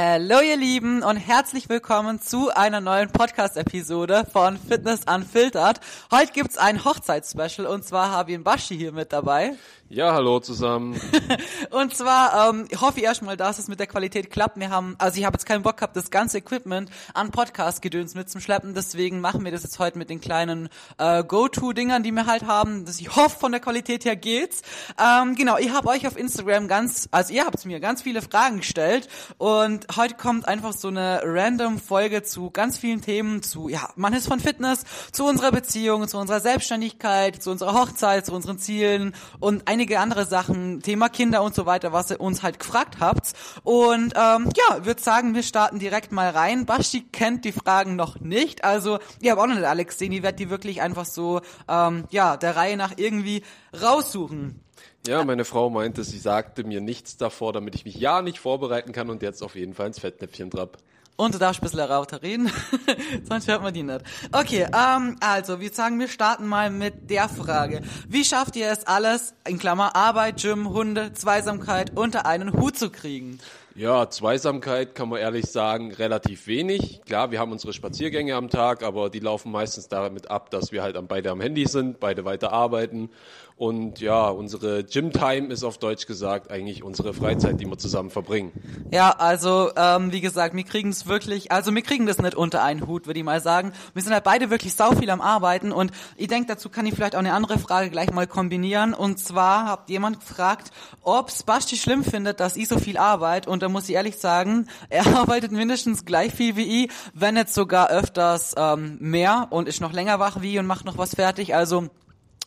Hallo 0.00 0.40
ihr 0.40 0.56
Lieben 0.56 1.02
und 1.02 1.16
herzlich 1.16 1.68
willkommen 1.68 2.20
zu 2.20 2.54
einer 2.54 2.80
neuen 2.80 3.10
Podcast-Episode 3.10 4.24
von 4.32 4.56
Fitness 4.56 5.00
Unfiltered. 5.12 5.80
Heute 6.12 6.32
gibt's 6.32 6.56
ein 6.56 6.84
Hochzeitsspecial 6.84 7.66
und 7.66 7.84
zwar 7.84 8.12
habe 8.12 8.30
ich 8.30 8.44
Baschi 8.44 8.76
hier 8.76 8.92
mit 8.92 9.12
dabei. 9.12 9.54
Ja, 9.90 10.12
hallo 10.12 10.38
zusammen. 10.38 11.00
und 11.70 11.96
zwar 11.96 12.50
ähm, 12.50 12.68
hoffe 12.78 12.98
ich 12.98 13.04
erstmal, 13.04 13.38
dass 13.38 13.58
es 13.58 13.68
mit 13.68 13.80
der 13.80 13.86
Qualität 13.86 14.30
klappt. 14.30 14.60
Wir 14.60 14.68
haben, 14.68 14.96
also 14.98 15.18
ich 15.18 15.24
habe 15.24 15.36
jetzt 15.36 15.46
keinen 15.46 15.62
Bock 15.62 15.78
gehabt, 15.78 15.96
das 15.96 16.10
ganze 16.10 16.36
Equipment 16.36 16.90
an 17.14 17.30
Podcast-Gedöns 17.30 18.14
mitzuschleppen. 18.14 18.74
Deswegen 18.74 19.22
machen 19.22 19.46
wir 19.46 19.50
das 19.50 19.62
jetzt 19.62 19.78
heute 19.78 19.96
mit 19.96 20.10
den 20.10 20.20
kleinen 20.20 20.68
äh, 20.98 21.24
Go-To-Dingern, 21.24 22.02
die 22.02 22.12
wir 22.12 22.26
halt 22.26 22.44
haben. 22.44 22.84
Das 22.84 23.00
ich 23.00 23.16
hoffe, 23.16 23.38
von 23.38 23.50
der 23.50 23.62
Qualität 23.62 24.04
her 24.04 24.14
geht's. 24.14 24.60
Ähm, 25.02 25.36
genau, 25.36 25.56
ich 25.56 25.70
habe 25.70 25.88
euch 25.88 26.06
auf 26.06 26.18
Instagram 26.18 26.68
ganz, 26.68 27.08
also 27.10 27.32
ihr 27.32 27.46
habt 27.46 27.64
mir 27.64 27.80
ganz 27.80 28.02
viele 28.02 28.20
Fragen 28.20 28.58
gestellt 28.58 29.08
und 29.38 29.86
heute 29.96 30.16
kommt 30.16 30.46
einfach 30.46 30.74
so 30.74 30.88
eine 30.88 31.22
random 31.24 31.78
Folge 31.78 32.22
zu 32.22 32.50
ganz 32.50 32.76
vielen 32.76 33.00
Themen, 33.00 33.42
zu, 33.42 33.70
ja, 33.70 33.88
man 33.96 34.12
ist 34.12 34.28
von 34.28 34.38
Fitness, 34.38 34.84
zu 35.12 35.24
unserer 35.24 35.50
Beziehung, 35.50 36.06
zu 36.08 36.18
unserer 36.18 36.40
Selbstständigkeit, 36.40 37.42
zu 37.42 37.50
unserer 37.50 37.72
Hochzeit, 37.72 38.26
zu 38.26 38.34
unseren 38.34 38.58
Zielen 38.58 39.14
und 39.40 39.66
ein 39.66 39.77
einige 39.78 40.00
andere 40.00 40.26
Sachen, 40.26 40.82
Thema 40.82 41.08
Kinder 41.08 41.40
und 41.40 41.54
so 41.54 41.64
weiter, 41.64 41.92
was 41.92 42.10
ihr 42.10 42.20
uns 42.20 42.42
halt 42.42 42.58
gefragt 42.58 42.96
habt. 42.98 43.32
Und 43.62 44.12
ähm, 44.16 44.50
ja, 44.56 44.84
würde 44.84 45.00
sagen, 45.00 45.36
wir 45.36 45.44
starten 45.44 45.78
direkt 45.78 46.10
mal 46.10 46.30
rein. 46.30 46.66
Basti 46.66 47.02
kennt 47.12 47.44
die 47.44 47.52
Fragen 47.52 47.94
noch 47.94 48.18
nicht, 48.18 48.64
also 48.64 48.98
ihr 49.20 49.30
habt 49.30 49.40
auch 49.40 49.46
noch 49.46 49.54
nicht 49.54 49.64
Alex 49.64 49.94
gesehen, 49.94 50.10
ich 50.10 50.24
werde 50.24 50.36
die 50.36 50.50
wirklich 50.50 50.82
einfach 50.82 51.04
so 51.04 51.42
ähm, 51.68 52.06
ja 52.10 52.36
der 52.36 52.56
Reihe 52.56 52.76
nach 52.76 52.94
irgendwie 52.96 53.44
raussuchen. 53.80 54.64
Ja, 55.06 55.24
meine 55.24 55.44
Frau 55.44 55.70
meinte, 55.70 56.02
sie 56.02 56.18
sagte 56.18 56.64
mir 56.64 56.80
nichts 56.80 57.16
davor, 57.16 57.52
damit 57.52 57.76
ich 57.76 57.84
mich 57.84 57.94
ja 57.94 58.20
nicht 58.20 58.40
vorbereiten 58.40 58.90
kann 58.90 59.10
und 59.10 59.22
jetzt 59.22 59.44
auf 59.44 59.54
jeden 59.54 59.74
Fall 59.74 59.86
ins 59.86 60.00
Fettnäpfchen 60.00 60.50
trapp. 60.50 60.78
Und 61.20 61.34
du 61.34 61.38
darfst 61.38 61.60
ein 61.60 61.64
bisschen 61.64 61.80
lauter 61.80 62.22
reden, 62.22 62.48
sonst 63.28 63.48
hört 63.48 63.60
man 63.60 63.74
die 63.74 63.82
nicht. 63.82 64.02
Okay, 64.30 64.68
ähm, 64.72 65.16
also, 65.18 65.58
wir 65.58 65.72
sagen, 65.72 65.98
wir 65.98 66.06
starten 66.06 66.46
mal 66.46 66.70
mit 66.70 67.10
der 67.10 67.28
Frage. 67.28 67.82
Wie 68.06 68.24
schafft 68.24 68.54
ihr 68.54 68.70
es 68.70 68.86
alles, 68.86 69.34
in 69.44 69.58
Klammer 69.58 69.96
Arbeit, 69.96 70.40
Gym, 70.40 70.68
Hunde, 70.68 71.12
Zweisamkeit 71.14 71.90
unter 71.96 72.24
einen 72.24 72.52
Hut 72.52 72.78
zu 72.78 72.90
kriegen? 72.90 73.40
Ja, 73.74 74.08
Zweisamkeit 74.08 74.94
kann 74.94 75.08
man 75.08 75.18
ehrlich 75.18 75.46
sagen, 75.46 75.92
relativ 75.92 76.46
wenig. 76.46 77.00
Klar, 77.04 77.32
wir 77.32 77.40
haben 77.40 77.50
unsere 77.50 77.72
Spaziergänge 77.72 78.36
am 78.36 78.48
Tag, 78.48 78.84
aber 78.84 79.10
die 79.10 79.20
laufen 79.20 79.50
meistens 79.50 79.88
damit 79.88 80.30
ab, 80.30 80.50
dass 80.50 80.70
wir 80.70 80.82
halt 80.82 80.96
beide 81.08 81.32
am 81.32 81.40
Handy 81.40 81.66
sind, 81.66 81.98
beide 81.98 82.24
weiter 82.24 82.52
arbeiten 82.52 83.10
und 83.58 83.98
ja, 83.98 84.28
unsere 84.28 84.84
Gym-Time 84.84 85.48
ist 85.48 85.64
auf 85.64 85.78
Deutsch 85.78 86.06
gesagt 86.06 86.48
eigentlich 86.48 86.84
unsere 86.84 87.12
Freizeit, 87.12 87.60
die 87.60 87.66
wir 87.66 87.76
zusammen 87.76 88.08
verbringen. 88.08 88.52
Ja, 88.92 89.10
also 89.10 89.70
ähm, 89.76 90.12
wie 90.12 90.20
gesagt, 90.20 90.54
wir 90.54 90.62
kriegen 90.62 90.90
es 90.90 91.08
wirklich, 91.08 91.50
also 91.50 91.74
wir 91.74 91.82
kriegen 91.82 92.06
das 92.06 92.18
nicht 92.18 92.36
unter 92.36 92.62
einen 92.62 92.86
Hut, 92.86 93.08
würde 93.08 93.18
ich 93.18 93.24
mal 93.24 93.40
sagen. 93.40 93.72
Wir 93.94 94.02
sind 94.02 94.12
halt 94.12 94.22
beide 94.22 94.50
wirklich 94.50 94.74
sau 94.74 94.92
viel 94.92 95.10
am 95.10 95.20
Arbeiten 95.20 95.72
und 95.72 95.90
ich 96.16 96.28
denke, 96.28 96.46
dazu 96.46 96.68
kann 96.68 96.86
ich 96.86 96.94
vielleicht 96.94 97.16
auch 97.16 97.18
eine 97.18 97.32
andere 97.32 97.58
Frage 97.58 97.90
gleich 97.90 98.12
mal 98.12 98.28
kombinieren. 98.28 98.94
Und 98.94 99.18
zwar 99.18 99.66
habt 99.66 99.90
jemand 99.90 100.20
gefragt, 100.20 100.70
ob 101.02 101.28
Basti 101.44 101.76
schlimm 101.76 102.04
findet, 102.04 102.38
dass 102.38 102.56
ich 102.56 102.68
so 102.68 102.78
viel 102.78 102.96
arbeite. 102.96 103.50
Und 103.50 103.64
da 103.64 103.68
muss 103.68 103.88
ich 103.88 103.96
ehrlich 103.96 104.18
sagen, 104.18 104.68
er 104.88 105.04
arbeitet 105.18 105.50
mindestens 105.50 106.04
gleich 106.04 106.32
viel 106.32 106.54
wie 106.54 106.84
ich, 106.84 106.90
wenn 107.12 107.34
nicht 107.34 107.48
sogar 107.48 107.90
öfters 107.90 108.54
ähm, 108.56 108.98
mehr 109.00 109.48
und 109.50 109.66
ist 109.66 109.80
noch 109.80 109.92
länger 109.92 110.20
wach 110.20 110.42
wie 110.42 110.52
ich 110.52 110.58
und 110.60 110.66
macht 110.66 110.84
noch 110.84 110.96
was 110.96 111.16
fertig. 111.16 111.56
Also 111.56 111.88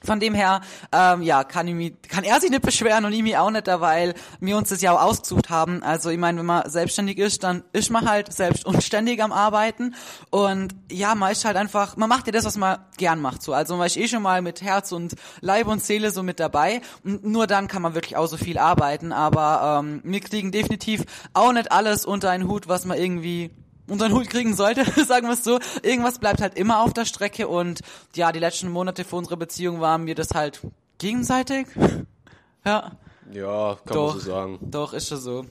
von 0.03 0.19
dem 0.19 0.33
her, 0.33 0.61
ähm, 0.91 1.21
ja, 1.21 1.44
kann, 1.44 1.67
ich 1.67 1.94
kann 2.07 2.23
er 2.23 2.39
sich 2.41 2.49
nicht 2.49 2.63
beschweren 2.63 3.05
und 3.05 3.13
ich 3.13 3.21
mich 3.21 3.38
auch 3.38 3.52
nicht, 3.52 3.67
weil 3.67 4.13
wir 4.39 4.57
uns 4.57 4.69
das 4.69 4.81
ja 4.81 4.94
auch 4.94 5.02
ausgesucht 5.02 5.49
haben. 5.49 5.83
Also 5.83 6.09
ich 6.09 6.17
meine, 6.17 6.39
wenn 6.39 6.45
man 6.45 6.69
selbstständig 6.69 7.17
ist, 7.17 7.44
dann 7.44 7.63
ist 7.73 7.91
man 7.91 8.09
halt 8.09 8.33
selbst 8.33 8.66
unständig 8.66 9.22
am 9.22 9.31
Arbeiten 9.31 9.95
und 10.29 10.75
ja, 10.91 11.13
man 11.16 11.31
ist 11.31 11.45
halt 11.45 11.55
einfach, 11.55 11.97
man 11.97 12.09
macht 12.09 12.25
ja 12.25 12.31
das, 12.31 12.45
was 12.45 12.57
man 12.57 12.79
gern 12.97 13.22
macht. 13.22 13.44
So. 13.44 13.53
Also 13.53 13.75
man 13.75 13.88
ist 13.88 13.97
eh 13.97 14.07
schon 14.07 14.23
mal 14.23 14.41
mit 14.41 14.61
Herz 14.61 14.91
und 14.91 15.16
Leib 15.41 15.67
und 15.67 15.84
Seele 15.84 16.12
so 16.12 16.23
mit 16.23 16.39
dabei 16.39 16.81
und 17.03 17.23
nur 17.23 17.47
dann 17.47 17.68
kann 17.68 17.81
man 17.81 17.94
wirklich 17.94 18.18
auch 18.18 18.28
so 18.28 18.38
viel 18.38 18.57
arbeiten. 18.57 19.12
Aber 19.12 19.81
ähm, 19.83 20.01
wir 20.03 20.19
kriegen 20.19 20.51
definitiv 20.51 21.03
auch 21.33 21.53
nicht 21.53 21.72
alles 21.72 22.06
unter 22.06 22.29
einen 22.29 22.47
Hut, 22.47 22.68
was 22.68 22.85
man 22.85 22.97
irgendwie 22.97 23.51
unseren 23.91 24.13
Hut 24.13 24.29
kriegen 24.29 24.56
sollte, 24.56 24.85
sagen 25.06 25.28
wir 25.28 25.34
es 25.34 25.44
so. 25.44 25.59
Irgendwas 25.84 26.19
bleibt 26.19 26.41
halt 26.41 26.57
immer 26.57 26.81
auf 26.81 26.94
der 26.94 27.06
Strecke 27.06 27.47
und 27.47 27.81
ja, 28.16 28.31
die 28.31 28.40
letzten 28.40 28.69
Monate 28.69 29.03
für 29.03 29.18
unsere 29.18 29.38
Beziehung 29.38 29.81
waren 29.81 30.03
mir 30.06 30.16
das 30.16 30.29
halt 30.34 30.62
gegenseitig. 30.97 31.68
ja. 32.66 32.91
Ja, 33.34 33.78
kann 33.85 33.94
doch, 33.94 34.13
man 34.13 34.19
so 34.19 34.31
sagen. 34.31 34.59
Doch, 34.62 34.94
ist 34.94 35.09
schon 35.09 35.19
so. 35.19 35.46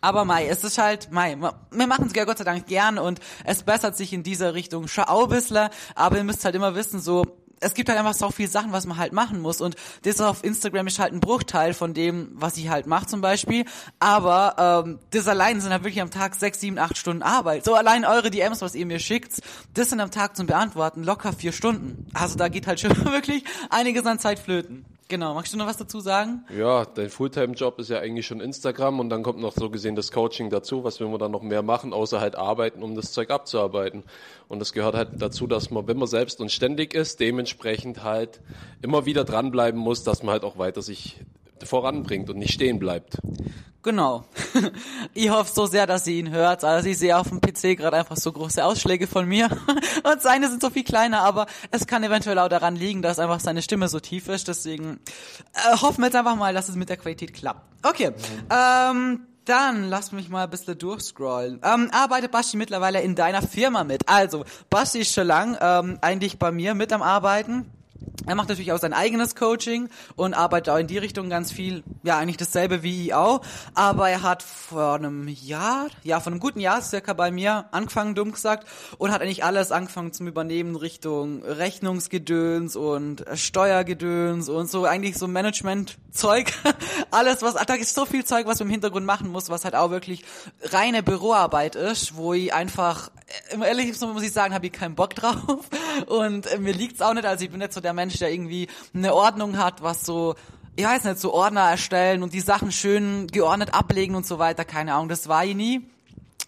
Aber 0.00 0.24
Mai, 0.24 0.46
es 0.46 0.64
ist 0.64 0.78
halt, 0.78 1.12
Mai, 1.12 1.36
wir 1.36 1.86
machen 1.86 2.06
es 2.06 2.14
ja 2.14 2.24
Gott 2.24 2.38
sei 2.38 2.44
Dank 2.44 2.66
gern 2.66 2.98
und 2.98 3.20
es 3.44 3.62
bessert 3.62 3.96
sich 3.96 4.12
in 4.12 4.22
dieser 4.22 4.54
Richtung 4.54 4.88
schon 4.88 5.04
auch 5.04 5.24
ein 5.24 5.28
bisschen, 5.28 5.68
aber 5.94 6.16
ihr 6.16 6.24
müsst 6.24 6.44
halt 6.44 6.54
immer 6.54 6.74
wissen, 6.74 7.00
so, 7.00 7.24
es 7.60 7.74
gibt 7.74 7.88
halt 7.88 7.98
einfach 7.98 8.14
so 8.14 8.30
viel 8.30 8.48
Sachen, 8.48 8.72
was 8.72 8.86
man 8.86 8.96
halt 8.96 9.12
machen 9.12 9.40
muss. 9.40 9.60
Und 9.60 9.76
das 10.02 10.20
auf 10.20 10.42
Instagram 10.42 10.86
ist 10.86 10.98
halt 10.98 11.12
ein 11.12 11.20
Bruchteil 11.20 11.74
von 11.74 11.94
dem, 11.94 12.30
was 12.34 12.56
ich 12.56 12.68
halt 12.68 12.86
mache 12.86 13.06
zum 13.06 13.20
Beispiel. 13.20 13.64
Aber 13.98 14.84
ähm, 14.86 14.98
das 15.10 15.28
allein 15.28 15.60
sind 15.60 15.70
halt 15.70 15.84
wirklich 15.84 16.00
am 16.00 16.10
Tag 16.10 16.34
sechs, 16.34 16.60
sieben, 16.60 16.78
acht 16.78 16.96
Stunden 16.96 17.22
Arbeit. 17.22 17.64
So 17.64 17.74
allein 17.74 18.04
eure 18.04 18.30
DMs, 18.30 18.62
was 18.62 18.74
ihr 18.74 18.86
mir 18.86 18.98
schickt, 18.98 19.40
das 19.74 19.90
sind 19.90 20.00
am 20.00 20.10
Tag 20.10 20.36
zum 20.36 20.46
Beantworten 20.46 21.04
locker 21.04 21.32
vier 21.32 21.52
Stunden. 21.52 22.06
Also 22.14 22.36
da 22.36 22.48
geht 22.48 22.66
halt 22.66 22.80
schon 22.80 22.96
wirklich 23.04 23.44
einiges 23.68 24.06
an 24.06 24.18
Zeit 24.18 24.38
flöten. 24.38 24.84
Genau, 25.10 25.34
magst 25.34 25.52
du 25.52 25.58
noch 25.58 25.66
was 25.66 25.76
dazu 25.76 25.98
sagen? 25.98 26.44
Ja, 26.56 26.84
dein 26.84 27.10
Fulltime-Job 27.10 27.80
ist 27.80 27.90
ja 27.90 27.98
eigentlich 27.98 28.28
schon 28.28 28.40
Instagram 28.40 29.00
und 29.00 29.10
dann 29.10 29.24
kommt 29.24 29.40
noch 29.40 29.52
so 29.52 29.68
gesehen 29.68 29.96
das 29.96 30.12
Coaching 30.12 30.50
dazu. 30.50 30.84
Was 30.84 31.00
will 31.00 31.08
man 31.08 31.18
dann 31.18 31.32
noch 31.32 31.42
mehr 31.42 31.62
machen, 31.62 31.92
außer 31.92 32.20
halt 32.20 32.36
arbeiten, 32.36 32.80
um 32.84 32.94
das 32.94 33.10
Zeug 33.10 33.30
abzuarbeiten? 33.30 34.04
Und 34.46 34.60
das 34.60 34.72
gehört 34.72 34.94
halt 34.94 35.20
dazu, 35.20 35.48
dass 35.48 35.72
man, 35.72 35.88
wenn 35.88 35.96
man 35.96 36.06
selbst 36.06 36.40
und 36.40 36.52
ständig 36.52 36.94
ist, 36.94 37.18
dementsprechend 37.18 38.04
halt 38.04 38.40
immer 38.82 39.04
wieder 39.04 39.24
dranbleiben 39.24 39.80
muss, 39.80 40.04
dass 40.04 40.22
man 40.22 40.30
halt 40.30 40.44
auch 40.44 40.58
weiter 40.58 40.80
sich 40.80 41.16
voranbringt 41.66 42.30
und 42.30 42.38
nicht 42.38 42.52
stehen 42.52 42.78
bleibt. 42.78 43.18
Genau. 43.82 44.24
ich 45.14 45.30
hoffe 45.30 45.50
so 45.52 45.64
sehr, 45.64 45.86
dass 45.86 46.04
sie 46.04 46.18
ihn 46.18 46.30
hört. 46.30 46.64
Also 46.64 46.88
ich 46.88 46.98
sehe 46.98 47.16
auf 47.16 47.28
dem 47.28 47.40
PC 47.40 47.78
gerade 47.78 47.96
einfach 47.96 48.16
so 48.16 48.30
große 48.30 48.62
Ausschläge 48.62 49.06
von 49.06 49.26
mir 49.26 49.48
und 50.04 50.20
seine 50.20 50.50
sind 50.50 50.60
so 50.60 50.68
viel 50.68 50.84
kleiner, 50.84 51.22
aber 51.22 51.46
es 51.70 51.86
kann 51.86 52.04
eventuell 52.04 52.38
auch 52.38 52.48
daran 52.48 52.76
liegen, 52.76 53.00
dass 53.00 53.18
einfach 53.18 53.40
seine 53.40 53.62
Stimme 53.62 53.88
so 53.88 53.98
tief 53.98 54.28
ist. 54.28 54.48
Deswegen 54.48 55.00
äh, 55.54 55.76
hoffen 55.78 56.02
wir 56.02 56.06
jetzt 56.06 56.16
einfach 56.16 56.36
mal, 56.36 56.52
dass 56.52 56.68
es 56.68 56.76
mit 56.76 56.90
der 56.90 56.98
Qualität 56.98 57.32
klappt. 57.32 57.62
Okay. 57.82 58.12
Ähm, 58.50 59.26
dann 59.46 59.88
lass 59.88 60.12
mich 60.12 60.28
mal 60.28 60.44
ein 60.44 60.50
bisschen 60.50 60.78
durchscrollen. 60.78 61.60
Ähm, 61.64 61.90
arbeitet 61.92 62.30
Basti 62.30 62.58
mittlerweile 62.58 63.00
in 63.00 63.14
deiner 63.14 63.40
Firma 63.42 63.84
mit? 63.84 64.08
Also, 64.08 64.44
Basti 64.68 65.00
ist 65.00 65.14
schon 65.14 65.26
lang 65.26 65.56
ähm, 65.60 65.98
eigentlich 66.02 66.38
bei 66.38 66.52
mir 66.52 66.74
mit 66.74 66.92
am 66.92 67.02
Arbeiten. 67.02 67.70
Er 68.26 68.34
macht 68.34 68.48
natürlich 68.48 68.72
auch 68.72 68.78
sein 68.78 68.92
eigenes 68.92 69.34
Coaching 69.34 69.88
und 70.16 70.34
arbeitet 70.34 70.72
auch 70.72 70.78
in 70.78 70.86
die 70.86 70.98
Richtung 70.98 71.30
ganz 71.30 71.52
viel. 71.52 71.82
Ja, 72.02 72.18
eigentlich 72.18 72.36
dasselbe 72.36 72.82
wie 72.82 73.06
ich 73.06 73.14
auch. 73.14 73.40
Aber 73.74 74.08
er 74.08 74.22
hat 74.22 74.42
vor 74.42 74.94
einem 74.94 75.26
Jahr, 75.28 75.88
ja, 76.02 76.20
vor 76.20 76.32
einem 76.32 76.40
guten 76.40 76.60
Jahr 76.60 76.82
circa 76.82 77.12
bei 77.12 77.30
mir 77.30 77.66
angefangen, 77.72 78.14
dumm 78.14 78.32
gesagt, 78.32 78.66
und 78.98 79.10
hat 79.10 79.22
eigentlich 79.22 79.44
alles 79.44 79.72
angefangen 79.72 80.12
zum 80.12 80.26
Übernehmen 80.26 80.76
Richtung 80.76 81.42
Rechnungsgedöns 81.42 82.76
und 82.76 83.24
Steuergedöns 83.34 84.48
und 84.48 84.70
so 84.70 84.84
eigentlich 84.84 85.16
so 85.16 85.26
Management-Zeug. 85.26 86.52
alles, 87.10 87.42
was, 87.42 87.54
da 87.54 87.74
ist 87.74 87.94
so 87.94 88.04
viel 88.04 88.24
Zeug, 88.24 88.46
was 88.46 88.58
man 88.58 88.68
im 88.68 88.72
Hintergrund 88.72 89.06
machen 89.06 89.30
muss, 89.30 89.48
was 89.48 89.64
halt 89.64 89.74
auch 89.74 89.90
wirklich 89.90 90.24
reine 90.62 91.02
Büroarbeit 91.02 91.74
ist, 91.74 92.16
wo 92.16 92.34
ich 92.34 92.52
einfach, 92.52 93.10
äh, 93.50 93.66
ehrlich 93.66 93.98
muss 94.00 94.22
ich 94.22 94.32
sagen, 94.32 94.54
habe 94.54 94.66
ich 94.66 94.72
keinen 94.72 94.94
Bock 94.94 95.14
drauf. 95.14 95.68
Und 96.06 96.60
mir 96.60 96.72
liegt's 96.72 97.00
auch 97.00 97.14
nicht, 97.14 97.26
also 97.26 97.44
ich 97.44 97.50
bin 97.50 97.60
nicht 97.60 97.72
so 97.72 97.80
der 97.80 97.92
Mensch, 97.92 98.09
Mensch, 98.10 98.18
der 98.18 98.32
irgendwie 98.32 98.66
eine 98.92 99.14
Ordnung 99.14 99.56
hat, 99.56 99.82
was 99.82 100.04
so 100.04 100.34
ich 100.76 100.84
weiß 100.84 101.04
nicht, 101.04 101.18
so 101.18 101.34
Ordner 101.34 101.62
erstellen 101.62 102.22
und 102.22 102.32
die 102.32 102.40
Sachen 102.40 102.72
schön 102.72 103.26
geordnet 103.26 103.74
ablegen 103.74 104.14
und 104.14 104.24
so 104.24 104.38
weiter, 104.38 104.64
keine 104.64 104.94
Ahnung, 104.94 105.08
das 105.08 105.28
war 105.28 105.44
ich 105.44 105.54
nie. 105.54 105.82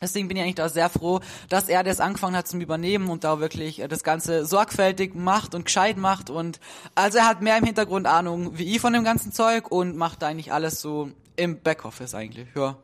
Deswegen 0.00 0.26
bin 0.26 0.36
ich 0.36 0.42
eigentlich 0.42 0.54
da 0.54 0.68
sehr 0.68 0.88
froh, 0.88 1.20
dass 1.48 1.68
er 1.68 1.84
das 1.84 2.00
angefangen 2.00 2.34
hat 2.34 2.48
zum 2.48 2.60
Übernehmen 2.60 3.08
und 3.08 3.24
da 3.24 3.40
wirklich 3.40 3.80
äh, 3.80 3.88
das 3.88 4.02
Ganze 4.02 4.46
sorgfältig 4.46 5.14
macht 5.14 5.54
und 5.54 5.66
gescheit 5.66 5.96
macht 5.96 6.30
und 6.30 6.60
also 6.94 7.18
er 7.18 7.28
hat 7.28 7.42
mehr 7.42 7.58
im 7.58 7.64
Hintergrund 7.64 8.06
Ahnung 8.06 8.58
wie 8.58 8.74
ich 8.74 8.80
von 8.80 8.92
dem 8.92 9.04
ganzen 9.04 9.32
Zeug 9.32 9.70
und 9.70 9.96
macht 9.96 10.24
eigentlich 10.24 10.52
alles 10.52 10.80
so 10.80 11.10
im 11.36 11.60
Backoffice 11.60 12.14
eigentlich, 12.14 12.48
ja. 12.56 12.76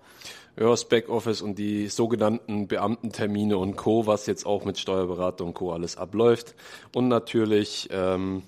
Ja, 0.59 0.71
das 0.71 0.89
Backoffice 0.89 1.41
und 1.41 1.57
die 1.57 1.87
sogenannten 1.87 2.67
Beamtentermine 2.67 3.57
und 3.57 3.77
Co., 3.77 4.07
was 4.07 4.27
jetzt 4.27 4.45
auch 4.45 4.65
mit 4.65 4.77
Steuerberatung 4.77 5.49
und 5.49 5.55
Co. 5.55 5.73
alles 5.73 5.97
abläuft. 5.97 6.57
Und 6.93 7.07
natürlich 7.07 7.89
ähm, 7.93 8.43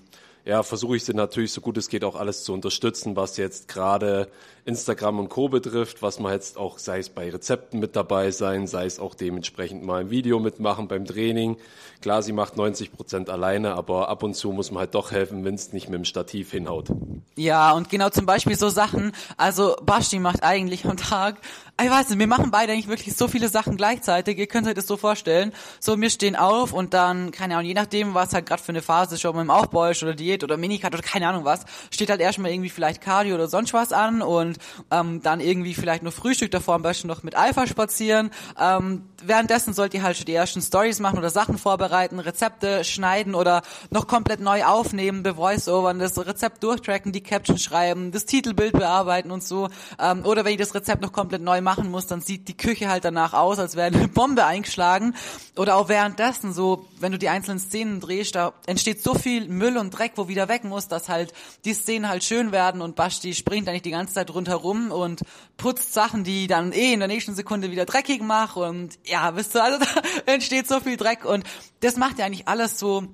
ja, 0.45 0.63
versuche 0.63 0.95
ich 0.95 1.05
sie 1.05 1.13
natürlich 1.13 1.51
so 1.51 1.61
gut 1.61 1.77
es 1.77 1.89
geht 1.89 2.03
auch 2.03 2.15
alles 2.15 2.43
zu 2.43 2.53
unterstützen, 2.53 3.15
was 3.15 3.37
jetzt 3.37 3.67
gerade 3.67 4.27
Instagram 4.65 5.19
und 5.19 5.29
Co. 5.29 5.49
betrifft, 5.49 6.01
was 6.01 6.19
man 6.19 6.33
jetzt 6.33 6.57
auch, 6.57 6.77
sei 6.77 6.99
es 6.99 7.09
bei 7.09 7.29
Rezepten 7.29 7.79
mit 7.79 7.95
dabei 7.95 8.31
sein, 8.31 8.67
sei 8.67 8.85
es 8.85 8.99
auch 8.99 9.15
dementsprechend 9.15 9.83
mal 9.83 10.01
ein 10.01 10.09
Video 10.09 10.39
mitmachen 10.39 10.87
beim 10.87 11.05
Training. 11.05 11.57
Klar, 12.01 12.23
sie 12.23 12.31
macht 12.31 12.57
90 12.57 12.91
Prozent 12.91 13.29
alleine, 13.29 13.73
aber 13.75 14.09
ab 14.09 14.23
und 14.23 14.35
zu 14.35 14.51
muss 14.51 14.71
man 14.71 14.79
halt 14.79 14.95
doch 14.95 15.11
helfen, 15.11 15.43
wenn 15.45 15.55
es 15.55 15.73
nicht 15.73 15.89
mit 15.89 15.99
dem 15.99 16.05
Stativ 16.05 16.51
hinhaut. 16.51 16.87
Ja, 17.35 17.71
und 17.73 17.89
genau 17.89 18.09
zum 18.09 18.25
Beispiel 18.25 18.57
so 18.57 18.69
Sachen, 18.69 19.11
also 19.37 19.75
Basti 19.83 20.19
macht 20.19 20.43
eigentlich 20.43 20.85
am 20.85 20.97
Tag 20.97 21.37
ich 21.83 21.89
weiß 21.89 22.09
nicht, 22.09 22.19
wir 22.19 22.27
machen 22.27 22.51
beide 22.51 22.73
eigentlich 22.73 22.87
wirklich 22.87 23.15
so 23.15 23.27
viele 23.27 23.49
Sachen 23.49 23.75
gleichzeitig. 23.75 24.37
Ihr 24.37 24.47
könnt 24.47 24.67
euch 24.67 24.75
das 24.75 24.85
so 24.85 24.97
vorstellen. 24.97 25.51
So, 25.79 25.99
wir 25.99 26.09
stehen 26.11 26.35
auf 26.35 26.73
und 26.73 26.93
dann, 26.93 27.31
keine 27.31 27.55
Ahnung, 27.55 27.67
je 27.67 27.73
nachdem, 27.73 28.13
was 28.13 28.33
halt 28.33 28.45
gerade 28.45 28.61
für 28.61 28.69
eine 28.69 28.83
Phase 28.83 29.15
ist, 29.15 29.25
ob 29.25 29.35
man 29.35 29.45
im 29.45 29.49
Aufbau 29.49 29.87
ist 29.87 30.03
oder 30.03 30.13
Diät 30.13 30.43
oder 30.43 30.57
Minicut 30.57 30.93
oder 30.93 31.01
keine 31.01 31.27
Ahnung 31.27 31.43
was, 31.43 31.65
steht 31.89 32.09
halt 32.09 32.21
erstmal 32.21 32.51
irgendwie 32.51 32.69
vielleicht 32.69 33.01
Cardio 33.01 33.35
oder 33.35 33.47
sonst 33.47 33.73
was 33.73 33.93
an 33.93 34.21
und 34.21 34.50
ähm, 34.89 35.21
dann 35.21 35.39
irgendwie 35.39 35.73
vielleicht 35.73 36.03
nur 36.03 36.11
Frühstück 36.11 36.51
davor 36.51 36.75
am 36.75 36.81
besten 36.81 37.07
noch 37.07 37.23
mit 37.23 37.35
Alpha 37.35 37.67
spazieren. 37.67 38.31
Ähm, 38.59 39.03
währenddessen 39.23 39.73
sollt 39.73 39.93
ihr 39.93 40.03
halt 40.03 40.17
schon 40.17 40.25
die 40.25 40.33
ersten 40.33 40.61
Stories 40.61 40.99
machen 40.99 41.19
oder 41.19 41.29
Sachen 41.29 41.57
vorbereiten, 41.57 42.19
Rezepte 42.19 42.83
schneiden 42.83 43.35
oder 43.35 43.61
noch 43.89 44.07
komplett 44.07 44.39
neu 44.39 44.63
aufnehmen, 44.65 45.23
bevoice-overn, 45.23 45.99
das 45.99 46.17
Rezept 46.17 46.63
durchtracken, 46.63 47.11
die 47.11 47.21
Caption 47.21 47.57
schreiben, 47.57 48.11
das 48.11 48.25
Titelbild 48.25 48.73
bearbeiten 48.73 49.31
und 49.31 49.43
so. 49.43 49.69
Ähm, 49.99 50.25
oder 50.25 50.45
wenn 50.45 50.53
ich 50.53 50.59
das 50.59 50.75
Rezept 50.75 51.01
noch 51.01 51.11
komplett 51.11 51.41
neu 51.41 51.61
machen 51.61 51.89
muss, 51.89 52.07
dann 52.07 52.21
sieht 52.21 52.47
die 52.47 52.57
Küche 52.57 52.89
halt 52.89 53.05
danach 53.05 53.33
aus, 53.33 53.59
als 53.59 53.75
wäre 53.75 53.87
eine 53.87 54.07
Bombe 54.07 54.45
eingeschlagen. 54.45 55.15
Oder 55.57 55.75
auch 55.75 55.89
währenddessen 55.89 56.53
so, 56.53 56.87
wenn 56.99 57.11
du 57.11 57.17
die 57.17 57.29
einzelnen 57.29 57.59
Szenen 57.59 57.99
drehst, 57.99 58.35
da 58.35 58.53
entsteht 58.65 59.01
so 59.03 59.13
viel 59.13 59.47
Müll 59.47 59.77
und 59.77 59.91
Dreck, 59.91 60.13
wo 60.15 60.27
wieder 60.27 60.47
weg 60.47 60.63
muss, 60.63 60.87
dass 60.87 61.09
halt 61.09 61.33
die 61.65 61.73
Szenen 61.73 62.07
halt 62.07 62.23
schön 62.23 62.51
werden 62.51 62.81
und 62.81 62.95
Basti 62.95 63.33
springt 63.33 63.67
eigentlich 63.67 63.81
die 63.81 63.91
ganze 63.91 64.13
Zeit 64.13 64.33
rundherum 64.41 64.91
und 64.91 65.21
putzt 65.57 65.93
Sachen, 65.93 66.23
die 66.23 66.47
dann 66.47 66.71
eh 66.71 66.93
in 66.93 66.99
der 66.99 67.07
nächsten 67.07 67.35
Sekunde 67.35 67.71
wieder 67.71 67.85
dreckig 67.85 68.21
machen 68.21 68.63
und 68.63 68.99
ja, 69.05 69.35
wisst 69.35 69.55
ihr, 69.55 69.63
also 69.63 69.79
da 70.25 70.31
entsteht 70.31 70.67
so 70.67 70.79
viel 70.79 70.97
Dreck 70.97 71.25
und 71.25 71.43
das 71.81 71.97
macht 71.97 72.19
ja 72.19 72.25
eigentlich 72.25 72.47
alles 72.47 72.79
so 72.79 73.07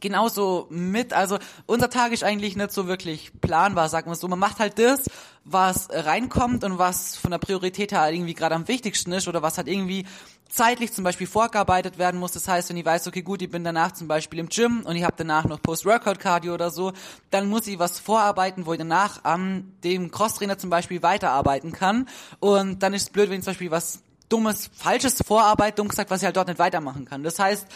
genauso 0.00 0.66
mit. 0.68 1.12
Also 1.12 1.38
unser 1.66 1.88
Tag 1.88 2.12
ist 2.12 2.22
eigentlich 2.22 2.56
nicht 2.56 2.72
so 2.72 2.86
wirklich 2.86 3.32
planbar, 3.40 3.88
sagen 3.88 4.10
wir 4.10 4.14
so. 4.14 4.28
Man 4.28 4.38
macht 4.38 4.58
halt 4.58 4.78
das, 4.78 5.08
was 5.44 5.88
reinkommt 5.90 6.64
und 6.64 6.78
was 6.78 7.16
von 7.16 7.30
der 7.30 7.38
Priorität 7.38 7.92
her 7.92 8.10
irgendwie 8.10 8.34
gerade 8.34 8.54
am 8.54 8.68
wichtigsten 8.68 9.12
ist 9.12 9.28
oder 9.28 9.42
was 9.42 9.56
halt 9.56 9.68
irgendwie 9.68 10.04
zeitlich 10.48 10.92
zum 10.92 11.04
Beispiel 11.04 11.26
vorgearbeitet 11.26 11.98
werden 11.98 12.18
muss. 12.20 12.32
Das 12.32 12.48
heißt, 12.48 12.70
wenn 12.70 12.76
ich 12.76 12.84
weiß, 12.84 13.06
okay, 13.06 13.22
gut, 13.22 13.42
ich 13.42 13.50
bin 13.50 13.64
danach 13.64 13.92
zum 13.92 14.08
Beispiel 14.08 14.38
im 14.38 14.48
Gym 14.48 14.82
und 14.84 14.96
ich 14.96 15.04
habe 15.04 15.14
danach 15.16 15.44
noch 15.44 15.60
Post-Workout-Cardio 15.60 16.54
oder 16.54 16.70
so, 16.70 16.92
dann 17.30 17.48
muss 17.48 17.66
ich 17.66 17.78
was 17.78 17.98
vorarbeiten, 17.98 18.66
wo 18.66 18.72
ich 18.72 18.78
danach 18.78 19.24
an 19.24 19.72
dem 19.84 20.10
Crosstrainer 20.10 20.58
zum 20.58 20.70
Beispiel 20.70 21.02
weiterarbeiten 21.02 21.72
kann. 21.72 22.08
Und 22.40 22.82
dann 22.82 22.94
ist 22.94 23.02
es 23.02 23.10
blöd, 23.10 23.30
wenn 23.30 23.38
ich 23.38 23.44
zum 23.44 23.52
Beispiel 23.52 23.70
was 23.70 24.00
dummes, 24.28 24.70
falsches 24.74 25.22
Vorarbeit, 25.24 25.78
dumm 25.78 25.88
gesagt, 25.88 26.10
was 26.10 26.20
ich 26.20 26.26
halt 26.26 26.36
dort 26.36 26.48
nicht 26.48 26.58
weitermachen 26.58 27.04
kann. 27.04 27.22
Das 27.22 27.38
heißt, 27.38 27.66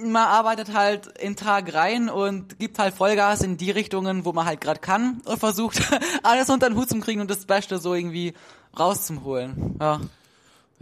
man 0.00 0.26
arbeitet 0.26 0.74
halt 0.74 1.06
in 1.18 1.36
Tag 1.36 1.74
rein 1.74 2.08
und 2.08 2.58
gibt 2.58 2.78
halt 2.78 2.94
Vollgas 2.94 3.42
in 3.42 3.56
die 3.56 3.70
Richtungen, 3.70 4.24
wo 4.24 4.32
man 4.32 4.46
halt 4.46 4.60
gerade 4.60 4.80
kann 4.80 5.20
und 5.24 5.38
versucht 5.38 5.82
alles 6.22 6.50
unter 6.50 6.68
den 6.68 6.76
Hut 6.76 6.88
zu 6.88 6.98
kriegen 7.00 7.20
und 7.20 7.30
das 7.30 7.46
Beste 7.46 7.78
so 7.78 7.94
irgendwie 7.94 8.34
rauszuholen. 8.78 9.76
Ja. 9.80 10.00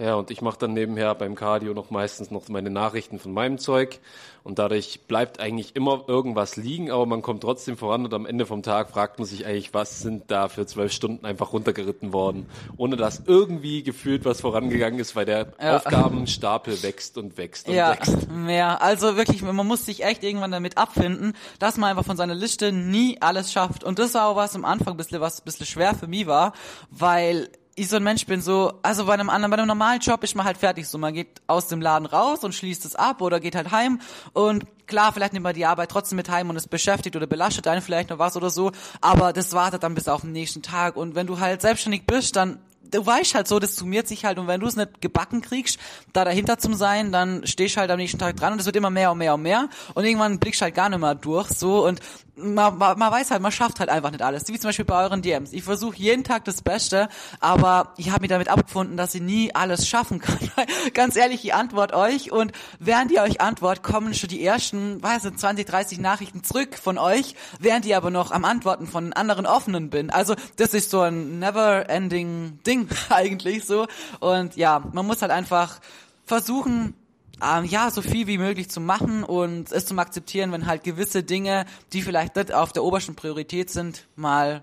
Ja, 0.01 0.15
und 0.15 0.31
ich 0.31 0.41
mache 0.41 0.59
dann 0.59 0.73
nebenher 0.73 1.15
beim 1.15 1.35
Cardio 1.35 1.75
noch 1.75 1.91
meistens 1.91 2.31
noch 2.31 2.49
meine 2.49 2.71
Nachrichten 2.71 3.19
von 3.19 3.35
meinem 3.35 3.59
Zeug. 3.59 3.99
Und 4.43 4.59
dadurch 4.59 5.01
bleibt 5.07 5.39
eigentlich 5.41 5.77
immer 5.77 6.05
irgendwas 6.07 6.57
liegen, 6.57 6.91
aber 6.91 7.05
man 7.05 7.21
kommt 7.21 7.43
trotzdem 7.43 7.77
voran 7.77 8.07
und 8.07 8.15
am 8.15 8.25
Ende 8.25 8.47
vom 8.47 8.63
Tag 8.63 8.89
fragt 8.89 9.19
man 9.19 9.29
sich 9.29 9.45
eigentlich, 9.45 9.75
was 9.75 10.01
sind 10.01 10.31
da 10.31 10.49
für 10.49 10.65
zwölf 10.65 10.93
Stunden 10.93 11.27
einfach 11.27 11.53
runtergeritten 11.53 12.15
worden, 12.15 12.47
ohne 12.79 12.97
dass 12.97 13.23
irgendwie 13.27 13.83
gefühlt 13.83 14.25
was 14.25 14.41
vorangegangen 14.41 14.99
ist, 14.99 15.15
weil 15.15 15.27
der 15.27 15.53
ja. 15.61 15.77
Aufgabenstapel 15.77 16.83
wächst 16.83 17.19
und 17.19 17.37
wächst 17.37 17.69
und 17.69 17.75
ja, 17.75 17.91
wächst. 17.91 18.31
Mehr. 18.31 18.81
Also 18.81 19.17
wirklich, 19.17 19.43
man 19.43 19.67
muss 19.67 19.85
sich 19.85 20.03
echt 20.03 20.25
irgendwann 20.25 20.53
damit 20.53 20.79
abfinden, 20.79 21.35
dass 21.59 21.77
man 21.77 21.91
einfach 21.91 22.07
von 22.07 22.17
seiner 22.17 22.35
Liste 22.35 22.73
nie 22.73 23.19
alles 23.21 23.53
schafft. 23.53 23.85
Und 23.85 23.99
das 23.99 24.15
war 24.15 24.29
auch 24.29 24.37
was 24.37 24.55
am 24.55 24.65
Anfang 24.65 24.95
ein 24.95 24.97
bisschen, 24.97 25.21
was 25.21 25.41
ein 25.41 25.45
bisschen 25.45 25.67
schwer 25.67 25.95
für 25.95 26.07
mich 26.07 26.27
war, 26.27 26.55
weil 26.91 27.51
ich 27.77 27.89
so 27.89 27.97
ein 27.97 28.03
Mensch 28.03 28.27
bin, 28.27 28.41
so, 28.41 28.75
also 28.83 29.07
bei 29.07 29.15
einem 29.15 29.31
anderen, 29.31 29.51
bei 29.51 29.57
einem 29.57 29.69
normalen 29.69 30.01
Job 30.01 30.23
ist 30.25 30.35
man 30.35 30.45
halt 30.45 30.59
fertig, 30.59 30.89
so, 30.89 30.99
man 30.99 31.15
geht 31.15 31.41
aus 31.47 31.69
dem 31.69 31.81
Laden 31.81 32.07
raus 32.07 32.45
und 32.45 32.55
schließt 32.55 32.85
es 32.85 32.97
ab 32.97 33.23
oder 33.23 33.41
geht 33.41 33.55
halt 33.55 33.71
heim 33.71 34.01
und 34.33 34.65
klar, 34.87 35.13
vielleicht 35.13 35.33
nimmt 35.33 35.45
man 35.45 35.55
die 35.55 35.67
Arbeit 35.67 35.91
trotzdem 35.91 36.17
mit 36.17 36.29
heim 36.29 36.51
und 36.51 36.57
es 36.57 36.69
beschäftigt 36.69 37.17
oder 37.17 37.27
belastet 37.27 37.67
einen 37.69 37.83
vielleicht 37.83 38.11
noch 38.11 38.19
was 38.19 38.37
oder 38.37 38.51
so, 38.51 38.73
aber 39.01 39.33
das 39.33 39.53
wartet 39.53 39.83
dann 39.83 39.95
bis 39.95 40.09
auf 40.09 40.23
den 40.23 40.33
nächsten 40.33 40.63
Tag 40.63 40.97
und 40.97 41.15
wenn 41.15 41.27
du 41.27 41.39
halt 41.39 41.63
selbstständig 41.63 42.07
bist, 42.07 42.37
dann 42.37 42.59
du 42.91 43.05
weißt 43.05 43.35
halt 43.35 43.49
so, 43.49 43.59
das 43.59 43.77
summiert 43.77 44.09
sich 44.09 44.25
halt 44.25 44.39
und 44.39 44.47
wenn 44.47 44.61
du 44.61 44.67
es 44.67 44.77
nicht 44.77 45.01
gebacken 45.01 45.41
kriegst, 45.41 45.79
da 46.13 46.25
dahinter 46.25 46.59
zum 46.59 46.75
sein, 46.75 47.13
dann 47.13 47.47
stehst 47.47 47.77
du 47.77 47.81
halt 47.81 47.91
am 47.91 47.99
nächsten 47.99 48.19
Tag 48.19 48.37
dran 48.37 48.55
und 48.55 48.61
es 48.61 48.67
wird 48.67 48.77
immer 48.77 48.91
mehr 48.91 49.13
und 49.13 49.19
mehr 49.19 49.35
und 49.35 49.43
mehr 49.43 49.69
und 49.95 50.05
irgendwann 50.05 50.39
blickst 50.39 50.61
du 50.61 50.65
halt 50.65 50.75
gar 50.75 50.89
nicht 50.89 50.99
mehr 50.99 51.15
durch 51.15 51.49
so 51.49 51.87
und 51.87 52.01
man, 52.43 52.79
man, 52.79 52.99
man 52.99 53.13
weiß 53.13 53.31
halt, 53.31 53.43
man 53.43 53.53
schafft 53.53 53.81
halt 53.81 53.89
einfach 53.89 54.11
nicht 54.11 54.23
alles. 54.23 54.49
Wie 54.49 54.59
zum 54.59 54.69
Beispiel 54.69 54.85
bei 54.85 55.03
euren 55.03 55.23
DMs. 55.23 55.53
Ich 55.53 55.63
versuche 55.63 55.97
jeden 55.97 56.25
Tag 56.25 56.45
das 56.45 56.63
Beste, 56.63 57.09
aber 57.39 57.95
ich 57.97 58.11
habe 58.11 58.23
mich 58.23 58.31
damit 58.31 58.49
abgefunden, 58.49 58.97
dass 58.97 59.15
ich 59.15 59.23
nie 59.23 59.55
alles 59.55 59.89
schaffen 59.89 60.21
kann. 60.21 60.39
Ganz 60.95 61.17
ehrlich, 61.17 61.45
ich 61.45 61.55
antwort 61.55 61.93
euch 61.93 62.33
und 62.33 62.53
während 62.79 63.13
ihr 63.13 63.23
euch 63.23 63.41
antwortet, 63.41 63.83
kommen 63.83 64.15
schon 64.15 64.29
die 64.29 64.45
ersten, 64.45 65.03
weiß 65.03 65.25
nicht, 65.25 65.41
20, 65.41 65.67
30 65.67 65.99
Nachrichten 66.01 66.43
zurück 66.43 66.77
von 66.79 66.99
euch, 66.99 67.35
während 67.59 67.87
ihr 67.87 67.97
aber 67.97 68.11
noch 68.11 68.31
am 68.31 68.45
Antworten 68.45 68.87
von 68.87 69.13
anderen 69.13 69.47
offenen 69.47 69.91
bin. 69.91 70.11
Also 70.11 70.35
das 70.57 70.75
ist 70.75 70.91
so 70.91 71.01
ein 71.01 71.39
never-ending 71.39 72.61
Ding 72.67 72.80
eigentlich 73.11 73.65
so. 73.65 73.87
Und 74.21 74.57
ja, 74.57 74.83
man 74.93 75.07
muss 75.07 75.23
halt 75.23 75.33
einfach 75.33 75.81
versuchen, 76.25 76.95
ähm, 77.43 77.65
ja, 77.65 77.91
so 77.91 78.03
viel 78.03 78.27
wie 78.27 78.39
möglich 78.39 78.71
zu 78.71 78.81
machen 78.81 79.25
und 79.25 79.73
es 79.73 79.87
zum 79.87 79.99
akzeptieren, 79.99 80.53
wenn 80.53 80.67
halt 80.67 80.85
gewisse 80.85 81.23
Dinge, 81.23 81.65
die 81.93 82.03
vielleicht 82.03 82.37
nicht 82.37 82.53
auf 82.53 82.73
der 82.73 82.85
obersten 82.85 83.15
Priorität 83.15 83.71
sind, 83.71 84.07
mal 84.17 84.63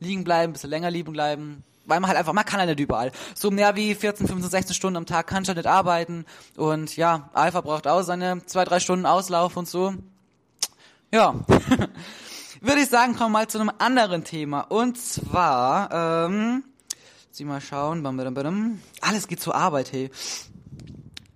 liegen 0.00 0.24
bleiben, 0.24 0.52
bisschen 0.52 0.70
länger 0.70 0.90
liegen 0.90 1.12
bleiben, 1.12 1.62
weil 1.84 2.00
man 2.00 2.08
halt 2.08 2.18
einfach, 2.18 2.32
man 2.32 2.44
kann 2.44 2.58
halt 2.58 2.68
nicht 2.68 2.80
überall. 2.80 3.12
So 3.34 3.50
mehr 3.50 3.76
wie 3.76 3.94
14, 3.94 4.26
15, 4.26 4.50
16 4.50 4.74
Stunden 4.74 4.96
am 4.96 5.06
Tag 5.06 5.26
kannst 5.26 5.48
du 5.48 5.50
halt 5.50 5.58
nicht 5.58 5.72
arbeiten 5.72 6.26
und 6.56 6.96
ja, 6.96 7.30
Alpha 7.32 7.60
braucht 7.60 7.86
auch 7.86 8.02
seine 8.02 8.44
zwei, 8.46 8.64
drei 8.64 8.80
Stunden 8.80 9.06
Auslauf 9.06 9.56
und 9.56 9.68
so. 9.68 9.94
Ja. 11.12 11.34
Würde 12.60 12.80
ich 12.80 12.88
sagen, 12.88 13.14
kommen 13.14 13.32
wir 13.32 13.40
mal 13.40 13.48
zu 13.48 13.60
einem 13.60 13.70
anderen 13.78 14.24
Thema. 14.24 14.62
Und 14.62 14.98
zwar, 14.98 16.26
ähm, 16.26 16.64
Sie 17.36 17.44
mal 17.44 17.60
schauen. 17.60 18.80
Alles 19.02 19.28
geht 19.28 19.40
zur 19.40 19.54
Arbeit, 19.54 19.92
hey. 19.92 20.10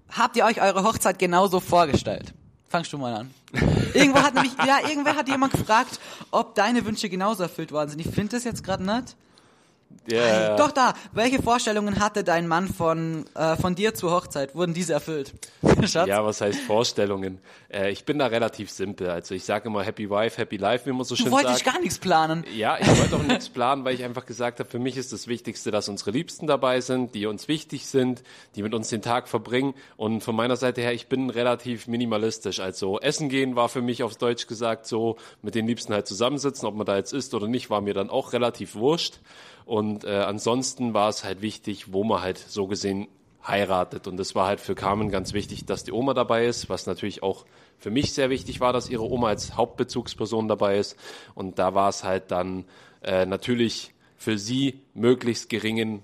Habt 0.08 0.34
ihr 0.34 0.46
euch 0.46 0.62
eure 0.62 0.82
Hochzeit 0.82 1.18
genauso 1.18 1.60
vorgestellt? 1.60 2.32
Fangst 2.70 2.90
du 2.94 2.96
mal 2.96 3.12
an. 3.12 3.34
Irgendwo 3.92 4.22
hat 4.22 4.32
nämlich, 4.32 4.54
ja, 4.66 4.78
irgendwer 4.88 5.14
hat 5.14 5.28
jemand 5.28 5.52
gefragt, 5.52 6.00
ob 6.30 6.54
deine 6.54 6.86
Wünsche 6.86 7.10
genauso 7.10 7.42
erfüllt 7.42 7.70
worden 7.70 7.90
sind. 7.90 8.00
Ich 8.00 8.08
finde 8.08 8.36
das 8.36 8.44
jetzt 8.44 8.64
gerade 8.64 8.82
nicht. 8.82 9.14
Yeah. 10.10 10.56
Doch 10.56 10.70
da. 10.70 10.94
Welche 11.12 11.42
Vorstellungen 11.42 12.00
hatte 12.00 12.24
dein 12.24 12.48
Mann 12.48 12.68
von 12.72 13.26
äh, 13.34 13.56
von 13.56 13.74
dir 13.74 13.92
zur 13.92 14.12
Hochzeit? 14.12 14.54
Wurden 14.54 14.72
diese 14.72 14.94
erfüllt? 14.94 15.34
Schatz? 15.84 16.08
Ja, 16.08 16.24
was 16.24 16.40
heißt 16.40 16.60
Vorstellungen? 16.60 17.40
Äh, 17.72 17.90
ich 17.90 18.04
bin 18.04 18.18
da 18.18 18.26
relativ 18.26 18.70
simpel. 18.70 19.10
Also 19.10 19.34
ich 19.34 19.44
sage 19.44 19.68
immer 19.68 19.82
Happy 19.82 20.10
Wife, 20.10 20.38
Happy 20.38 20.56
Life, 20.56 20.86
wie 20.86 20.92
man 20.92 21.04
so 21.04 21.14
schön 21.14 21.30
sagt. 21.30 21.42
Du 21.42 21.46
wolltest 21.46 21.64
gar 21.64 21.80
nichts 21.80 21.98
planen. 21.98 22.44
Ja, 22.54 22.78
ich 22.78 22.86
wollte 22.86 23.16
auch 23.16 23.22
nichts 23.22 23.48
planen, 23.48 23.84
weil 23.84 23.94
ich 23.94 24.04
einfach 24.04 24.26
gesagt 24.26 24.58
habe, 24.58 24.68
für 24.68 24.78
mich 24.78 24.96
ist 24.96 25.12
das 25.12 25.28
Wichtigste, 25.28 25.70
dass 25.70 25.88
unsere 25.88 26.10
Liebsten 26.10 26.46
dabei 26.46 26.80
sind, 26.80 27.14
die 27.14 27.26
uns 27.26 27.48
wichtig 27.48 27.86
sind, 27.86 28.22
die 28.56 28.62
mit 28.62 28.74
uns 28.74 28.88
den 28.88 29.02
Tag 29.02 29.28
verbringen. 29.28 29.74
Und 29.96 30.22
von 30.22 30.34
meiner 30.34 30.56
Seite 30.56 30.80
her, 30.80 30.92
ich 30.92 31.06
bin 31.06 31.30
relativ 31.30 31.86
minimalistisch. 31.86 32.60
Also 32.60 32.98
Essen 33.00 33.28
gehen 33.28 33.56
war 33.56 33.68
für 33.68 33.82
mich 33.82 34.02
auf 34.02 34.16
Deutsch 34.16 34.46
gesagt 34.46 34.86
so, 34.86 35.16
mit 35.42 35.54
den 35.54 35.66
Liebsten 35.66 35.92
halt 35.92 36.06
zusammensitzen, 36.06 36.66
ob 36.66 36.74
man 36.74 36.86
da 36.86 36.96
jetzt 36.96 37.12
isst 37.12 37.34
oder 37.34 37.46
nicht, 37.46 37.70
war 37.70 37.80
mir 37.80 37.94
dann 37.94 38.10
auch 38.10 38.32
relativ 38.32 38.74
wurscht. 38.74 39.20
Und 39.64 40.04
äh, 40.04 40.08
ansonsten 40.08 40.94
war 40.94 41.08
es 41.08 41.22
halt 41.22 41.42
wichtig, 41.42 41.92
wo 41.92 42.02
man 42.02 42.22
halt 42.22 42.38
so 42.38 42.66
gesehen 42.66 43.06
heiratet. 43.46 44.06
Und 44.06 44.16
das 44.16 44.34
war 44.34 44.46
halt 44.46 44.60
für 44.60 44.74
Carmen 44.74 45.10
ganz 45.10 45.32
wichtig, 45.32 45.64
dass 45.64 45.84
die 45.84 45.92
Oma 45.92 46.14
dabei 46.14 46.46
ist, 46.46 46.68
was 46.68 46.86
natürlich 46.86 47.22
auch 47.22 47.46
für 47.78 47.90
mich 47.90 48.12
sehr 48.12 48.30
wichtig 48.30 48.60
war, 48.60 48.72
dass 48.72 48.88
ihre 48.90 49.08
Oma 49.08 49.28
als 49.28 49.56
Hauptbezugsperson 49.56 50.48
dabei 50.48 50.78
ist. 50.78 50.96
Und 51.34 51.58
da 51.58 51.74
war 51.74 51.88
es 51.88 52.04
halt 52.04 52.30
dann 52.30 52.64
äh, 53.02 53.26
natürlich 53.26 53.94
für 54.16 54.38
sie 54.38 54.80
möglichst 54.94 55.48
geringen, 55.48 56.02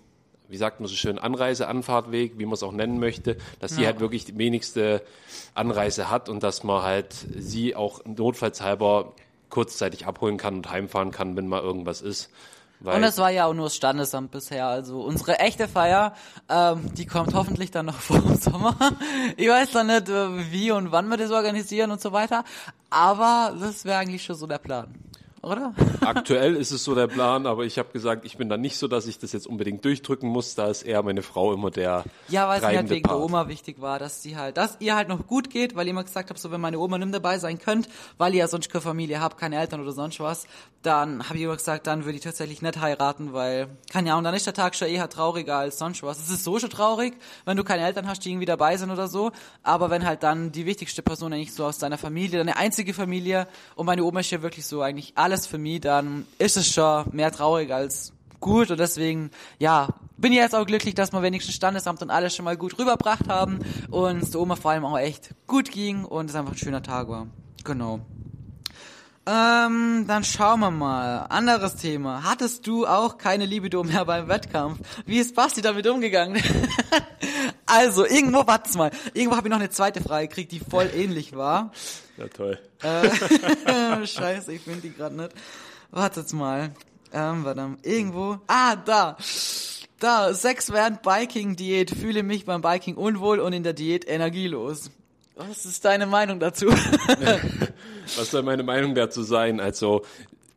wie 0.49 0.57
sagt 0.57 0.81
man 0.81 0.88
so 0.88 0.95
schön, 0.95 1.19
Anreise, 1.19 1.69
Anfahrtweg, 1.69 2.38
wie 2.38 2.47
man 2.47 2.55
es 2.55 2.62
auch 2.62 2.73
nennen 2.73 2.99
möchte, 2.99 3.37
dass 3.61 3.75
sie 3.75 3.85
halt 3.85 4.00
wirklich 4.00 4.25
die 4.25 4.38
wenigste 4.38 5.02
Anreise 5.55 6.09
hat 6.09 6.28
und 6.28 6.43
dass 6.43 6.62
man 6.62 6.83
halt 6.83 7.14
sie 7.37 7.75
auch 7.75 8.05
notfallshalber 8.05 9.12
kurzzeitig 9.50 10.07
abholen 10.07 10.37
kann 10.37 10.57
und 10.57 10.71
heimfahren 10.71 11.11
kann, 11.11 11.37
wenn 11.37 11.49
mal 11.49 11.62
irgendwas 11.62 12.00
ist. 12.00 12.31
Weil 12.80 12.97
und 12.97 13.04
es 13.04 13.18
war 13.18 13.30
ja 13.30 13.47
auch 13.47 13.54
nur 13.54 13.66
das 13.66 13.76
Standesamt 13.76 14.30
bisher. 14.30 14.66
Also 14.66 15.00
unsere 15.00 15.38
echte 15.38 15.66
Feier, 15.66 16.14
ähm, 16.49 16.95
die 16.95 17.06
kommt 17.06 17.35
hoffentlich 17.35 17.71
dann 17.71 17.87
noch 17.87 17.95
vor 18.00 18.21
dem 18.21 18.37
Sommer. 18.37 18.76
Ich 19.37 19.49
weiß 19.49 19.73
dann 19.73 19.87
nicht, 19.87 20.09
äh, 20.09 20.52
wie 20.52 20.71
und 20.71 20.92
wann 20.92 21.09
wir 21.09 21.16
das 21.16 21.30
organisieren 21.30 21.90
und 21.90 22.00
so 22.00 22.12
weiter. 22.12 22.45
Aber 22.90 23.54
das 23.59 23.85
wäre 23.85 23.99
eigentlich 23.99 24.25
schon 24.25 24.37
so 24.37 24.47
der 24.47 24.59
Plan. 24.59 24.95
Oder? 25.46 25.74
Aktuell 26.00 26.56
ist 26.56 26.72
es 26.72 26.84
so 26.84 26.94
der 26.94 27.06
Plan, 27.06 27.46
aber 27.46 27.64
ich 27.64 27.78
habe 27.78 27.92
gesagt, 27.92 28.24
ich 28.24 28.36
bin 28.36 28.48
da 28.48 28.56
nicht 28.56 28.76
so, 28.76 28.88
dass 28.88 29.06
ich 29.06 29.18
das 29.18 29.32
jetzt 29.32 29.46
unbedingt 29.46 29.84
durchdrücken 29.84 30.28
muss. 30.28 30.54
Da 30.54 30.66
ist 30.66 30.82
eher 30.82 31.02
meine 31.02 31.22
Frau 31.22 31.52
immer 31.54 31.70
der 31.70 32.04
Ja, 32.28 32.48
weil 32.48 32.56
es 32.56 32.66
mir 32.66 32.76
halt 32.76 32.90
wegen 32.90 33.02
Part. 33.02 33.16
der 33.16 33.24
Oma 33.24 33.48
wichtig 33.48 33.80
war, 33.80 33.98
dass 33.98 34.22
sie 34.22 34.36
halt, 34.36 34.56
dass 34.56 34.76
ihr 34.80 34.96
halt 34.96 35.08
noch 35.08 35.26
gut 35.26 35.50
geht, 35.50 35.76
weil 35.76 35.86
ihr 35.86 35.92
immer 35.92 36.04
gesagt 36.04 36.30
habt, 36.30 36.40
so 36.40 36.50
wenn 36.50 36.60
meine 36.60 36.78
Oma 36.78 36.98
nicht 36.98 37.14
dabei 37.14 37.38
sein 37.38 37.58
könnt, 37.58 37.88
weil 38.18 38.34
ihr 38.34 38.40
ja 38.40 38.48
sonst 38.48 38.70
keine 38.70 38.82
Familie 38.82 39.20
habt, 39.20 39.38
keine 39.38 39.56
Eltern 39.58 39.80
oder 39.80 39.92
sonst 39.92 40.18
was, 40.20 40.46
dann 40.82 41.24
habe 41.24 41.36
ich 41.36 41.44
immer 41.44 41.56
gesagt, 41.56 41.86
dann 41.86 42.04
würde 42.04 42.16
ich 42.16 42.24
tatsächlich 42.24 42.62
nicht 42.62 42.80
heiraten, 42.80 43.32
weil, 43.32 43.68
kann 43.92 44.06
ja, 44.06 44.16
und 44.18 44.24
dann 44.24 44.34
ist 44.34 44.46
der 44.46 44.54
Tag 44.54 44.74
schon 44.74 44.88
eher 44.88 45.08
trauriger 45.08 45.56
als 45.56 45.78
sonst 45.78 46.02
was. 46.02 46.18
Es 46.18 46.30
ist 46.30 46.44
so 46.44 46.58
schon 46.58 46.70
traurig, 46.70 47.14
wenn 47.44 47.56
du 47.56 47.64
keine 47.64 47.84
Eltern 47.84 48.08
hast, 48.08 48.24
die 48.24 48.30
irgendwie 48.30 48.46
dabei 48.46 48.76
sind 48.76 48.90
oder 48.90 49.08
so, 49.08 49.30
aber 49.62 49.90
wenn 49.90 50.04
halt 50.04 50.22
dann 50.22 50.52
die 50.52 50.66
wichtigste 50.66 51.02
Person 51.02 51.32
eigentlich 51.32 51.54
so 51.54 51.64
aus 51.64 51.78
deiner 51.78 51.98
Familie, 51.98 52.38
deine 52.38 52.56
einzige 52.56 52.94
Familie 52.94 53.46
und 53.76 53.86
meine 53.86 54.02
Oma 54.04 54.20
ist 54.20 54.30
ja 54.30 54.42
wirklich 54.42 54.66
so 54.66 54.82
eigentlich 54.82 55.12
alles 55.16 55.36
für 55.45 55.59
mich, 55.59 55.81
dann 55.81 56.25
ist 56.38 56.57
es 56.57 56.69
schon 56.69 57.05
mehr 57.11 57.33
traurig 57.33 57.73
als 57.73 58.12
gut 58.40 58.71
und 58.71 58.78
deswegen, 58.78 59.31
ja, 59.59 59.88
bin 60.16 60.33
ich 60.33 60.38
jetzt 60.38 60.55
auch 60.55 60.66
glücklich, 60.66 60.95
dass 60.95 61.12
wir 61.12 61.23
wenigstens 61.23 61.57
Standesamt 61.57 62.00
und 62.02 62.11
alles 62.11 62.35
schon 62.35 62.45
mal 62.45 62.57
gut 62.57 62.78
rüberbracht 62.78 63.28
haben 63.28 63.59
und 63.90 64.23
es 64.23 64.31
der 64.31 64.40
Oma 64.40 64.57
vor 64.57 64.71
allem 64.71 64.85
auch 64.85 64.99
echt 64.99 65.35
gut 65.47 65.71
ging 65.71 66.05
und 66.05 66.31
es 66.31 66.37
einfach 66.37 66.52
ein 66.52 66.59
schöner 66.59 66.83
Tag 66.83 67.09
war. 67.09 67.26
Genau. 67.64 68.00
Ähm, 69.28 70.04
dann 70.06 70.23
schauen 70.23 70.61
wir 70.61 70.71
mal. 70.71 71.26
Anderes 71.28 71.75
Thema. 71.75 72.23
Hattest 72.23 72.64
du 72.66 72.87
auch 72.87 73.18
keine 73.18 73.45
Libido 73.45 73.83
mehr 73.83 74.04
beim 74.04 74.28
Wettkampf? 74.28 74.78
Wie 75.04 75.18
ist 75.18 75.35
Basti 75.35 75.62
damit 75.62 75.85
umgegangen? 75.88 76.40
also, 77.66 78.06
irgendwo, 78.06 78.47
wart's 78.47 78.76
mal. 78.76 78.92
Irgendwo 79.14 79.37
habe 79.37 79.49
ich 79.49 79.50
noch 79.50 79.59
eine 79.59 79.71
zweite 79.71 80.00
Frage 80.00 80.28
gekriegt, 80.28 80.52
die 80.52 80.61
voll 80.61 80.88
ähnlich 80.95 81.35
war. 81.35 81.73
Ja, 82.16 82.28
toll. 82.28 82.61
Scheiße, 84.06 84.52
ich 84.52 84.62
finde 84.62 84.83
die 84.83 84.95
gerade 84.95 85.16
nicht. 85.16 85.33
Wartet 85.90 86.33
mal. 86.33 86.71
Ähm, 87.12 87.45
warte, 87.45 87.76
irgendwo. 87.83 88.38
Ah, 88.47 88.76
da. 88.76 89.16
Da, 89.99 90.35
Sex 90.35 90.71
während 90.71 91.02
Biking-Diät. 91.02 91.90
Fühle 91.90 92.23
mich 92.23 92.45
beim 92.45 92.61
Biking 92.61 92.95
unwohl 92.95 93.40
und 93.40 93.52
in 93.52 93.64
der 93.64 93.73
Diät 93.73 94.09
energielos. 94.09 94.90
Was 95.37 95.66
ist 95.66 95.85
deine 95.85 96.07
Meinung 96.07 96.40
dazu? 96.40 96.66
Was 98.16 98.31
soll 98.31 98.43
meine 98.43 98.62
Meinung 98.62 98.95
dazu 98.95 99.23
sein? 99.23 99.61
Also, 99.61 100.00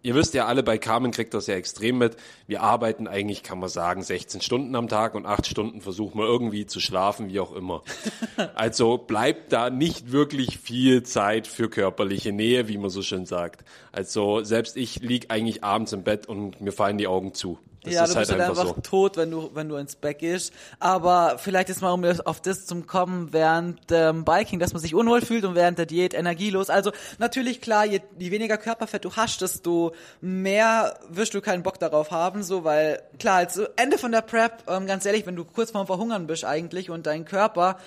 ihr 0.04 0.16
wisst 0.16 0.34
ja 0.34 0.46
alle, 0.46 0.64
bei 0.64 0.78
Carmen 0.78 1.12
kriegt 1.12 1.34
das 1.34 1.48
ja 1.48 1.56
extrem 1.56 1.98
mit. 1.98 2.16
Wir 2.48 2.64
arbeiten 2.64 3.06
eigentlich, 3.06 3.44
kann 3.44 3.60
man 3.60 3.68
sagen, 3.68 4.02
16 4.02 4.40
Stunden 4.40 4.74
am 4.78 4.88
Tag 4.88 5.16
und 5.16 5.26
8 5.26 5.48
Stunden 5.48 5.82
versuchen 5.82 6.18
wir 6.18 6.26
irgendwie 6.26 6.66
zu 6.66 6.80
schlafen, 6.80 7.28
wie 7.28 7.42
auch 7.42 7.54
immer. 7.54 7.84
Also 8.56 8.98
bleibt 8.98 9.52
da 9.52 9.70
nicht 9.70 10.14
wirklich 10.14 10.60
viel 10.60 11.04
Zeit 11.04 11.48
für 11.48 11.70
körperliche 11.70 12.32
Nähe, 12.32 12.70
wie 12.70 12.78
man 12.78 12.90
so 12.90 13.02
schön 13.02 13.26
sagt. 13.26 13.66
Also 13.92 14.44
selbst 14.44 14.78
ich 14.78 15.02
lieg 15.02 15.26
eigentlich 15.30 15.62
abends 15.62 15.92
im 15.92 16.04
Bett 16.04 16.26
und 16.28 16.62
mir 16.62 16.72
fallen 16.72 16.98
die 16.98 17.08
Augen 17.08 17.34
zu. 17.34 17.60
Das 17.90 17.96
ja, 17.96 18.06
du 18.06 18.16
halt 18.16 18.28
bist 18.28 18.32
halt 18.32 18.42
einfach 18.42 18.60
einfach 18.60 18.76
so. 18.76 18.82
tot, 18.82 19.18
wenn 19.18 19.32
du, 19.32 19.50
wenn 19.54 19.70
du 19.70 19.76
ins 19.76 19.96
Bett 19.96 20.20
gehst. 20.20 20.54
Aber 20.80 21.38
vielleicht 21.38 21.70
ist 21.70 21.82
mal, 21.82 21.92
um 21.92 22.04
auf 22.26 22.42
das 22.42 22.66
zum 22.66 22.88
kommen, 22.88 23.34
während 23.34 23.90
dem 23.90 24.26
Biking, 24.26 24.60
dass 24.60 24.74
man 24.74 24.82
sich 24.82 24.96
unwohl 24.96 25.22
fühlt 25.22 25.46
und 25.46 25.56
während 25.56 25.78
der 25.78 25.86
Diät 25.86 26.14
energielos. 26.14 26.70
Also 26.70 26.92
natürlich 27.18 27.62
klar, 27.62 27.86
je, 27.86 28.02
je 28.18 28.32
weniger 28.32 28.58
Körperfett 28.58 29.06
du 29.06 29.16
hast, 29.16 29.42
desto 29.42 29.94
mehr 30.22 30.98
wirst 31.10 31.34
du 31.34 31.42
keinen 31.42 31.64
Bock 31.64 31.80
darauf 31.80 32.12
haben, 32.12 32.44
so, 32.44 32.64
weil 32.64 33.02
klar, 33.20 33.38
also 33.38 33.66
Ende 33.76 33.98
von 33.98 34.12
der 34.12 34.22
Prep, 34.22 34.64
ähm, 34.68 34.88
ganz 34.88 35.06
ehrlich, 35.06 35.26
wenn 35.26 35.36
du 35.36 35.46
kurz 35.46 35.72
vorm 35.72 35.88
Verhungern 35.88 36.28
bist 36.28 36.46
eigentlich 36.46 36.90
und 36.90 37.06
dein 37.06 37.26
Körper 37.26 37.78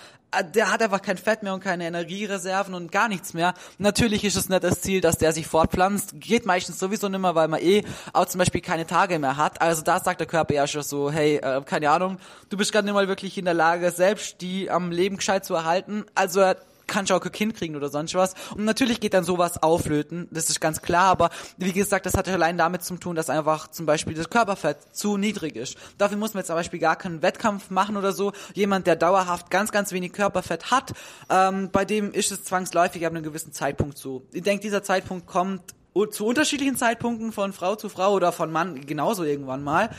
der 0.41 0.73
hat 0.73 0.83
einfach 0.83 1.03
kein 1.03 1.19
Fett 1.19 1.43
mehr 1.43 1.53
und 1.55 1.62
keine 1.62 1.87
Energiereserven 1.87 2.75
und 2.75 2.91
gar 2.91 3.09
nichts 3.09 3.35
mehr. 3.35 3.55
Natürlich 3.79 4.25
ist 4.25 4.37
es 4.37 4.49
nicht 4.49 4.65
das 4.65 4.81
Ziel, 4.81 5.01
dass 5.01 5.19
der 5.19 5.33
sich 5.33 5.47
fortpflanzt. 5.47 6.15
Geht 6.21 6.47
meistens 6.47 6.79
sowieso 6.79 7.09
nimmer, 7.09 7.35
weil 7.35 7.49
man 7.49 7.61
eh 7.61 7.85
auch 8.12 8.27
zum 8.27 8.39
Beispiel 8.39 8.61
keine 8.61 8.87
Tage 8.87 9.19
mehr 9.19 9.37
hat. 9.37 9.61
Also 9.61 9.83
da 9.83 10.01
sagt 10.01 10.21
der 10.21 10.27
Körper 10.27 10.55
ja 10.55 10.67
schon 10.67 10.83
so, 10.83 11.11
hey, 11.11 11.37
äh, 11.37 11.61
keine 11.65 11.91
Ahnung, 11.91 12.19
du 12.49 12.57
bist 12.57 12.73
gerade 12.73 12.87
nicht 12.87 12.95
mal 12.95 13.09
wirklich 13.09 13.37
in 13.37 13.45
der 13.45 13.55
Lage, 13.55 13.91
selbst 13.91 14.41
die 14.41 14.71
am 14.71 14.91
Leben 14.91 15.19
gescheit 15.19 15.45
zu 15.45 15.55
erhalten. 15.55 16.05
Also 16.15 16.55
kannst 16.87 17.11
du 17.11 17.15
auch 17.15 17.21
kein 17.21 17.33
Kind 17.33 17.55
kriegen 17.55 17.77
oder 17.77 17.89
sonst 17.89 18.15
was. 18.15 18.35
Und 18.57 18.65
natürlich 18.65 19.01
geht 19.01 19.15
dann 19.15 19.25
sowas 19.25 19.62
auflöten, 19.62 20.29
das 20.31 20.51
ist 20.51 20.61
ganz 20.61 20.83
klar, 20.83 21.07
aber 21.07 21.31
wie 21.57 21.73
gesagt, 21.73 22.07
das 22.07 22.15
hat 22.15 22.27
ja 22.27 22.35
allein 22.35 22.59
damit 22.59 22.83
zu 22.83 22.97
tun, 22.97 23.17
dass 23.17 23.31
einfach 23.31 23.69
zum 23.69 23.87
Beispiel 23.87 24.15
das 24.15 24.31
Körperfett 24.31 24.79
zu 24.93 25.17
niedrig 25.17 25.57
ist. 25.57 25.77
Dafür 25.99 26.17
muss 26.17 26.35
man 26.35 26.41
jetzt 26.41 26.49
zum 26.49 26.57
Beispiel 26.57 26.79
gar 26.79 26.97
keinen 26.97 27.23
Wettkampf 27.23 27.71
machen 27.71 27.97
oder 27.97 28.12
so. 28.12 28.33
Jemand, 28.55 28.87
der 28.87 28.97
dauerhaft 28.97 29.51
ganz, 29.51 29.73
ganz 29.73 29.93
wenig 29.93 30.12
Körperfett 30.12 30.71
hat, 30.71 30.93
ähm, 31.31 31.71
bei 31.71 31.85
dem 31.85 32.12
ist 32.12 32.33
es 32.33 32.45
zwangsläufig 32.45 33.07
ab 33.07 33.12
einem 33.12 33.23
gewissen 33.23 33.53
Zeitpunkt 33.53 33.99
so. 33.99 34.23
Ich 34.33 34.43
denke, 34.43 34.62
dieser 34.62 34.83
Zeitpunkt 34.83 35.27
kommt 35.27 35.62
zu 36.11 36.27
unterschiedlichen 36.27 36.77
Zeitpunkten 36.77 37.33
von 37.33 37.53
Frau 37.53 37.77
zu 37.77 37.89
Frau 37.89 38.15
oder 38.15 38.33
von 38.33 38.51
Mann 38.51 38.87
genauso 38.87 39.25
irgendwann 39.25 39.62
mal. 39.62 39.91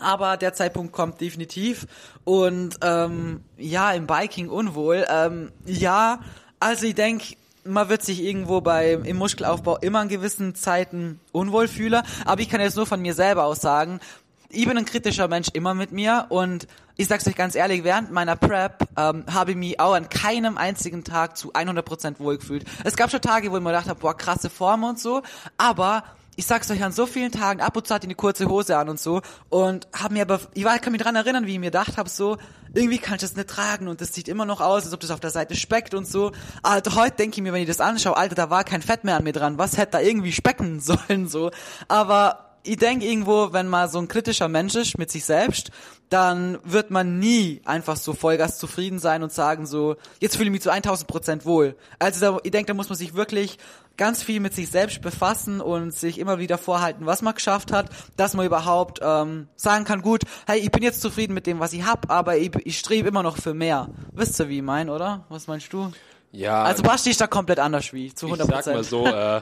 Aber 0.00 0.36
der 0.36 0.52
Zeitpunkt 0.54 0.92
kommt 0.92 1.20
definitiv. 1.20 1.86
Und 2.24 2.76
ähm, 2.82 3.42
ja, 3.56 3.92
im 3.92 4.06
Biking 4.06 4.48
unwohl. 4.48 5.06
Ähm, 5.08 5.52
ja, 5.64 6.20
also 6.60 6.86
ich 6.86 6.94
denke, 6.94 7.36
man 7.64 7.88
wird 7.88 8.02
sich 8.02 8.22
irgendwo 8.22 8.60
bei 8.60 8.92
im 8.92 9.16
Muskelaufbau 9.16 9.78
immer 9.78 10.02
in 10.02 10.08
gewissen 10.08 10.54
Zeiten 10.54 11.20
unwohl 11.32 11.68
fühlen. 11.68 12.02
Aber 12.24 12.40
ich 12.40 12.48
kann 12.48 12.60
jetzt 12.60 12.76
nur 12.76 12.86
von 12.86 13.00
mir 13.00 13.14
selber 13.14 13.44
aus 13.44 13.60
sagen, 13.60 14.00
ich 14.48 14.66
bin 14.66 14.78
ein 14.78 14.84
kritischer 14.84 15.28
Mensch 15.28 15.48
immer 15.52 15.74
mit 15.74 15.92
mir 15.92 16.26
und 16.28 16.66
ich 16.96 17.08
sag's 17.08 17.26
euch 17.26 17.34
ganz 17.34 17.54
ehrlich, 17.54 17.84
während 17.84 18.10
meiner 18.10 18.36
Prep 18.36 18.88
ähm, 18.96 19.24
habe 19.32 19.50
ich 19.50 19.56
mich 19.56 19.80
auch 19.80 19.94
an 19.94 20.08
keinem 20.08 20.56
einzigen 20.56 21.04
Tag 21.04 21.36
zu 21.36 21.52
100% 21.52 22.18
wohlgefühlt. 22.20 22.64
Es 22.84 22.96
gab 22.96 23.10
schon 23.10 23.20
Tage, 23.20 23.50
wo 23.50 23.56
ich 23.56 23.62
mir 23.62 23.70
gedacht 23.70 23.88
habe, 23.88 24.00
boah, 24.00 24.16
krasse 24.16 24.48
Form 24.48 24.84
und 24.84 24.98
so, 24.98 25.22
aber 25.58 26.04
ich 26.36 26.46
sag's 26.46 26.70
euch 26.70 26.82
an 26.82 26.92
so 26.92 27.06
vielen 27.06 27.32
Tagen, 27.32 27.60
ab 27.60 27.76
und 27.76 27.86
zu 27.86 27.94
hatte 27.94 28.06
ich 28.06 28.08
eine 28.08 28.14
kurze 28.14 28.46
Hose 28.48 28.76
an 28.76 28.88
und 28.88 29.00
so 29.00 29.22
und 29.48 29.88
hab 29.92 30.12
mir 30.12 30.22
aber, 30.22 30.40
ich 30.54 30.64
war, 30.64 30.78
kann 30.78 30.92
mich 30.92 31.02
dran 31.02 31.16
erinnern, 31.16 31.46
wie 31.46 31.54
ich 31.54 31.58
mir 31.58 31.66
gedacht 31.66 31.96
habe, 31.96 32.08
so, 32.08 32.36
irgendwie 32.74 32.98
kann 32.98 33.14
ich 33.14 33.22
das 33.22 33.36
nicht 33.36 33.48
tragen 33.48 33.88
und 33.88 34.00
das 34.00 34.12
sieht 34.14 34.28
immer 34.28 34.44
noch 34.44 34.60
aus, 34.60 34.84
als 34.84 34.92
ob 34.92 35.00
das 35.00 35.10
auf 35.10 35.20
der 35.20 35.30
Seite 35.30 35.56
speckt 35.56 35.94
und 35.94 36.06
so. 36.06 36.32
Alter, 36.62 36.94
heute 36.94 37.16
denke 37.16 37.36
ich 37.38 37.42
mir, 37.42 37.52
wenn 37.52 37.62
ich 37.62 37.68
das 37.68 37.80
anschaue, 37.80 38.16
Alter, 38.16 38.34
da 38.34 38.50
war 38.50 38.64
kein 38.64 38.82
Fett 38.82 39.04
mehr 39.04 39.16
an 39.16 39.24
mir 39.24 39.32
dran, 39.32 39.58
was 39.58 39.78
hätte 39.78 39.92
da 39.92 40.00
irgendwie 40.00 40.32
specken 40.32 40.80
sollen, 41.08 41.26
so. 41.26 41.50
Aber 41.88 42.46
ich 42.66 42.76
denke 42.76 43.06
irgendwo, 43.06 43.52
wenn 43.52 43.68
man 43.68 43.88
so 43.88 43.98
ein 43.98 44.08
kritischer 44.08 44.48
Mensch 44.48 44.74
ist 44.74 44.98
mit 44.98 45.10
sich 45.10 45.24
selbst, 45.24 45.70
dann 46.08 46.58
wird 46.64 46.90
man 46.90 47.18
nie 47.18 47.62
einfach 47.64 47.96
so 47.96 48.12
Vollgas 48.12 48.58
zufrieden 48.58 48.98
sein 48.98 49.22
und 49.22 49.32
sagen 49.32 49.66
so, 49.66 49.96
jetzt 50.20 50.36
fühle 50.36 50.46
ich 50.46 50.52
mich 50.52 50.62
zu 50.62 50.70
1000 50.70 51.08
Prozent 51.08 51.44
wohl. 51.44 51.76
Also 51.98 52.20
da, 52.20 52.38
ich 52.42 52.50
denke, 52.50 52.66
da 52.66 52.74
muss 52.74 52.88
man 52.88 52.98
sich 52.98 53.14
wirklich 53.14 53.58
ganz 53.96 54.22
viel 54.22 54.40
mit 54.40 54.54
sich 54.54 54.70
selbst 54.70 55.00
befassen 55.02 55.60
und 55.60 55.92
sich 55.94 56.18
immer 56.18 56.38
wieder 56.38 56.58
vorhalten, 56.58 57.06
was 57.06 57.22
man 57.22 57.34
geschafft 57.34 57.72
hat, 57.72 57.90
dass 58.16 58.34
man 58.34 58.46
überhaupt 58.46 59.00
ähm, 59.02 59.48
sagen 59.56 59.84
kann, 59.84 60.02
gut, 60.02 60.22
hey, 60.46 60.58
ich 60.58 60.70
bin 60.70 60.82
jetzt 60.82 61.00
zufrieden 61.00 61.34
mit 61.34 61.46
dem, 61.46 61.60
was 61.60 61.72
ich 61.72 61.84
hab, 61.84 62.10
aber 62.10 62.36
ich, 62.36 62.50
ich 62.64 62.78
strebe 62.78 63.08
immer 63.08 63.22
noch 63.22 63.36
für 63.38 63.54
mehr. 63.54 63.88
Wisst 64.12 64.38
ihr, 64.40 64.48
wie 64.48 64.58
ich 64.58 64.62
mein, 64.62 64.90
oder? 64.90 65.24
Was 65.28 65.46
meinst 65.46 65.72
du? 65.72 65.92
Ja, 66.32 66.64
Also 66.64 66.82
Basti 66.82 67.10
ist 67.10 67.20
da 67.20 67.26
komplett 67.26 67.58
anders 67.58 67.92
wie 67.92 68.06
ich, 68.06 68.16
zu 68.16 68.26
100% 68.26 68.58
Ich 68.58 68.64
sag 68.64 68.74
mal 68.74 68.84
so, 68.84 69.06
äh, 69.06 69.40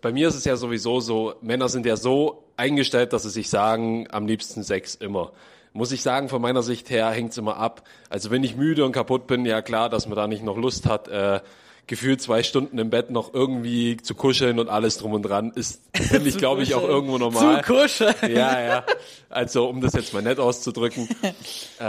bei 0.00 0.12
mir 0.12 0.28
ist 0.28 0.34
es 0.34 0.44
ja 0.44 0.56
sowieso 0.56 1.00
so, 1.00 1.34
Männer 1.40 1.68
sind 1.68 1.86
ja 1.86 1.96
so 1.96 2.44
eingestellt, 2.56 3.12
dass 3.12 3.22
sie 3.22 3.30
sich 3.30 3.48
sagen, 3.48 4.08
am 4.10 4.26
liebsten 4.26 4.62
Sex 4.64 4.94
immer. 4.96 5.32
Muss 5.72 5.92
ich 5.92 6.02
sagen, 6.02 6.28
von 6.28 6.42
meiner 6.42 6.62
Sicht 6.62 6.90
her 6.90 7.08
hängt's 7.10 7.38
immer 7.38 7.56
ab. 7.56 7.82
Also 8.10 8.30
wenn 8.30 8.44
ich 8.44 8.56
müde 8.56 8.84
und 8.84 8.92
kaputt 8.92 9.26
bin, 9.26 9.46
ja 9.46 9.62
klar, 9.62 9.88
dass 9.88 10.06
man 10.06 10.16
da 10.16 10.26
nicht 10.26 10.42
noch 10.42 10.58
Lust 10.58 10.86
hat, 10.86 11.08
äh, 11.08 11.40
gefühlt 11.86 12.22
zwei 12.22 12.42
Stunden 12.42 12.78
im 12.78 12.90
Bett 12.90 13.10
noch 13.10 13.34
irgendwie 13.34 13.96
zu 13.96 14.14
kuscheln 14.14 14.58
und 14.58 14.68
alles 14.68 14.98
drum 14.98 15.12
und 15.12 15.22
dran, 15.22 15.52
ist, 15.54 15.82
finde 15.94 16.28
ich, 16.28 16.38
glaube 16.38 16.62
ich, 16.62 16.74
auch 16.74 16.84
irgendwo 16.84 17.18
normal. 17.18 17.62
Zu 17.64 17.72
kuscheln. 17.72 18.14
Ja, 18.22 18.60
ja. 18.60 18.84
Also, 19.28 19.68
um 19.68 19.80
das 19.80 19.92
jetzt 19.94 20.14
mal 20.14 20.22
nett 20.22 20.38
auszudrücken. 20.38 21.08
äh, 21.80 21.84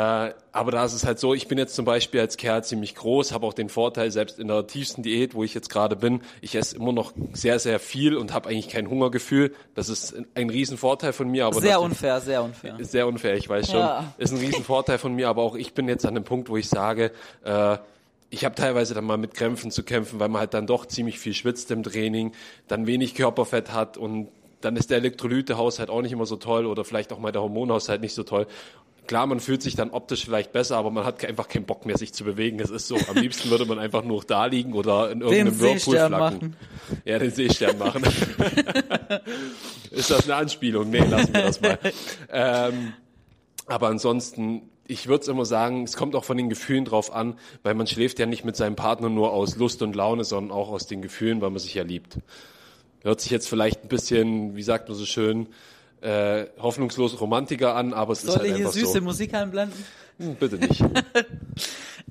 aber 0.52 0.72
da 0.72 0.86
ist 0.86 0.94
es 0.94 1.06
halt 1.06 1.20
so, 1.20 1.34
ich 1.34 1.48
bin 1.48 1.58
jetzt 1.58 1.76
zum 1.76 1.86
Beispiel 1.86 2.20
als 2.22 2.38
Kerl 2.38 2.64
ziemlich 2.64 2.96
groß, 2.96 3.32
habe 3.34 3.46
auch 3.46 3.54
den 3.54 3.70
Vorteil, 3.70 4.12
selbst 4.12 4.40
in 4.40 4.48
der 4.48 4.66
tiefsten 4.66 5.04
Diät, 5.04 5.36
wo 5.36 5.44
ich 5.44 5.54
jetzt 5.54 5.70
gerade 5.70 5.96
bin, 5.96 6.22
ich 6.42 6.56
esse 6.56 6.76
immer 6.76 6.92
noch 6.92 7.14
sehr, 7.34 7.60
sehr 7.60 7.80
viel 7.80 8.16
und 8.18 8.34
habe 8.34 8.50
eigentlich 8.50 8.70
kein 8.70 8.90
Hungergefühl. 8.90 9.54
Das 9.76 9.90
ist 9.90 10.16
ein 10.36 10.50
Riesenvorteil 10.50 11.14
von 11.14 11.30
mir. 11.30 11.46
Aber 11.46 11.62
Sehr 11.62 11.80
unfair, 11.82 12.20
sehr 12.22 12.44
unfair. 12.44 12.80
ist 12.80 12.92
sehr 12.92 13.08
unfair, 13.08 13.36
ich 13.36 13.48
weiß 13.48 13.68
schon. 13.68 13.80
Ja. 13.80 14.14
Ist 14.18 14.32
ein 14.32 14.40
Riesenvorteil 14.40 14.98
von 14.98 15.14
mir, 15.14 15.30
aber 15.30 15.44
auch 15.44 15.56
ich 15.56 15.74
bin 15.74 15.88
jetzt 15.88 16.06
an 16.06 16.16
dem 16.16 16.24
Punkt, 16.24 16.50
wo 16.50 16.58
ich 16.58 16.68
sage, 16.70 17.12
äh, 17.44 17.78
ich 18.34 18.44
habe 18.46 18.56
teilweise 18.56 18.96
dann 18.96 19.06
mal 19.06 19.18
mit 19.18 19.36
Krämpfen 19.36 19.70
zu 19.70 19.84
kämpfen, 19.84 20.20
weil 20.20 20.28
man 20.28 20.40
halt 20.40 20.56
dann 20.56 20.66
doch 20.66 20.88
ziemlich 20.88 21.20
viel 21.20 21.36
schwitzt 21.36 21.70
im 21.70 21.84
Training, 21.84 22.32
dann 22.68 22.88
wenig 22.88 23.14
Körperfett 23.14 23.72
hat 23.72 23.96
und 23.96 24.30
dann 24.62 24.76
ist 24.76 24.90
der 24.90 24.98
Elektrolytehaushalt 24.98 25.92
auch 25.92 26.02
nicht 26.02 26.14
immer 26.14 26.26
so 26.26 26.38
toll 26.38 26.66
oder 26.66 26.84
vielleicht 26.84 27.14
auch 27.14 27.20
mal 27.20 27.32
der 27.32 27.44
Hormonhaushalt 27.44 28.02
nicht 28.02 28.16
so 28.16 28.24
toll. 28.24 28.48
Klar, 29.06 29.28
man 29.28 29.40
fühlt 29.40 29.62
sich 29.62 29.76
dann 29.76 29.92
optisch 29.92 30.26
vielleicht 30.26 30.52
besser, 30.52 30.78
aber 30.78 30.90
man 30.90 31.06
hat 31.06 31.24
einfach 31.26 31.48
keinen 31.48 31.66
Bock 31.66 31.86
mehr, 31.86 31.96
sich 31.98 32.14
zu 32.14 32.24
bewegen. 32.24 32.60
Es 32.60 32.72
ist 32.72 32.88
so, 32.88 32.98
am 33.08 33.18
liebsten 33.18 33.52
würde 33.52 33.66
man 33.66 33.78
einfach 33.78 34.04
nur 34.04 34.24
da 34.24 34.46
liegen 34.46 34.74
oder 34.74 35.12
in 35.12 35.22
irgendeinem 35.22 35.60
Whirlpool 35.60 35.98
flacken. 35.98 36.56
Ja, 37.06 37.20
den 37.20 37.30
Seestern 37.30 37.78
machen. 37.78 38.02
ist 39.92 40.10
das 40.10 40.24
eine 40.24 40.36
Anspielung? 40.36 40.90
Nee, 40.90 41.00
lassen 41.00 41.34
wir 41.34 41.42
das 41.44 41.62
mal. 41.62 41.78
Ähm, 42.32 42.94
aber 43.68 43.90
ansonsten, 43.90 44.70
ich 44.94 45.08
würde 45.08 45.24
es 45.24 45.28
immer 45.28 45.46
sagen, 45.46 45.84
es 45.84 45.98
kommt 45.98 46.16
auch 46.16 46.24
von 46.24 46.38
den 46.38 46.50
Gefühlen 46.50 46.86
drauf 46.86 47.14
an, 47.14 47.38
weil 47.64 47.74
man 47.74 47.88
schläft 47.88 48.20
ja 48.20 48.26
nicht 48.26 48.46
mit 48.46 48.56
seinem 48.56 48.76
Partner 48.76 49.10
nur 49.10 49.34
aus 49.34 49.58
Lust 49.58 49.82
und 49.82 49.96
Laune, 49.96 50.24
sondern 50.24 50.56
auch 50.56 50.70
aus 50.70 50.88
den 50.88 51.02
Gefühlen, 51.02 51.42
weil 51.42 51.50
man 51.50 51.60
sich 51.60 51.74
ja 51.74 51.84
liebt. 51.84 52.20
hört 53.02 53.20
sich 53.20 53.32
jetzt 53.32 53.50
vielleicht 53.50 53.84
ein 53.84 53.88
bisschen, 53.90 54.56
wie 54.56 54.64
sagt 54.64 54.88
man 54.88 54.98
so 54.98 55.06
schön, 55.06 55.48
äh, 56.02 56.46
hoffnungslos 56.60 57.20
Romantiker 57.20 57.76
an, 57.76 57.94
aber 57.94 58.14
es 58.14 58.22
Soll 58.22 58.30
ist 58.30 58.38
halt 58.38 58.48
ich 58.50 58.56
hier 58.56 58.66
einfach 58.68 58.80
süße 58.80 58.94
so. 58.94 59.02
Musik 59.02 59.34
einblenden? 59.34 59.84
Hm, 60.18 60.36
bitte 60.36 60.58
nicht. 60.58 60.84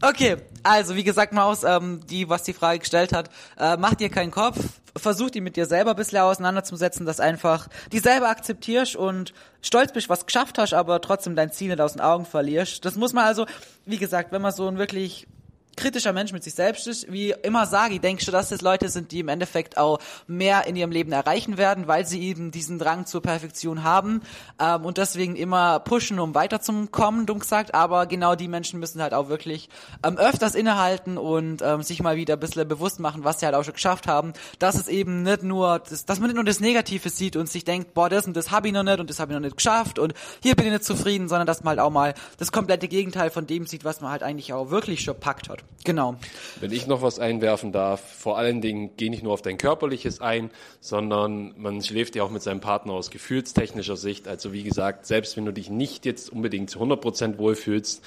Okay, 0.05 0.37
also 0.65 0.97
wie 0.97 1.05
gesagt, 1.05 1.33
Maus, 1.33 1.63
ähm, 1.63 2.01
die, 2.11 2.29
was 2.29 2.43
die 2.43 2.55
Frage 2.55 2.81
gestellt 2.81 3.13
hat, 3.13 3.31
äh, 3.57 3.77
mach 3.77 3.95
dir 3.95 4.09
keinen 4.09 4.33
Kopf, 4.33 4.59
versuch 4.97 5.31
die 5.31 5.41
mit 5.41 5.55
dir 5.55 5.65
selber 5.67 5.91
ein 5.91 5.97
bisschen 5.97 6.19
auseinanderzusetzen, 6.19 7.07
dass 7.07 7.21
einfach 7.21 7.69
die 7.93 8.01
selber 8.01 8.29
akzeptierst 8.29 8.97
und 8.97 9.33
stolz 9.61 9.93
bist, 9.93 10.09
was 10.09 10.27
geschafft 10.27 10.59
hast, 10.59 10.75
aber 10.75 11.01
trotzdem 11.01 11.37
dein 11.37 11.53
Ziel 11.53 11.69
nicht 11.69 11.81
aus 11.81 11.93
den 11.93 12.01
Augen 12.01 12.25
verlierst. 12.25 12.85
Das 12.85 12.97
muss 12.97 13.13
man 13.13 13.27
also, 13.27 13.47
wie 13.87 13.99
gesagt, 13.99 14.33
wenn 14.33 14.43
man 14.43 14.51
so 14.51 14.67
ein 14.67 14.77
wirklich 14.77 15.29
kritischer 15.77 16.13
Mensch 16.13 16.33
mit 16.33 16.45
sich 16.45 16.55
selbst 16.55 16.87
ist, 16.87 17.11
wie 17.11 17.35
immer 17.43 17.67
sage, 17.67 17.95
ich 17.95 18.01
denke 18.01 18.23
schon, 18.23 18.33
dass 18.33 18.51
das 18.51 18.61
Leute 18.61 18.89
sind, 18.89 19.13
die 19.13 19.21
im 19.21 19.29
Endeffekt 19.29 19.79
auch 19.79 19.99
mehr 20.27 20.67
in 20.67 20.77
ihrem 20.77 20.91
Leben 20.91 21.13
erreichen 21.13 21.57
werden, 21.57 21.87
weil 21.87 22.07
sie 22.07 22.23
eben 22.23 22.51
diesen 22.51 22.79
Drang 22.79 23.07
zur 23.07 23.23
Perfektion 23.23 23.83
haben 23.83 24.23
ähm, 24.61 24.85
und 24.85 24.99
deswegen 24.99 25.37
immer 25.37 25.81
pushen, 25.81 26.19
um 26.19 26.35
weiterzukommen, 26.35 27.27
dumm 27.27 27.39
gesagt. 27.39 27.75
Aber 27.75 28.07
genau 28.07 28.35
die 28.35 28.49
Menschen 28.49 28.81
müssen 28.81 29.03
halt 29.03 29.15
auch 29.15 29.29
wirklich 29.29 29.69
ähm, 30.05 30.19
öfters 30.19 30.55
innehalten 30.55 31.19
und 31.19 31.63
ähm, 31.63 31.83
sich 31.83 32.03
mal 32.03 32.17
wieder 32.17 32.35
ein 32.35 32.41
bisschen 32.41 32.67
bewusst 32.69 33.01
machen, 33.01 33.25
was 33.25 33.41
sie 33.41 33.47
halt 33.47 33.55
auch 33.55 33.65
schon 33.65 33.75
geschafft 33.75 34.07
haben, 34.07 34.33
dass 34.59 34.75
es 34.75 34.89
eben 34.89 35.23
nicht 35.23 35.43
nur, 35.43 35.79
das, 35.79 36.05
dass 36.05 36.21
man 36.21 36.29
nicht 36.29 36.37
nur 36.37 36.45
das 36.45 36.61
Negative 36.61 37.09
sieht 37.09 37.37
und 37.37 37.49
sich 37.49 37.65
denkt, 37.65 37.95
boah, 37.95 38.09
das 38.09 38.27
und 38.27 38.37
das 38.37 38.51
habe 38.51 38.69
ich 38.69 38.75
noch 38.75 38.83
nicht 38.83 39.01
und 39.01 39.09
das 39.09 39.19
habe 39.19 39.33
ich 39.33 39.35
noch 39.35 39.43
nicht 39.43 39.57
geschafft 39.57 39.99
und 39.99 40.15
hier 40.43 40.55
bin 40.55 40.67
ich 40.67 40.73
nicht 40.73 40.85
zufrieden, 40.85 41.29
sondern 41.29 41.47
dass 41.47 41.63
man 41.63 41.71
halt 41.71 41.81
auch 41.81 41.91
mal 41.91 42.15
das 42.39 42.53
komplette 42.53 42.89
Gegenteil 42.89 43.31
von 43.31 43.47
dem 43.47 43.67
sieht, 43.67 43.85
was 43.85 44.01
man 44.01 44.11
halt 44.11 44.23
eigentlich 44.23 44.53
auch 44.53 44.71
wirklich 44.71 45.01
schon 45.01 45.19
packt 45.19 45.49
hat. 45.49 45.62
Genau. 45.85 46.15
Wenn 46.61 46.71
ich 46.71 46.87
noch 46.87 47.03
was 47.03 47.19
einwerfen 47.19 47.73
darf, 47.73 48.01
vor 48.01 48.39
allen 48.39 48.61
Dingen 48.61 48.91
geh 48.97 49.09
nicht 49.09 49.25
nur 49.25 49.33
auf 49.33 49.43
dein 49.43 49.59
körperliches 49.59 50.21
ein, 50.21 50.51
sondern 50.81 51.55
man 51.57 51.83
schläft 51.83 52.15
ja 52.15 52.23
auch 52.23 52.31
mit 52.31 52.43
seinem 52.43 52.61
Partner 52.61 52.93
aus 52.93 53.11
gefühlstechnischer 53.11 53.97
Sicht. 53.97 54.29
Also 54.29 54.53
wie 54.53 54.63
gesagt, 54.63 55.07
selbst 55.07 55.37
wenn 55.37 55.45
du 55.45 55.53
dich 55.53 55.71
nicht 55.71 56.07
jetzt 56.07 56.31
unbedingt 56.31 56.71
zu 56.71 56.79
100% 56.79 57.39
wohlfühlst, 57.39 58.05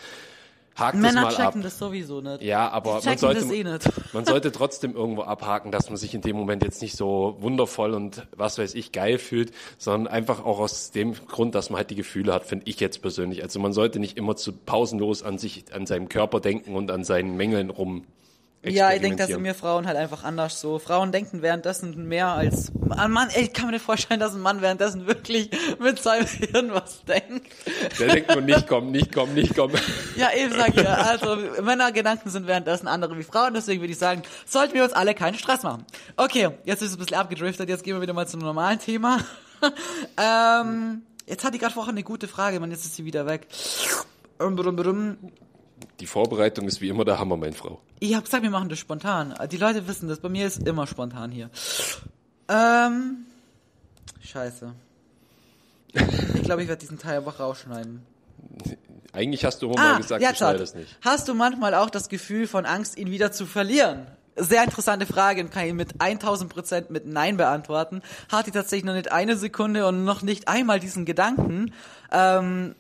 hak 0.76 0.94
das 0.94 1.02
Männer 1.02 1.22
mal 1.22 1.36
ab. 1.36 1.36
checken 1.36 1.62
das 1.62 1.80
sowieso 1.80 2.22
nicht. 2.22 2.42
Ja, 2.42 2.70
aber 2.70 3.02
man 3.04 3.18
sollte, 3.18 3.54
eh 3.54 3.64
man 4.14 4.26
sollte 4.26 4.52
trotzdem 4.52 4.96
irgendwo 4.96 5.24
abhaken, 5.24 5.72
dass 5.72 5.90
man 5.90 5.98
sich 5.98 6.14
in 6.14 6.22
dem 6.22 6.36
Moment 6.36 6.64
jetzt 6.64 6.82
nicht 6.82 6.96
so 6.96 7.38
wundervoll 7.40 7.94
und 7.94 8.28
was 8.36 8.58
weiß 8.58 8.76
ich 8.76 8.92
geil 8.92 9.18
fühlt, 9.18 9.52
sondern 9.78 10.12
einfach 10.12 10.44
auch 10.44 10.60
aus 10.60 10.92
dem 10.92 11.14
Grund, 11.14 11.56
dass 11.56 11.70
man 11.70 11.78
halt 11.78 11.90
die 11.90 11.96
Gefühle 11.96 12.34
hat, 12.34 12.46
finde 12.46 12.66
ich 12.68 12.80
jetzt 12.80 13.02
persönlich. 13.02 13.42
Also 13.42 13.60
man 13.60 13.74
sollte 13.74 14.00
nicht 14.00 14.18
immer 14.18 14.36
zu 14.36 14.54
pausenlos 14.54 15.24
an 15.24 15.38
sich, 15.38 15.66
an 15.74 15.86
seinem 15.86 16.10
Körper 16.10 16.40
denken 16.40 16.76
und 16.76 16.92
an 16.92 17.04
seinen 17.04 17.38
Mängeln 17.38 17.70
rum. 17.70 18.06
Ja, 18.74 18.92
ich 18.92 19.02
denke, 19.02 19.18
dass 19.18 19.30
experimentieren. 19.30 19.42
mir 19.42 19.54
Frauen 19.54 19.88
halt 19.88 19.98
einfach 19.98 20.24
anders 20.24 20.60
so. 20.60 20.80
Frauen 20.80 21.12
denken 21.12 21.42
währenddessen 21.42 22.08
mehr 22.08 22.28
als 22.28 22.72
ein 22.90 23.12
Mann. 23.12 23.30
Ey, 23.30 23.44
ich 23.44 23.54
kann 23.54 23.68
mir 23.68 23.74
nicht 23.74 23.86
vorstellen, 23.86 24.20
dass 24.20 24.34
ein 24.34 24.42
Mann 24.42 24.62
währenddessen 24.62 25.08
wirklich 25.08 25.50
mit 25.80 26.02
seinem 26.02 26.26
Hirn 26.26 26.72
was 26.72 27.04
denkt. 27.06 27.48
Der 28.00 28.08
denkt 28.08 28.30
nur 28.32 28.42
nicht 28.42 28.68
kommen, 28.68 28.92
nicht 28.92 29.14
kommen, 29.14 29.34
nicht 29.34 29.56
kommen. 29.56 29.76
Ja, 30.16 30.30
eben 30.34 30.54
sag 30.54 30.70
ich 30.70 30.84
ja. 30.84 30.94
Also 30.94 31.38
Männergedanken 31.62 32.32
sind 32.32 32.48
währenddessen 32.48 32.88
andere 32.88 33.18
wie 33.18 33.24
Frauen, 33.24 33.54
deswegen 33.54 33.82
würde 33.82 33.92
ich 33.92 34.00
sagen, 34.00 34.24
sollten 34.46 34.74
wir 34.74 34.84
uns 34.84 34.94
alle 34.94 35.14
keinen 35.14 35.36
Stress 35.36 35.64
machen. 35.64 35.86
Okay, 36.16 36.50
jetzt 36.64 36.82
ist 36.82 36.90
es 36.90 36.96
ein 36.96 37.00
bisschen 37.00 37.18
abgedriftet, 37.18 37.68
jetzt 37.68 37.84
gehen 37.84 37.96
wir 37.96 38.02
wieder 38.02 38.14
mal 38.14 38.28
zum 38.28 38.40
normalen 38.40 38.80
Thema. 38.80 39.20
ähm, 40.18 41.04
jetzt 41.26 41.44
hatte 41.44 41.56
ich 41.56 41.62
gerade 41.62 41.74
vorher 41.74 41.92
eine 41.92 42.04
gute 42.04 42.28
Frage, 42.28 42.60
man, 42.60 42.72
jetzt 42.72 42.86
ist 42.86 42.96
sie 42.96 43.06
wieder 43.06 43.26
weg. 43.26 43.48
Die 46.00 46.06
Vorbereitung 46.06 46.68
ist 46.68 46.82
wie 46.82 46.90
immer 46.90 47.06
der 47.06 47.20
Hammer, 47.20 47.38
meine 47.38 47.54
Frau. 47.54 47.82
Ich 48.00 48.16
hab 48.16 48.26
gesagt, 48.26 48.44
wir 48.44 48.50
machen 48.50 48.70
das 48.70 48.80
spontan. 48.80 49.34
Die 49.52 49.58
Leute 49.58 49.88
wissen 49.88 50.08
das, 50.08 50.20
bei 50.20 50.30
mir 50.30 50.46
ist 50.48 50.66
immer 50.68 50.88
spontan 50.88 51.32
hier. 51.32 51.50
Ähm, 52.50 53.26
scheiße. 54.22 54.74
Ich 56.34 56.44
glaube, 56.44 56.64
ich 56.64 56.68
werde 56.68 56.80
diesen 56.80 57.00
Teil 57.00 57.20
einfach 57.20 57.40
rausschneiden. 57.40 58.02
Eigentlich 59.14 59.46
hast 59.46 59.62
du 59.62 59.68
immer 59.68 59.76
mal 59.76 59.98
gesagt, 59.98 60.22
ja, 60.22 60.32
ich 60.32 60.38
schneide 60.38 60.60
Tat. 60.60 60.62
das 60.62 60.76
nicht. 60.76 60.98
Hast 61.02 61.28
du 61.30 61.34
manchmal 61.34 61.74
auch 61.74 61.90
das 61.90 62.10
Gefühl 62.10 62.48
von 62.48 62.66
Angst, 62.66 62.98
ihn 62.98 63.12
wieder 63.12 63.32
zu 63.32 63.46
verlieren? 63.46 64.08
Sehr 64.36 64.64
interessante 64.66 65.06
Frage 65.06 65.42
und 65.42 65.52
kann 65.52 65.66
ich 65.66 65.74
mit 65.74 66.02
1000 66.02 66.54
Prozent 66.54 66.90
mit 66.90 67.06
Nein 67.06 67.38
beantworten. 67.38 68.02
Hatte 68.30 68.50
ich 68.50 68.54
tatsächlich 68.54 68.84
noch 68.84 68.94
nicht 68.94 69.14
eine 69.14 69.38
Sekunde 69.38 69.88
und 69.88 70.04
noch 70.04 70.22
nicht 70.22 70.50
einmal 70.50 70.82
diesen 70.82 71.06
Gedanken. 71.06 71.74
Ähm, 72.12 72.76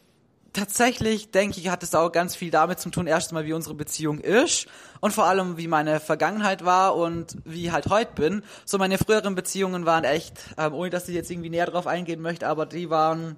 tatsächlich 0.55 1.31
denke 1.31 1.59
ich, 1.59 1.69
hat 1.69 1.83
es 1.83 1.93
auch 1.93 2.12
ganz 2.12 2.35
viel 2.35 2.50
damit 2.50 2.79
zu 2.79 2.89
tun, 2.89 3.07
erstmal 3.07 3.45
wie 3.45 3.53
unsere 3.53 3.75
Beziehung 3.75 4.19
ist 4.19 4.67
und 5.01 5.12
vor 5.12 5.25
allem 5.25 5.57
wie 5.57 5.67
meine 5.67 6.00
Vergangenheit 6.00 6.65
war 6.65 6.95
und 6.95 7.38
wie 7.45 7.65
ich 7.65 7.72
halt 7.72 7.87
heute 7.87 8.13
bin. 8.15 8.44
So 8.65 8.77
meine 8.77 8.98
früheren 8.98 9.35
Beziehungen 9.35 9.85
waren 9.85 10.03
echt, 10.03 10.33
ähm, 10.57 10.74
ohne 10.74 10.89
dass 10.89 11.07
ich 11.07 11.15
jetzt 11.15 11.29
irgendwie 11.29 11.50
näher 11.50 11.68
drauf 11.68 11.87
eingehen 11.87 12.22
möchte, 12.22 12.48
aber 12.48 12.65
die 12.65 12.89
waren 12.89 13.35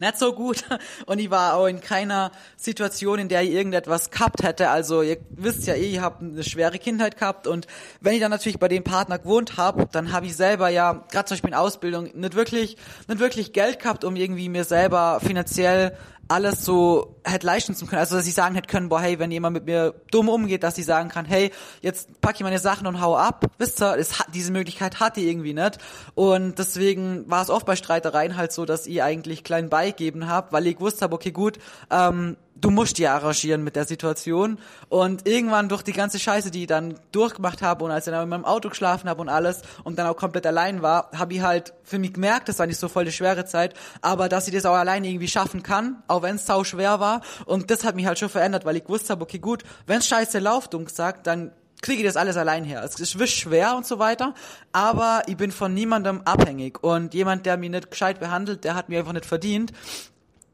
nicht 0.00 0.18
so 0.18 0.32
gut 0.32 0.64
und 1.06 1.18
ich 1.18 1.30
war 1.30 1.54
auch 1.54 1.66
in 1.66 1.80
keiner 1.80 2.32
Situation, 2.56 3.18
in 3.18 3.28
der 3.28 3.42
ich 3.42 3.50
irgendetwas 3.50 4.10
gehabt 4.10 4.42
hätte. 4.42 4.70
Also 4.70 5.02
ihr 5.02 5.18
wisst 5.30 5.66
ja 5.66 5.74
ich 5.74 6.00
habe 6.00 6.24
eine 6.24 6.42
schwere 6.42 6.78
Kindheit 6.78 7.18
gehabt 7.18 7.46
und 7.46 7.66
wenn 8.00 8.14
ich 8.14 8.20
dann 8.20 8.30
natürlich 8.30 8.58
bei 8.58 8.68
dem 8.68 8.82
Partner 8.82 9.18
gewohnt 9.18 9.56
habe, 9.56 9.88
dann 9.92 10.12
habe 10.12 10.26
ich 10.26 10.36
selber 10.36 10.68
ja, 10.68 11.04
gerade 11.10 11.26
zum 11.26 11.36
Beispiel 11.36 11.50
in 11.50 11.54
Ausbildung, 11.54 12.10
nicht 12.14 12.34
wirklich, 12.34 12.76
nicht 13.08 13.20
wirklich 13.20 13.52
Geld 13.52 13.78
gehabt, 13.78 14.04
um 14.04 14.16
irgendwie 14.16 14.48
mir 14.48 14.64
selber 14.64 15.20
finanziell 15.22 15.96
alles 16.30 16.64
so 16.64 17.16
hätte 17.24 17.46
leisten 17.46 17.74
zu 17.74 17.86
können. 17.86 17.98
Also 17.98 18.16
dass 18.16 18.26
ich 18.26 18.34
sagen 18.34 18.54
hätte 18.54 18.68
können, 18.68 18.88
boah, 18.88 19.00
hey, 19.00 19.18
wenn 19.18 19.32
jemand 19.32 19.54
mit 19.54 19.66
mir 19.66 19.94
dumm 20.10 20.28
umgeht, 20.28 20.62
dass 20.62 20.78
ich 20.78 20.86
sagen 20.86 21.08
kann, 21.08 21.24
hey, 21.24 21.50
jetzt 21.80 22.20
pack 22.20 22.36
ich 22.36 22.42
meine 22.42 22.60
Sachen 22.60 22.86
und 22.86 23.00
hau 23.00 23.16
ab. 23.16 23.46
Wisst 23.58 23.82
ihr, 23.82 23.96
es 23.96 24.20
hat, 24.20 24.28
diese 24.32 24.52
Möglichkeit 24.52 25.00
hatte 25.00 25.20
ich 25.20 25.26
irgendwie 25.26 25.54
nicht. 25.54 25.78
Und 26.14 26.58
deswegen 26.58 27.28
war 27.28 27.42
es 27.42 27.50
oft 27.50 27.66
bei 27.66 27.74
Streitereien 27.74 28.36
halt 28.36 28.52
so, 28.52 28.64
dass 28.64 28.86
ich 28.86 29.02
eigentlich 29.02 29.42
klein 29.42 29.68
beigeben 29.68 30.28
habe, 30.28 30.52
weil 30.52 30.66
ich 30.68 30.76
gewusst 30.76 31.02
habe, 31.02 31.14
okay, 31.14 31.32
gut, 31.32 31.58
ähm, 31.90 32.36
du 32.60 32.70
musst 32.70 32.98
dir 32.98 33.12
arrangieren 33.12 33.62
mit 33.64 33.76
der 33.76 33.84
Situation. 33.84 34.58
Und 34.88 35.26
irgendwann 35.26 35.68
durch 35.68 35.82
die 35.82 35.92
ganze 35.92 36.18
Scheiße, 36.18 36.50
die 36.50 36.62
ich 36.62 36.66
dann 36.66 36.94
durchgemacht 37.12 37.62
habe 37.62 37.84
und 37.84 37.90
als 37.90 38.06
ich 38.06 38.12
dann 38.12 38.22
in 38.22 38.28
meinem 38.28 38.44
Auto 38.44 38.68
geschlafen 38.68 39.08
habe 39.08 39.20
und 39.20 39.28
alles 39.28 39.62
und 39.84 39.98
dann 39.98 40.06
auch 40.06 40.16
komplett 40.16 40.46
allein 40.46 40.82
war, 40.82 41.10
habe 41.16 41.34
ich 41.34 41.42
halt 41.42 41.72
für 41.82 41.98
mich 41.98 42.14
gemerkt, 42.14 42.48
das 42.48 42.58
war 42.58 42.66
nicht 42.66 42.78
so 42.78 42.88
voll 42.88 43.04
die 43.04 43.12
schwere 43.12 43.44
Zeit, 43.44 43.74
aber 44.02 44.28
dass 44.28 44.48
ich 44.48 44.54
das 44.54 44.66
auch 44.66 44.74
alleine 44.74 45.08
irgendwie 45.08 45.28
schaffen 45.28 45.62
kann, 45.62 46.02
auch 46.08 46.22
wenn 46.22 46.36
es 46.36 46.46
sau 46.46 46.64
schwer 46.64 47.00
war. 47.00 47.22
Und 47.46 47.70
das 47.70 47.84
hat 47.84 47.96
mich 47.96 48.06
halt 48.06 48.18
schon 48.18 48.28
verändert, 48.28 48.64
weil 48.64 48.76
ich 48.76 48.84
gewusst 48.84 49.10
habe, 49.10 49.22
okay, 49.22 49.38
gut, 49.38 49.62
wenn 49.86 50.02
scheiße 50.02 50.38
läuft, 50.38 50.74
dumm 50.74 50.84
gesagt, 50.84 51.26
dann 51.26 51.52
kriege 51.82 52.00
ich 52.02 52.06
das 52.06 52.16
alles 52.16 52.36
allein 52.36 52.64
her. 52.64 52.82
Es 52.84 53.00
ist 53.00 53.28
schwer 53.30 53.74
und 53.76 53.86
so 53.86 53.98
weiter, 53.98 54.34
aber 54.72 55.22
ich 55.26 55.36
bin 55.36 55.50
von 55.50 55.72
niemandem 55.72 56.22
abhängig. 56.24 56.82
Und 56.82 57.14
jemand, 57.14 57.46
der 57.46 57.56
mich 57.56 57.70
nicht 57.70 57.90
gescheit 57.90 58.20
behandelt, 58.20 58.64
der 58.64 58.74
hat 58.74 58.88
mir 58.88 58.98
einfach 58.98 59.12
nicht 59.12 59.26
verdient. 59.26 59.72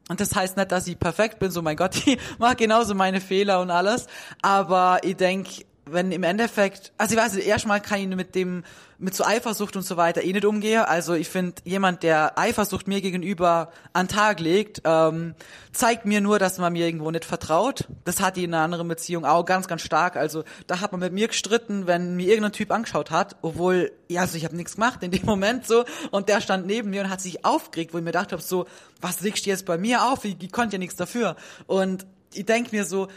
Und 0.09 0.21
das 0.21 0.35
heißt 0.35 0.57
nicht, 0.57 0.71
dass 0.71 0.87
ich 0.87 0.97
perfekt 0.99 1.39
bin, 1.39 1.51
so 1.51 1.61
mein 1.61 1.75
Gott, 1.75 1.95
ich 2.05 2.17
mache 2.37 2.55
genauso 2.55 2.95
meine 2.95 3.21
Fehler 3.21 3.61
und 3.61 3.71
alles. 3.71 4.07
Aber 4.41 4.99
ich 5.03 5.17
denk, 5.17 5.47
wenn 5.91 6.11
im 6.11 6.23
Endeffekt, 6.23 6.91
also 6.97 7.15
ich 7.15 7.19
weiß 7.19 7.33
nicht, 7.33 7.47
erstmal 7.47 7.81
kann 7.81 7.99
ich 7.99 8.07
mit 8.07 8.35
dem, 8.35 8.63
mit 8.99 9.13
so 9.13 9.23
Eifersucht 9.23 9.75
und 9.75 9.83
so 9.83 9.97
weiter 9.97 10.23
eh 10.23 10.33
nicht 10.33 10.45
umgehen. 10.45 10.81
Also 10.81 11.13
ich 11.13 11.29
finde, 11.29 11.61
jemand, 11.65 12.03
der 12.03 12.37
Eifersucht 12.37 12.87
mir 12.87 13.01
gegenüber 13.01 13.71
an 13.93 14.07
Tag 14.07 14.39
legt, 14.39 14.81
ähm, 14.85 15.35
zeigt 15.71 16.05
mir 16.05 16.21
nur, 16.21 16.39
dass 16.39 16.57
man 16.57 16.73
mir 16.73 16.85
irgendwo 16.85 17.11
nicht 17.11 17.25
vertraut. 17.25 17.87
Das 18.05 18.21
hat 18.21 18.37
die 18.37 18.43
in 18.43 18.53
einer 18.53 18.63
anderen 18.63 18.87
Beziehung 18.87 19.25
auch 19.25 19.45
ganz, 19.45 19.67
ganz 19.67 19.81
stark. 19.81 20.15
Also 20.15 20.43
da 20.65 20.79
hat 20.79 20.91
man 20.91 21.01
mit 21.01 21.13
mir 21.13 21.27
gestritten, 21.27 21.85
wenn 21.85 22.15
mir 22.15 22.27
irgendein 22.27 22.53
Typ 22.53 22.71
angeschaut 22.71 23.11
hat, 23.11 23.35
obwohl, 23.41 23.91
ja, 24.07 24.21
also 24.21 24.37
ich 24.37 24.45
habe 24.45 24.55
nichts 24.55 24.75
gemacht 24.75 25.03
in 25.03 25.11
dem 25.11 25.25
Moment 25.25 25.67
so 25.67 25.85
und 26.11 26.29
der 26.29 26.41
stand 26.41 26.65
neben 26.65 26.89
mir 26.89 27.03
und 27.03 27.09
hat 27.09 27.21
sich 27.21 27.45
aufgeregt, 27.45 27.93
wo 27.93 27.97
ich 27.97 28.03
mir 28.03 28.11
gedacht 28.11 28.31
habe, 28.31 28.41
so, 28.41 28.65
was 29.01 29.21
legst 29.21 29.45
du 29.45 29.49
jetzt 29.49 29.65
bei 29.65 29.77
mir 29.77 30.05
auf? 30.05 30.25
Ich, 30.25 30.37
ich 30.41 30.51
konnte 30.51 30.75
ja 30.75 30.79
nichts 30.79 30.95
dafür. 30.95 31.35
Und 31.67 32.05
ich 32.33 32.45
denk 32.45 32.71
mir 32.71 32.85
so, 32.85 33.07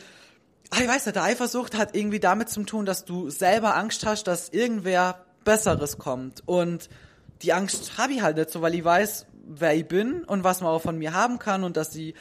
ich 0.78 0.88
weiß 0.88 1.06
nicht, 1.06 1.16
der 1.16 1.24
Eifersucht 1.24 1.76
hat 1.76 1.96
irgendwie 1.96 2.20
damit 2.20 2.48
zu 2.48 2.62
tun, 2.64 2.86
dass 2.86 3.04
du 3.04 3.30
selber 3.30 3.76
Angst 3.76 4.06
hast, 4.06 4.24
dass 4.24 4.48
irgendwer 4.50 5.24
Besseres 5.44 5.98
kommt. 5.98 6.42
Und 6.46 6.88
die 7.42 7.52
Angst 7.52 7.98
habe 7.98 8.12
ich 8.12 8.22
halt 8.22 8.36
nicht 8.36 8.50
so, 8.50 8.62
weil 8.62 8.74
ich 8.74 8.84
weiß, 8.84 9.26
wer 9.46 9.74
ich 9.74 9.86
bin 9.88 10.22
und 10.24 10.44
was 10.44 10.60
man 10.60 10.70
auch 10.70 10.82
von 10.82 10.96
mir 10.98 11.12
haben 11.12 11.38
kann 11.38 11.64
und 11.64 11.76
dass 11.76 11.94
ich, 11.96 12.14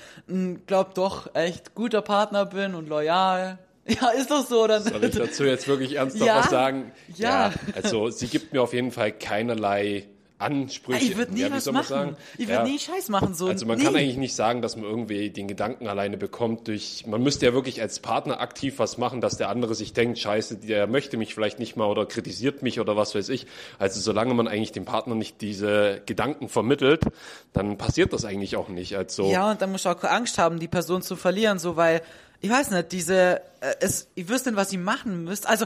glaub 0.66 0.96
doch, 0.96 1.36
echt 1.36 1.76
guter 1.76 2.02
Partner 2.02 2.46
bin 2.46 2.76
und 2.76 2.90
loyal. 2.90 3.60
Ja, 3.90 4.10
ist 4.10 4.30
doch 4.30 4.46
so, 4.46 4.66
oder 4.66 4.82
Soll 4.82 5.04
ich 5.04 5.16
dazu 5.16 5.46
jetzt 5.46 5.68
wirklich 5.68 5.96
ernsthaft 5.96 6.24
Ja, 6.28 6.38
was 6.38 6.50
sagen? 6.52 6.92
ja. 7.16 7.52
Also 7.74 8.10
sie 8.12 8.28
gibt 8.28 8.54
mir 8.54 8.62
auf 8.62 8.72
jeden 8.74 8.92
Fall 8.92 9.12
keinerlei 9.12 10.08
Ansprüche. 10.40 11.04
Ich 11.04 11.18
würde 11.18 11.34
nie 11.34 11.42
ja, 11.42 11.52
was 11.52 11.66
machen. 11.72 11.88
sagen? 11.88 12.18
Ich 12.38 12.48
würde 12.48 12.54
Ja. 12.54 12.64
nie 12.64 12.80
Scheiß 12.80 13.10
machen, 13.10 13.36
so. 13.36 13.48
Also 13.48 13.66
man 13.66 13.78
nie. 13.78 13.84
kann 13.84 13.96
eigentlich 13.96 14.18
nicht 14.18 14.34
sagen, 14.34 14.62
dass 14.62 14.76
man 14.78 14.86
irgendwie 14.86 15.30
den 15.30 15.48
Gedanken 15.50 15.88
alleine 15.88 16.16
bekommt 16.18 16.68
durch, 16.70 17.06
man 17.06 17.22
müsste 17.22 17.46
ja 17.46 17.54
wirklich 17.54 17.82
als 17.82 18.00
Partner 18.00 18.40
aktiv 18.40 18.80
was 18.80 18.98
machen, 18.98 19.20
dass 19.20 19.36
der 19.38 19.50
andere 19.50 19.76
sich 19.76 19.92
denkt, 19.94 20.18
scheiße, 20.18 20.58
der 20.58 20.88
möchte 20.88 21.18
mich 21.18 21.36
vielleicht 21.36 21.60
nicht 21.60 21.76
mal 21.76 21.86
oder 21.88 22.06
kritisiert 22.06 22.64
mich 22.64 22.80
oder 22.80 22.96
was 22.96 23.14
weiß 23.16 23.28
ich. 23.30 23.48
Also 23.80 24.00
solange 24.00 24.34
man 24.34 24.48
eigentlich 24.48 24.72
dem 24.72 24.86
Partner 24.86 25.14
nicht 25.14 25.42
diese 25.42 26.02
Gedanken 26.06 26.48
vermittelt, 26.48 27.04
dann 27.52 27.78
passiert 27.78 28.14
das 28.14 28.24
eigentlich 28.24 28.56
auch 28.56 28.70
nicht. 28.70 28.96
Also 28.96 29.30
Ja, 29.30 29.52
und 29.52 29.62
dann 29.62 29.72
musst 29.74 29.84
du 29.86 29.90
auch 29.90 30.04
Angst 30.04 30.38
haben, 30.38 30.60
die 30.60 30.70
Person 30.70 31.02
zu 31.02 31.18
verlieren, 31.18 31.60
so, 31.60 31.76
weil, 31.76 32.02
ich 32.40 32.50
weiß 32.50 32.72
nicht, 32.72 32.94
diese, 32.94 33.42
äh, 33.60 33.76
es, 33.82 34.08
ich 34.16 34.30
wüsste 34.30 34.52
nicht, 34.52 34.58
was 34.58 34.72
ihr 34.72 34.80
machen 34.80 35.26
müsst. 35.26 35.48
Also, 35.48 35.66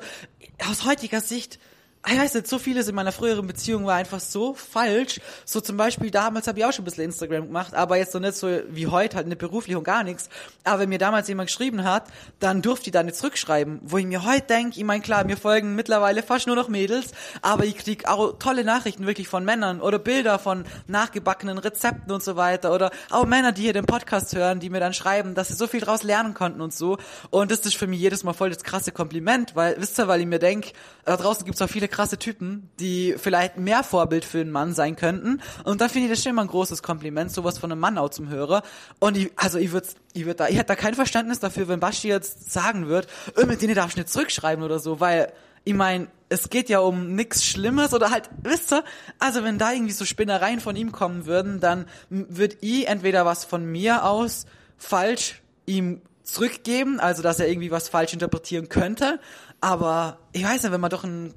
aus 0.68 0.84
heutiger 0.86 1.22
Sicht, 1.22 1.60
ich 2.06 2.20
weiß 2.20 2.34
nicht, 2.34 2.48
so 2.48 2.60
vieles 2.60 2.90
in 2.90 2.96
meiner 2.96 3.14
früheren 3.14 3.48
Beziehung 3.48 3.86
war 3.86 3.96
einfach 3.96 4.20
so 4.20 4.54
falsch. 4.54 5.22
So 5.46 5.62
zum 5.62 5.78
Beispiel, 5.78 6.12
damals 6.12 6.48
habe 6.48 6.60
ich 6.60 6.66
auch 6.66 6.74
schon 6.74 6.84
ein 6.84 6.86
bisschen 6.86 7.06
Instagram 7.06 7.46
gemacht, 7.48 7.74
aber 7.74 7.96
jetzt 7.96 8.12
so 8.12 8.20
nicht 8.20 8.36
so 8.36 8.60
wie 8.70 8.88
heute, 8.88 9.16
halt 9.16 9.28
nicht 9.28 9.40
beruflich 9.40 9.78
und 9.78 9.86
gar 9.86 10.04
nichts. 10.04 10.28
Aber 10.66 10.82
wenn 10.82 10.90
mir 10.90 10.98
damals 10.98 11.30
jemand 11.30 11.48
geschrieben 11.48 11.86
hat, 11.86 12.08
dann 12.40 12.62
durfte 12.62 12.88
ich 12.88 12.92
da 12.92 13.04
nicht 13.04 13.16
zurückschreiben. 13.16 13.80
Wo 13.84 13.98
ich 13.98 14.06
mir 14.06 14.26
heute 14.26 14.48
denke, 14.48 14.78
ich 14.78 14.84
meine, 14.84 15.02
klar, 15.02 15.24
mir 15.24 15.38
folgen 15.38 15.76
mittlerweile 15.76 16.24
fast 16.24 16.46
nur 16.46 16.58
noch 16.58 16.68
Mädels, 16.68 17.12
aber 17.42 17.64
ich 17.64 17.78
krieg 17.78 18.06
auch 18.06 18.38
tolle 18.38 18.66
Nachrichten 18.66 19.06
wirklich 19.08 19.30
von 19.30 19.46
Männern 19.46 19.80
oder 19.80 19.98
Bilder 19.98 20.40
von 20.40 20.66
nachgebackenen 20.88 21.58
Rezepten 21.58 22.12
und 22.12 22.22
so 22.22 22.36
weiter. 22.36 22.74
Oder 22.74 22.92
auch 23.12 23.26
Männer, 23.26 23.54
die 23.54 23.62
hier 23.62 23.74
den 23.74 23.86
Podcast 23.86 24.36
hören, 24.36 24.60
die 24.60 24.70
mir 24.70 24.82
dann 24.82 24.94
schreiben, 24.94 25.36
dass 25.36 25.48
sie 25.48 25.54
so 25.54 25.68
viel 25.68 25.80
draus 25.80 26.04
lernen 26.04 26.34
konnten 26.34 26.60
und 26.60 26.74
so. 26.74 26.98
Und 27.30 27.50
das 27.50 27.60
ist 27.62 27.78
für 27.78 27.88
mich 27.88 28.02
jedes 28.02 28.26
Mal 28.26 28.34
voll 28.34 28.50
das 28.50 28.64
krasse 28.64 28.92
Kompliment, 28.92 29.56
weil, 29.56 29.78
wisst 29.80 29.98
ihr, 29.98 30.10
weil 30.10 30.20
ich 30.20 30.28
mir 30.28 30.40
denk, 30.40 30.74
da 31.06 31.16
draußen 31.16 31.46
gibt's 31.46 31.62
auch 31.62 31.70
viele 31.70 31.88
krasse 31.94 32.18
Typen, 32.18 32.70
die 32.80 33.16
vielleicht 33.18 33.58
mehr 33.58 33.84
Vorbild 33.84 34.26
für 34.26 34.42
einen 34.42 34.52
Mann 34.52 34.74
sein 34.74 34.96
könnten. 34.96 35.42
Und 35.64 35.80
da 35.80 35.88
finde 35.88 36.08
ich 36.08 36.14
das 36.14 36.24
schon 36.24 36.32
immer 36.32 36.42
ein 36.42 36.48
großes 36.48 36.84
Kompliment, 36.84 37.32
sowas 37.32 37.58
von 37.58 37.72
einem 37.72 37.80
Mann 37.80 37.98
auch 37.98 38.10
zum 38.10 38.30
Hörer. 38.30 38.64
Und 39.00 39.16
ich, 39.16 39.32
also 39.36 39.60
ich 39.60 39.72
würde 39.72 39.88
ich 40.14 40.26
würd 40.26 40.40
da, 40.40 40.48
ich 40.48 40.56
hätte 40.56 40.68
da 40.68 40.76
kein 40.76 40.96
Verständnis 40.96 41.40
dafür, 41.40 41.68
wenn 41.68 41.80
Basti 41.80 42.08
jetzt 42.08 42.52
sagen 42.52 42.88
wird, 42.88 43.08
äh, 43.38 43.46
mit 43.46 43.62
denen 43.62 43.76
darfst 43.76 43.96
du 43.96 44.02
nicht 44.02 44.12
zurückschreiben 44.12 44.64
oder 44.64 44.80
so, 44.80 45.00
weil 45.00 45.32
ich 45.64 45.74
meine, 45.74 46.08
es 46.30 46.50
geht 46.50 46.68
ja 46.68 46.80
um 46.80 47.16
nichts 47.16 47.46
Schlimmes 47.46 47.94
oder 47.94 48.12
halt, 48.12 48.30
wisst 48.42 48.74
ihr, 48.74 48.84
also 49.20 49.44
wenn 49.44 49.58
da 49.58 49.72
irgendwie 49.72 49.94
so 49.94 50.04
Spinnereien 50.04 50.60
von 50.60 50.76
ihm 50.76 50.92
kommen 50.92 51.26
würden, 51.26 51.60
dann 51.60 51.86
würde 52.10 52.58
ich 52.62 52.88
entweder 52.88 53.26
was 53.26 53.46
von 53.46 53.64
mir 53.66 54.04
aus 54.04 54.46
falsch 54.78 55.42
ihm 55.66 56.02
zurückgeben, 56.24 57.00
also 57.00 57.22
dass 57.22 57.40
er 57.40 57.48
irgendwie 57.48 57.72
was 57.72 57.88
falsch 57.88 58.14
interpretieren 58.14 58.68
könnte, 58.68 59.20
aber 59.62 60.18
ich 60.32 60.44
weiß 60.44 60.64
nicht, 60.64 60.72
wenn 60.72 60.82
man 60.82 60.90
doch 60.90 61.04
ein 61.04 61.34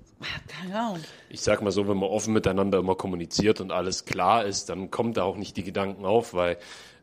Ich 1.29 1.43
sag 1.43 1.63
mal 1.63 1.71
so, 1.71 1.89
wenn 1.89 1.97
man 1.99 2.09
offen 2.09 2.33
miteinander 2.33 2.79
immer 2.79 2.95
kommuniziert 2.95 3.61
und 3.61 3.71
alles 3.71 4.05
klar 4.05 4.45
ist, 4.45 4.69
dann 4.69 4.91
kommt 4.91 5.17
da 5.17 5.25
auch 5.25 5.37
nicht 5.37 5.57
die 5.57 5.63
Gedanken 5.63 6.05
auf, 6.05 6.33
weil 6.33 6.57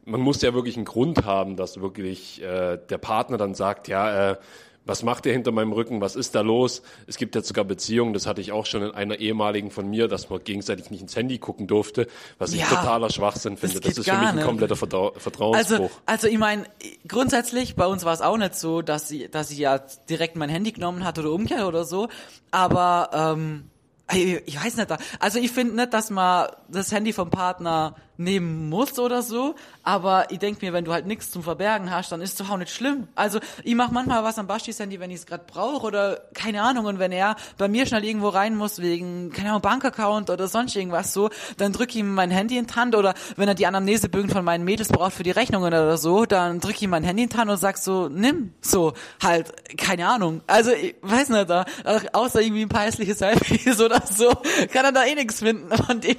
man 0.06 0.22
muss 0.22 0.42
ja 0.42 0.54
wirklich 0.54 0.76
einen 0.76 0.86
Grund 0.86 1.26
haben, 1.26 1.56
dass 1.56 1.80
wirklich 1.80 2.42
äh, 2.42 2.78
der 2.78 2.98
Partner 2.98 3.38
dann 3.38 3.54
sagt, 3.54 3.88
ja, 3.88 4.32
äh, 4.32 4.38
was 4.86 5.04
macht 5.04 5.26
ihr 5.26 5.34
hinter 5.34 5.52
meinem 5.52 5.72
Rücken, 5.72 6.02
was 6.02 6.16
ist 6.16 6.36
da 6.36 6.42
los? 6.42 6.82
Es 7.08 7.18
gibt 7.18 7.36
jetzt 7.36 7.48
sogar 7.48 7.64
Beziehungen, 7.64 8.14
das 8.14 8.28
hatte 8.28 8.42
ich 8.42 8.52
auch 8.52 8.66
schon 8.66 8.84
in 8.84 8.92
einer 8.92 9.20
ehemaligen 9.20 9.72
von 9.72 9.90
mir, 9.90 10.08
dass 10.08 10.30
man 10.30 10.44
gegenseitig 10.44 10.92
nicht 10.92 11.02
ins 11.02 11.16
Handy 11.16 11.38
gucken 11.38 11.68
durfte, 11.68 12.08
was 12.38 12.54
ich 12.54 12.64
totaler 12.64 13.10
Schwachsinn 13.10 13.58
finde. 13.58 13.80
Das, 13.80 13.96
das 13.96 13.98
ist 14.00 14.10
für 14.10 14.18
mich 14.18 14.30
ein 14.30 14.42
kompletter 14.42 14.76
Vertrau 14.76 15.14
Vertrauensbruch. 15.16 15.80
Also, 15.80 15.90
also 16.06 16.28
ich 16.28 16.38
meine, 16.38 16.66
grundsätzlich, 17.08 17.76
bei 17.76 17.86
uns 17.86 18.04
war 18.04 18.14
es 18.14 18.22
auch 18.22 18.38
nicht 18.38 18.56
so, 18.56 18.82
dass 18.82 19.08
sie, 19.08 19.30
dass 19.30 19.50
sie 19.50 19.62
ja 19.62 19.80
direkt 20.10 20.36
mein 20.36 20.50
Handy 20.50 20.72
genommen 20.72 21.06
hat 21.06 21.18
oder 21.18 21.32
umgekehrt 21.32 21.64
oder 21.64 21.86
so, 21.86 22.10
aber 22.52 23.10
ähm, 23.14 23.70
ich 24.12 24.64
weiß 24.64 24.78
nicht, 24.78 24.90
also 25.20 25.40
ich 25.40 25.52
finde 25.52 25.76
nicht, 25.76 25.94
dass 25.94 26.10
man 26.10 26.48
das 26.68 26.92
Handy 26.92 27.14
vom 27.14 27.30
Partner 27.30 27.96
nehmen 28.18 28.70
muss 28.70 29.00
oder 29.00 29.22
so, 29.22 29.56
aber 29.84 30.32
ich 30.32 30.40
denk 30.40 30.62
mir, 30.62 30.74
wenn 30.74 30.86
du 30.86 30.94
halt 30.94 31.06
nichts 31.06 31.32
zum 31.32 31.44
Verbergen 31.44 31.92
hast, 31.92 32.12
dann 32.12 32.22
ist 32.22 32.40
es 32.40 32.50
auch 32.50 32.58
nicht 32.58 32.72
schlimm. 32.72 33.08
Also 33.16 33.40
ich 33.64 33.76
mach 33.76 33.92
manchmal 33.92 34.24
was 34.24 34.38
am 34.38 34.48
Bastis 34.48 34.80
Handy, 34.80 35.00
wenn 35.00 35.12
ich 35.12 35.18
es 35.18 35.26
gerade 35.26 35.44
brauche 35.46 35.88
oder 35.88 36.22
keine 36.34 36.62
Ahnung 36.62 36.86
und 36.86 37.00
wenn 37.00 37.12
er 37.12 37.36
bei 37.58 37.68
mir 37.68 37.86
schnell 37.86 38.04
irgendwo 38.04 38.30
rein 38.30 38.56
muss 38.56 38.82
wegen, 38.82 39.32
keine 39.32 39.50
Ahnung, 39.50 39.62
Bankaccount 39.62 40.30
oder 40.30 40.48
sonst 40.48 40.76
irgendwas 40.76 41.14
so, 41.14 41.30
dann 41.58 41.74
drück 41.74 41.96
ihm 41.96 42.14
mein 42.14 42.32
Handy 42.32 42.58
in 42.58 42.68
die 42.68 42.74
Hand 42.74 42.96
oder 42.96 43.14
wenn 43.36 43.48
er 43.48 43.56
die 43.56 43.66
Anamnesebögen 43.66 44.30
von 44.30 44.46
meinen 44.46 44.64
Mädels 44.64 44.90
braucht 44.90 45.14
für 45.14 45.24
die 45.24 45.32
Rechnungen 45.32 45.68
oder 45.68 45.98
so, 45.98 46.26
dann 46.26 46.60
drück 46.60 46.82
ihm 46.82 46.92
mein 46.92 47.04
Handy 47.04 47.24
in 47.24 47.30
die 47.30 47.38
Hand 47.38 47.50
und 47.50 47.58
sag 47.58 47.78
so, 47.78 48.10
nimm, 48.10 48.54
so, 48.62 48.94
halt, 49.22 49.52
keine 49.78 50.08
Ahnung. 50.08 50.42
Also 50.48 50.72
ich 50.72 50.96
weiß 51.02 51.30
nicht, 51.30 51.50
da, 51.50 51.66
außer 52.14 52.42
irgendwie 52.42 52.64
ein 52.64 52.70
paar 52.70 52.84
hässliche 52.84 53.16
Selfies 53.16 53.82
oder 53.82 54.02
so, 54.06 54.30
kann 54.72 54.86
er 54.86 54.92
da 54.92 55.04
eh 55.04 55.16
nichts 55.16 55.40
finden. 55.40 55.76
Von 55.76 56.00
dem 56.00 56.18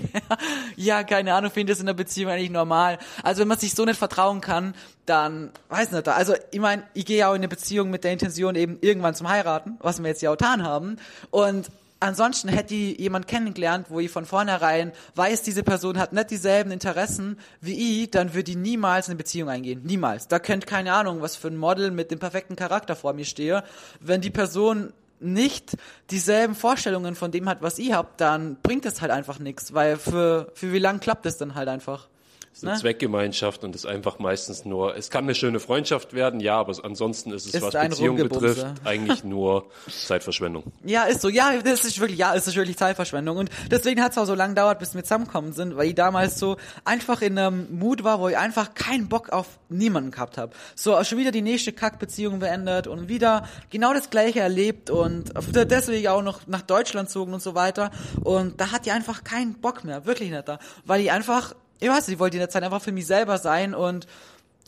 ja, 0.76 1.02
keine 1.04 1.34
Ahnung, 1.34 1.50
finde 1.50 1.72
es 1.72 1.80
in 1.84 1.86
der 1.86 1.94
Beziehung 1.94 2.32
eigentlich 2.32 2.50
normal. 2.50 2.98
Also 3.22 3.40
wenn 3.40 3.48
man 3.48 3.58
sich 3.58 3.74
so 3.74 3.84
nicht 3.84 3.98
vertrauen 3.98 4.40
kann, 4.40 4.74
dann 5.06 5.50
weiß 5.68 5.92
nicht. 5.92 6.08
Also 6.08 6.34
ich 6.50 6.60
meine, 6.60 6.82
ich 6.94 7.06
gehe 7.06 7.18
ja 7.18 7.28
auch 7.28 7.34
in 7.34 7.40
eine 7.40 7.48
Beziehung 7.48 7.90
mit 7.90 8.04
der 8.04 8.12
Intention 8.12 8.54
eben 8.54 8.78
irgendwann 8.80 9.14
zum 9.14 9.28
heiraten, 9.28 9.76
was 9.80 10.02
wir 10.02 10.08
jetzt 10.08 10.22
ja 10.22 10.30
auch 10.30 10.36
getan 10.36 10.62
haben. 10.62 10.96
Und 11.30 11.70
ansonsten 12.00 12.48
hätte 12.48 12.74
ich 12.74 12.98
jemand 12.98 13.26
kennengelernt, 13.26 13.86
wo 13.88 14.00
ich 14.00 14.10
von 14.10 14.26
vornherein 14.26 14.92
weiß, 15.14 15.42
diese 15.42 15.62
Person 15.62 15.98
hat 15.98 16.12
nicht 16.12 16.30
dieselben 16.30 16.70
Interessen 16.70 17.38
wie 17.60 18.02
ich, 18.02 18.10
dann 18.10 18.34
würde 18.34 18.50
ich 18.50 18.56
niemals 18.56 19.08
eine 19.08 19.16
Beziehung 19.16 19.48
eingehen. 19.48 19.82
Niemals. 19.84 20.28
Da 20.28 20.38
könnt 20.38 20.66
keine 20.66 20.92
Ahnung, 20.92 21.20
was 21.20 21.36
für 21.36 21.48
ein 21.48 21.56
Model 21.56 21.90
mit 21.90 22.10
dem 22.10 22.18
perfekten 22.18 22.56
Charakter 22.56 22.96
vor 22.96 23.12
mir 23.12 23.24
stehe. 23.24 23.64
Wenn 24.00 24.20
die 24.20 24.30
Person 24.30 24.92
nicht 25.24 25.76
dieselben 26.10 26.54
Vorstellungen 26.54 27.14
von 27.14 27.30
dem 27.30 27.48
hat, 27.48 27.62
was 27.62 27.78
ihr 27.78 27.96
habt, 27.96 28.20
dann 28.20 28.56
bringt 28.62 28.86
es 28.86 29.00
halt 29.00 29.10
einfach 29.10 29.38
nichts, 29.38 29.74
weil 29.74 29.96
für, 29.96 30.52
für 30.54 30.72
wie 30.72 30.78
lang 30.78 31.00
klappt 31.00 31.26
es 31.26 31.38
dann 31.38 31.54
halt 31.54 31.68
einfach? 31.68 32.08
Es 32.54 32.58
ist 32.58 32.64
eine 32.66 32.74
ne? 32.74 32.80
Zweckgemeinschaft 32.80 33.64
und 33.64 33.74
ist 33.74 33.84
einfach 33.84 34.20
meistens 34.20 34.64
nur, 34.64 34.96
es 34.96 35.10
kann 35.10 35.24
eine 35.24 35.34
schöne 35.34 35.58
Freundschaft 35.58 36.12
werden, 36.12 36.38
ja, 36.38 36.56
aber 36.56 36.72
ansonsten 36.84 37.32
ist 37.32 37.46
es, 37.46 37.54
ist 37.54 37.62
was 37.62 37.74
Beziehung 37.74 38.16
betrifft, 38.16 38.64
eigentlich 38.84 39.24
nur 39.24 39.66
Zeitverschwendung. 40.06 40.62
Ja, 40.84 41.02
ist 41.02 41.20
so, 41.20 41.28
ja, 41.28 41.60
das 41.64 41.84
ist 41.84 41.98
wirklich, 41.98 42.16
ja, 42.16 42.32
es 42.32 42.46
ist 42.46 42.54
wirklich 42.54 42.76
Zeitverschwendung 42.76 43.38
und 43.38 43.50
deswegen 43.72 44.00
hat 44.00 44.12
es 44.12 44.18
auch 44.18 44.26
so 44.26 44.36
lange 44.36 44.54
gedauert, 44.54 44.78
bis 44.78 44.94
wir 44.94 45.02
zusammengekommen 45.02 45.52
sind, 45.52 45.76
weil 45.76 45.88
ich 45.88 45.94
damals 45.96 46.38
so 46.38 46.56
einfach 46.84 47.22
in 47.22 47.36
einem 47.36 47.76
Mut 47.76 48.04
war, 48.04 48.20
wo 48.20 48.28
ich 48.28 48.38
einfach 48.38 48.74
keinen 48.74 49.08
Bock 49.08 49.30
auf 49.30 49.58
niemanden 49.68 50.12
gehabt 50.12 50.38
habe. 50.38 50.52
So, 50.76 51.02
schon 51.02 51.18
wieder 51.18 51.32
die 51.32 51.42
nächste 51.42 51.72
Kackbeziehung 51.72 52.38
beendet 52.38 52.86
und 52.86 53.08
wieder 53.08 53.48
genau 53.70 53.92
das 53.92 54.10
Gleiche 54.10 54.38
erlebt 54.38 54.90
und 54.90 55.32
deswegen 55.52 56.06
auch 56.06 56.22
noch 56.22 56.46
nach 56.46 56.62
Deutschland 56.62 57.10
zogen 57.10 57.34
und 57.34 57.42
so 57.42 57.56
weiter 57.56 57.90
und 58.22 58.60
da 58.60 58.70
hat 58.70 58.86
die 58.86 58.92
einfach 58.92 59.24
keinen 59.24 59.54
Bock 59.54 59.82
mehr, 59.82 60.06
wirklich 60.06 60.30
nicht 60.30 60.46
da, 60.46 60.60
weil 60.84 61.00
ich 61.00 61.10
einfach 61.10 61.56
ich 61.80 61.88
weiß 61.88 62.06
nicht, 62.06 62.14
ich 62.14 62.20
wollte 62.20 62.36
in 62.36 62.40
der 62.40 62.50
Zeit 62.50 62.62
einfach 62.62 62.82
für 62.82 62.92
mich 62.92 63.06
selber 63.06 63.38
sein 63.38 63.74
und 63.74 64.06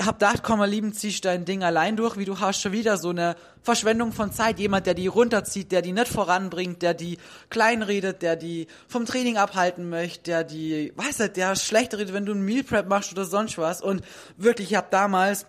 hab 0.04 0.18
gedacht, 0.18 0.42
komm 0.42 0.58
mal 0.58 0.68
lieben, 0.68 0.92
ziehst 0.92 1.24
dein 1.24 1.44
Ding 1.46 1.62
allein 1.62 1.96
durch, 1.96 2.18
wie 2.18 2.26
du 2.26 2.38
hast 2.38 2.60
schon 2.60 2.72
wieder 2.72 2.98
so 2.98 3.10
eine 3.10 3.34
Verschwendung 3.62 4.12
von 4.12 4.30
Zeit, 4.30 4.58
jemand, 4.58 4.86
der 4.86 4.94
die 4.94 5.06
runterzieht, 5.06 5.72
der 5.72 5.80
die 5.80 5.92
nicht 5.92 6.08
voranbringt, 6.08 6.82
der 6.82 6.92
die 6.92 7.18
kleinredet, 7.48 8.20
der 8.20 8.36
die 8.36 8.66
vom 8.88 9.06
Training 9.06 9.38
abhalten 9.38 9.88
möchte, 9.88 10.22
der 10.24 10.44
die, 10.44 10.92
weißt 10.96 11.20
du, 11.20 11.30
der 11.30 11.56
schlechter 11.56 11.98
redet, 11.98 12.12
wenn 12.12 12.26
du 12.26 12.32
ein 12.32 12.44
Meal 12.44 12.62
Prep 12.62 12.88
machst 12.88 13.12
oder 13.12 13.24
sonst 13.24 13.56
was 13.56 13.80
und 13.80 14.02
wirklich, 14.36 14.70
ich 14.70 14.76
hab 14.76 14.90
damals 14.90 15.46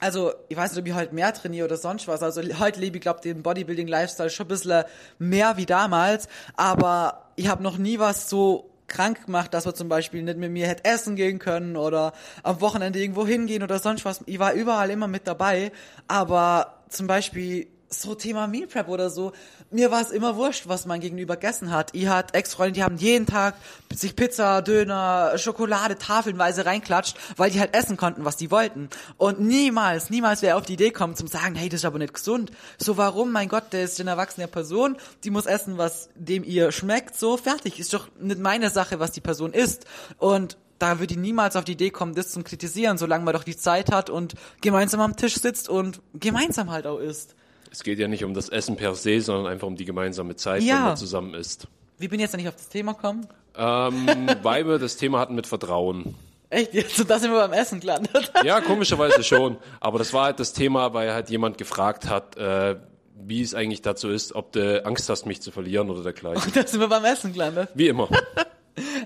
also 0.00 0.34
ich 0.48 0.56
weiß 0.56 0.72
nicht, 0.72 0.80
ob 0.80 0.86
ich 0.86 0.94
heute 0.94 1.14
mehr 1.14 1.32
trainiere 1.32 1.66
oder 1.66 1.76
sonst 1.76 2.06
was. 2.08 2.22
Also 2.22 2.42
heute 2.58 2.80
lebe 2.80 2.98
ich, 2.98 3.00
glaube 3.00 3.20
den 3.22 3.42
Bodybuilding-Lifestyle 3.42 4.28
schon 4.28 4.46
ein 4.46 4.48
bisschen 4.48 4.84
mehr 5.18 5.56
wie 5.56 5.64
damals. 5.64 6.28
Aber 6.56 7.30
ich 7.36 7.48
habe 7.48 7.62
noch 7.62 7.78
nie 7.78 7.98
was 7.98 8.28
so 8.28 8.73
krank 8.94 9.26
gemacht, 9.26 9.52
dass 9.52 9.66
wir 9.66 9.74
zum 9.74 9.88
Beispiel 9.88 10.22
nicht 10.22 10.38
mit 10.38 10.50
mir 10.50 10.66
hätte 10.66 10.84
essen 10.84 11.16
gehen 11.16 11.38
können 11.38 11.76
oder 11.76 12.12
am 12.42 12.60
Wochenende 12.60 13.00
irgendwo 13.00 13.26
hingehen 13.26 13.62
oder 13.62 13.78
sonst 13.78 14.04
was. 14.04 14.22
Ich 14.26 14.38
war 14.38 14.52
überall 14.54 14.90
immer 14.90 15.08
mit 15.08 15.26
dabei, 15.26 15.72
aber 16.08 16.82
zum 16.88 17.06
Beispiel 17.06 17.66
so 18.02 18.14
Thema 18.14 18.46
Meal 18.46 18.66
Prep 18.66 18.88
oder 18.88 19.10
so, 19.10 19.32
mir 19.70 19.90
war 19.90 20.00
es 20.00 20.10
immer 20.10 20.36
wurscht, 20.36 20.68
was 20.68 20.86
mein 20.86 21.00
Gegenüber 21.00 21.36
gegessen 21.36 21.70
hat. 21.70 21.90
Ich 21.94 22.06
hat 22.06 22.34
Ex-Freunde, 22.34 22.72
die 22.72 22.84
haben 22.84 22.96
jeden 22.96 23.26
Tag 23.26 23.54
sich 23.92 24.16
Pizza, 24.16 24.62
Döner, 24.62 25.36
Schokolade 25.36 25.96
tafelnweise 25.96 26.66
reinklatscht, 26.66 27.16
weil 27.36 27.50
die 27.50 27.60
halt 27.60 27.74
essen 27.74 27.96
konnten, 27.96 28.24
was 28.24 28.36
die 28.36 28.50
wollten. 28.50 28.88
Und 29.16 29.40
niemals, 29.40 30.10
niemals 30.10 30.42
wäre 30.42 30.56
auf 30.56 30.64
die 30.64 30.74
Idee 30.74 30.90
kommen 30.90 31.16
zum 31.16 31.26
sagen, 31.26 31.54
hey, 31.54 31.68
das 31.68 31.80
ist 31.80 31.84
aber 31.84 31.98
nicht 31.98 32.14
gesund. 32.14 32.50
So 32.78 32.96
warum, 32.96 33.32
mein 33.32 33.48
Gott, 33.48 33.72
der 33.72 33.84
ist 33.84 34.00
eine 34.00 34.10
erwachsene 34.10 34.48
Person, 34.48 34.96
die 35.24 35.30
muss 35.30 35.46
essen, 35.46 35.78
was 35.78 36.08
dem 36.14 36.44
ihr 36.44 36.72
schmeckt, 36.72 37.16
so 37.16 37.36
fertig. 37.36 37.80
Ist 37.80 37.92
doch 37.92 38.08
nicht 38.20 38.40
meine 38.40 38.70
Sache, 38.70 39.00
was 39.00 39.12
die 39.12 39.20
Person 39.20 39.52
isst. 39.52 39.86
Und 40.18 40.56
da 40.78 40.98
würde 40.98 41.14
ich 41.14 41.20
niemals 41.20 41.56
auf 41.56 41.64
die 41.64 41.72
Idee 41.72 41.90
kommen, 41.90 42.14
das 42.14 42.30
zum 42.30 42.44
kritisieren, 42.44 42.98
solange 42.98 43.24
man 43.24 43.34
doch 43.34 43.44
die 43.44 43.56
Zeit 43.56 43.92
hat 43.92 44.10
und 44.10 44.34
gemeinsam 44.60 45.00
am 45.00 45.16
Tisch 45.16 45.36
sitzt 45.36 45.68
und 45.68 46.00
gemeinsam 46.14 46.70
halt 46.70 46.86
auch 46.86 46.98
isst. 46.98 47.34
Es 47.74 47.82
geht 47.82 47.98
ja 47.98 48.06
nicht 48.06 48.22
um 48.22 48.34
das 48.34 48.50
Essen 48.50 48.76
per 48.76 48.94
se, 48.94 49.20
sondern 49.20 49.52
einfach 49.52 49.66
um 49.66 49.74
die 49.74 49.84
gemeinsame 49.84 50.36
Zeit, 50.36 50.62
ja. 50.62 50.76
wenn 50.76 50.82
man 50.82 50.96
zusammen 50.96 51.34
isst. 51.34 51.66
Wie 51.98 52.06
bin 52.06 52.20
ich 52.20 52.22
jetzt 52.22 52.36
nicht 52.36 52.46
auf 52.46 52.54
das 52.54 52.68
Thema 52.68 52.92
gekommen? 52.92 53.26
Ähm, 53.56 54.06
weil 54.44 54.64
wir 54.68 54.78
das 54.78 54.96
Thema 54.96 55.18
hatten 55.18 55.34
mit 55.34 55.48
Vertrauen. 55.48 56.14
Echt? 56.50 56.72
Jetzt, 56.72 57.10
da 57.10 57.18
sind 57.18 57.32
wir 57.32 57.40
beim 57.40 57.52
Essen 57.52 57.80
gelandet. 57.80 58.30
ja, 58.44 58.60
komischerweise 58.60 59.24
schon. 59.24 59.56
Aber 59.80 59.98
das 59.98 60.12
war 60.12 60.26
halt 60.26 60.38
das 60.38 60.52
Thema, 60.52 60.94
weil 60.94 61.12
halt 61.12 61.30
jemand 61.30 61.58
gefragt 61.58 62.08
hat, 62.08 62.36
äh, 62.36 62.76
wie 63.16 63.42
es 63.42 63.56
eigentlich 63.56 63.82
dazu 63.82 64.08
ist, 64.08 64.36
ob 64.36 64.52
du 64.52 64.86
Angst 64.86 65.08
hast, 65.08 65.26
mich 65.26 65.42
zu 65.42 65.50
verlieren 65.50 65.90
oder 65.90 66.04
dergleichen. 66.04 66.52
da 66.54 66.64
sind 66.64 66.78
wir 66.78 66.86
beim 66.86 67.04
Essen 67.04 67.32
gelandet. 67.32 67.70
Wie 67.74 67.88
immer. 67.88 68.08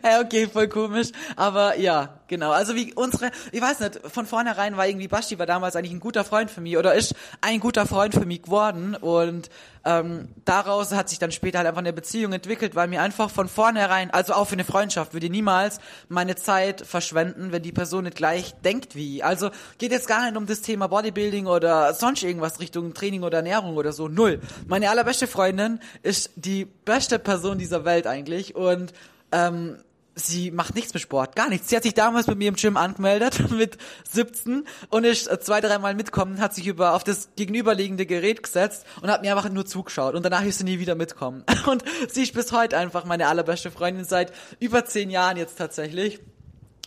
Ja, 0.02 0.20
okay, 0.20 0.46
voll 0.46 0.68
komisch. 0.68 1.08
Aber 1.36 1.78
ja, 1.78 2.20
genau. 2.26 2.50
Also 2.52 2.74
wie 2.74 2.94
unsere, 2.94 3.30
ich 3.52 3.60
weiß 3.60 3.80
nicht, 3.80 4.00
von 4.06 4.26
vornherein 4.26 4.76
war 4.76 4.86
irgendwie 4.86 5.08
Basti 5.08 5.38
war 5.38 5.46
damals 5.46 5.76
eigentlich 5.76 5.92
ein 5.92 6.00
guter 6.00 6.24
Freund 6.24 6.50
für 6.50 6.60
mich 6.60 6.76
oder 6.76 6.94
ist 6.94 7.14
ein 7.40 7.60
guter 7.60 7.86
Freund 7.86 8.14
für 8.14 8.26
mich 8.26 8.42
geworden. 8.42 8.94
Und 8.94 9.50
ähm, 9.84 10.28
daraus 10.44 10.92
hat 10.92 11.08
sich 11.08 11.18
dann 11.18 11.32
später 11.32 11.58
halt 11.58 11.68
einfach 11.68 11.80
eine 11.80 11.92
Beziehung 11.92 12.32
entwickelt, 12.32 12.74
weil 12.74 12.88
mir 12.88 13.02
einfach 13.02 13.30
von 13.30 13.48
vornherein, 13.48 14.10
also 14.10 14.34
auch 14.34 14.46
für 14.46 14.54
eine 14.54 14.64
Freundschaft, 14.64 15.12
würde 15.14 15.26
ich 15.26 15.32
niemals 15.32 15.80
meine 16.08 16.36
Zeit 16.36 16.82
verschwenden, 16.82 17.52
wenn 17.52 17.62
die 17.62 17.72
Person 17.72 18.04
nicht 18.04 18.16
gleich 18.16 18.54
denkt 18.64 18.94
wie. 18.94 19.22
Also 19.22 19.50
geht 19.78 19.92
jetzt 19.92 20.08
gar 20.08 20.24
nicht 20.24 20.36
um 20.36 20.46
das 20.46 20.60
Thema 20.60 20.88
Bodybuilding 20.88 21.46
oder 21.46 21.94
sonst 21.94 22.22
irgendwas 22.22 22.60
Richtung 22.60 22.94
Training 22.94 23.22
oder 23.22 23.38
Ernährung 23.38 23.76
oder 23.76 23.92
so. 23.92 24.08
Null. 24.08 24.40
Meine 24.66 24.90
allerbeste 24.90 25.26
Freundin 25.26 25.80
ist 26.02 26.30
die 26.36 26.64
beste 26.64 27.18
Person 27.18 27.58
dieser 27.58 27.84
Welt 27.84 28.06
eigentlich 28.06 28.56
und 28.56 28.92
ähm, 29.32 29.78
sie 30.18 30.50
macht 30.50 30.74
nichts 30.74 30.92
mit 30.94 31.02
Sport, 31.02 31.36
gar 31.36 31.48
nichts. 31.48 31.68
Sie 31.68 31.76
hat 31.76 31.82
sich 31.82 31.94
damals 31.94 32.26
bei 32.26 32.34
mir 32.34 32.48
im 32.48 32.56
Gym 32.56 32.76
angemeldet 32.76 33.50
mit 33.56 33.78
17 34.10 34.64
und 34.90 35.04
ist 35.04 35.28
äh, 35.28 35.40
zwei, 35.40 35.60
dreimal 35.60 35.94
mitkommen, 35.94 36.40
hat 36.40 36.54
sich 36.54 36.66
über 36.66 36.94
auf 36.94 37.04
das 37.04 37.30
gegenüberliegende 37.36 38.06
Gerät 38.06 38.42
gesetzt 38.42 38.84
und 39.00 39.10
hat 39.10 39.22
mir 39.22 39.34
einfach 39.34 39.50
nur 39.50 39.66
zugeschaut 39.66 40.14
und 40.14 40.24
danach 40.24 40.44
ist 40.44 40.58
sie 40.58 40.64
nie 40.64 40.78
wieder 40.78 40.94
mitkommen. 40.94 41.44
Und 41.66 41.84
sie 42.08 42.22
ist 42.22 42.32
bis 42.32 42.52
heute 42.52 42.78
einfach 42.78 43.04
meine 43.04 43.28
allerbeste 43.28 43.70
Freundin 43.70 44.04
seit 44.04 44.32
über 44.58 44.84
zehn 44.86 45.10
Jahren 45.10 45.36
jetzt 45.36 45.58
tatsächlich. 45.58 46.20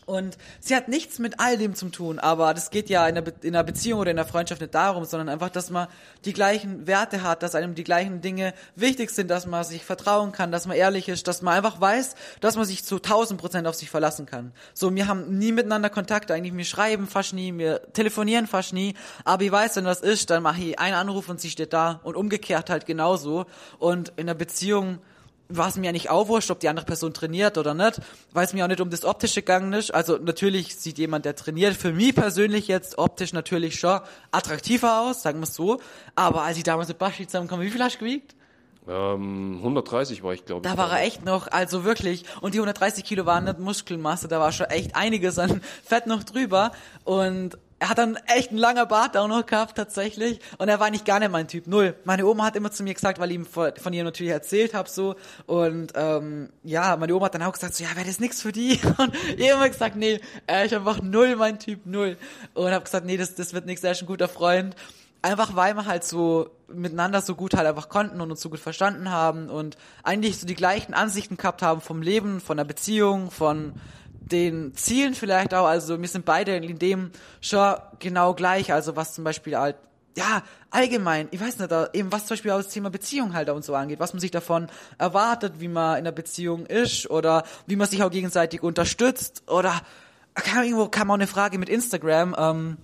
Und 0.07 0.37
sie 0.59 0.75
hat 0.75 0.87
nichts 0.87 1.19
mit 1.19 1.39
all 1.39 1.57
dem 1.57 1.75
zu 1.75 1.89
tun, 1.89 2.17
aber 2.17 2.53
das 2.55 2.71
geht 2.71 2.89
ja 2.89 3.07
in 3.07 3.17
einer, 3.17 3.21
Be 3.21 3.63
Beziehung 3.63 3.99
oder 3.99 4.11
in 4.11 4.17
einer 4.17 4.27
Freundschaft 4.27 4.59
nicht 4.59 4.73
darum, 4.73 5.05
sondern 5.05 5.29
einfach, 5.29 5.49
dass 5.49 5.69
man 5.69 5.87
die 6.25 6.33
gleichen 6.33 6.87
Werte 6.87 7.21
hat, 7.21 7.43
dass 7.43 7.53
einem 7.53 7.75
die 7.75 7.83
gleichen 7.83 8.19
Dinge 8.19 8.53
wichtig 8.75 9.11
sind, 9.11 9.29
dass 9.29 9.45
man 9.45 9.63
sich 9.63 9.85
vertrauen 9.85 10.31
kann, 10.31 10.51
dass 10.51 10.65
man 10.65 10.75
ehrlich 10.75 11.07
ist, 11.07 11.27
dass 11.27 11.43
man 11.43 11.53
einfach 11.53 11.79
weiß, 11.79 12.15
dass 12.39 12.55
man 12.55 12.65
sich 12.65 12.83
zu 12.83 12.95
1000 12.95 13.39
Prozent 13.39 13.67
auf 13.67 13.75
sich 13.75 13.91
verlassen 13.91 14.25
kann. 14.25 14.53
So, 14.73 14.93
wir 14.93 15.07
haben 15.07 15.37
nie 15.37 15.51
miteinander 15.51 15.91
Kontakt 15.91 16.31
eigentlich, 16.31 16.57
wir 16.57 16.65
schreiben 16.65 17.07
fast 17.07 17.33
nie, 17.33 17.55
wir 17.57 17.93
telefonieren 17.93 18.47
fast 18.47 18.73
nie, 18.73 18.95
aber 19.23 19.43
ich 19.43 19.51
weiß, 19.51 19.75
wenn 19.75 19.85
was 19.85 20.01
ist, 20.01 20.31
dann 20.31 20.41
mache 20.41 20.61
ich 20.61 20.79
einen 20.79 20.95
Anruf 20.95 21.29
und 21.29 21.39
sie 21.39 21.51
steht 21.51 21.73
da 21.73 21.99
und 22.03 22.15
umgekehrt 22.15 22.69
halt 22.71 22.87
genauso. 22.87 23.45
Und 23.77 24.13
in 24.17 24.27
einer 24.27 24.33
Beziehung 24.33 24.99
war 25.51 25.67
es 25.67 25.75
mir 25.75 25.87
ja 25.87 25.91
nicht 25.91 26.09
auch 26.09 26.27
wurscht, 26.27 26.51
ob 26.51 26.59
die 26.59 26.69
andere 26.69 26.85
Person 26.85 27.13
trainiert 27.13 27.57
oder 27.57 27.73
nicht, 27.73 28.01
weil 28.33 28.45
es 28.45 28.53
mir 28.53 28.63
auch 28.63 28.69
nicht 28.69 28.81
um 28.81 28.89
das 28.89 29.05
Optische 29.05 29.41
gegangen 29.41 29.73
ist. 29.73 29.93
Also 29.93 30.17
natürlich 30.17 30.75
sieht 30.75 30.97
jemand, 30.97 31.25
der 31.25 31.35
trainiert, 31.35 31.75
für 31.75 31.93
mich 31.93 32.15
persönlich 32.15 32.67
jetzt 32.67 32.97
optisch 32.97 33.33
natürlich 33.33 33.79
schon 33.79 33.99
attraktiver 34.31 35.01
aus, 35.01 35.21
sagen 35.21 35.39
wir 35.39 35.43
es 35.43 35.55
so. 35.55 35.79
Aber 36.15 36.43
als 36.43 36.57
ich 36.57 36.63
damals 36.63 36.87
mit 36.87 36.97
Baschi 36.97 37.27
zusammenkomme, 37.27 37.63
wie 37.63 37.69
viel 37.69 37.83
hast 37.83 37.95
du 37.95 37.99
gewiegt? 37.99 38.35
Ähm, 38.87 39.57
130 39.59 40.23
war 40.23 40.33
ich, 40.33 40.45
glaube 40.45 40.67
ich. 40.67 40.71
Da 40.71 40.77
war 40.77 40.91
er 40.91 41.05
echt 41.05 41.23
noch, 41.23 41.47
also 41.47 41.83
wirklich. 41.83 42.25
Und 42.41 42.53
die 42.53 42.59
130 42.59 43.03
Kilo 43.03 43.25
waren 43.25 43.43
nicht 43.43 43.59
Muskelmasse, 43.59 44.27
da 44.27 44.39
war 44.39 44.51
schon 44.51 44.67
echt 44.67 44.95
einiges 44.95 45.37
an 45.37 45.61
Fett 45.85 46.07
noch 46.07 46.23
drüber. 46.23 46.71
Und 47.03 47.57
er 47.81 47.89
hat 47.89 47.97
dann 47.97 48.15
echt 48.27 48.51
einen 48.51 48.59
langer 48.59 48.85
Bart 48.85 49.17
auch 49.17 49.27
noch 49.27 49.43
gehabt, 49.43 49.75
tatsächlich. 49.75 50.39
Und 50.59 50.69
er 50.69 50.79
war 50.79 50.91
nicht 50.91 51.03
gar 51.03 51.19
nicht 51.19 51.31
mein 51.31 51.47
Typ, 51.47 51.65
null. 51.65 51.95
Meine 52.03 52.27
Oma 52.27 52.45
hat 52.45 52.55
immer 52.55 52.69
zu 52.69 52.83
mir 52.83 52.93
gesagt, 52.93 53.17
weil 53.17 53.31
ich 53.31 53.37
ihm 53.37 53.45
von 53.47 53.91
ihr 53.91 54.03
natürlich 54.03 54.31
erzählt 54.31 54.75
habe, 54.75 54.87
so. 54.87 55.15
Und 55.47 55.91
ähm, 55.95 56.49
ja, 56.61 56.95
meine 56.95 57.15
Oma 57.15 57.25
hat 57.25 57.33
dann 57.33 57.41
auch 57.41 57.53
gesagt, 57.53 57.73
so, 57.73 57.83
ja, 57.83 57.89
wäre 57.95 58.05
das 58.05 58.19
nix 58.19 58.39
für 58.39 58.51
die? 58.51 58.79
Und 58.99 59.15
ich 59.35 59.49
immer 59.49 59.67
gesagt, 59.67 59.95
nee, 59.95 60.21
er 60.45 60.65
ist 60.65 60.75
einfach 60.75 61.01
null 61.01 61.35
mein 61.37 61.57
Typ, 61.57 61.87
null. 61.87 62.17
Und 62.53 62.71
habe 62.71 62.83
gesagt, 62.83 63.07
nee, 63.07 63.17
das, 63.17 63.33
das 63.33 63.51
wird 63.51 63.65
nix, 63.65 63.83
er 63.83 63.93
ist 63.93 64.03
ein 64.03 64.07
guter 64.07 64.27
Freund. 64.29 64.75
Einfach 65.23 65.55
weil 65.55 65.73
wir 65.73 65.87
halt 65.87 66.03
so 66.03 66.51
miteinander 66.67 67.21
so 67.21 67.33
gut 67.33 67.55
halt 67.55 67.67
einfach 67.67 67.89
konnten 67.89 68.21
und 68.21 68.29
uns 68.29 68.41
so 68.41 68.51
gut 68.51 68.59
verstanden 68.59 69.09
haben 69.09 69.49
und 69.49 69.75
eigentlich 70.03 70.39
so 70.39 70.45
die 70.45 70.53
gleichen 70.53 70.93
Ansichten 70.93 71.35
gehabt 71.35 71.63
haben 71.63 71.81
vom 71.81 72.03
Leben, 72.03 72.41
von 72.41 72.57
der 72.57 72.63
Beziehung, 72.63 73.31
von 73.31 73.73
den 74.21 74.73
Zielen 74.75 75.13
vielleicht 75.13 75.53
auch, 75.53 75.65
also 75.65 75.99
wir 75.99 76.07
sind 76.07 76.25
beide 76.25 76.55
in 76.55 76.79
dem 76.79 77.11
schon 77.41 77.75
genau 77.99 78.33
gleich, 78.33 78.71
also 78.71 78.95
was 78.95 79.13
zum 79.13 79.23
Beispiel 79.23 79.57
halt, 79.57 79.75
ja, 80.15 80.43
allgemein, 80.69 81.27
ich 81.31 81.39
weiß 81.39 81.59
nicht, 81.59 81.71
eben 81.93 82.11
was 82.11 82.25
zum 82.25 82.35
Beispiel 82.35 82.51
auch 82.51 82.57
das 82.57 82.69
Thema 82.69 82.89
Beziehung 82.89 83.33
halt 83.33 83.49
und 83.49 83.63
so 83.63 83.75
angeht, 83.75 83.99
was 83.99 84.13
man 84.13 84.19
sich 84.19 84.31
davon 84.31 84.67
erwartet, 84.97 85.53
wie 85.59 85.67
man 85.67 85.97
in 85.97 86.03
der 86.03 86.11
Beziehung 86.11 86.65
ist 86.65 87.09
oder 87.09 87.43
wie 87.65 87.75
man 87.75 87.87
sich 87.87 88.03
auch 88.03 88.11
gegenseitig 88.11 88.61
unterstützt 88.61 89.43
oder 89.47 89.81
kann, 90.33 90.63
irgendwo 90.63 90.87
kam 90.87 91.11
auch 91.11 91.15
eine 91.15 91.27
Frage 91.27 91.57
mit 91.57 91.69
Instagram, 91.69 92.35
ähm, 92.37 92.77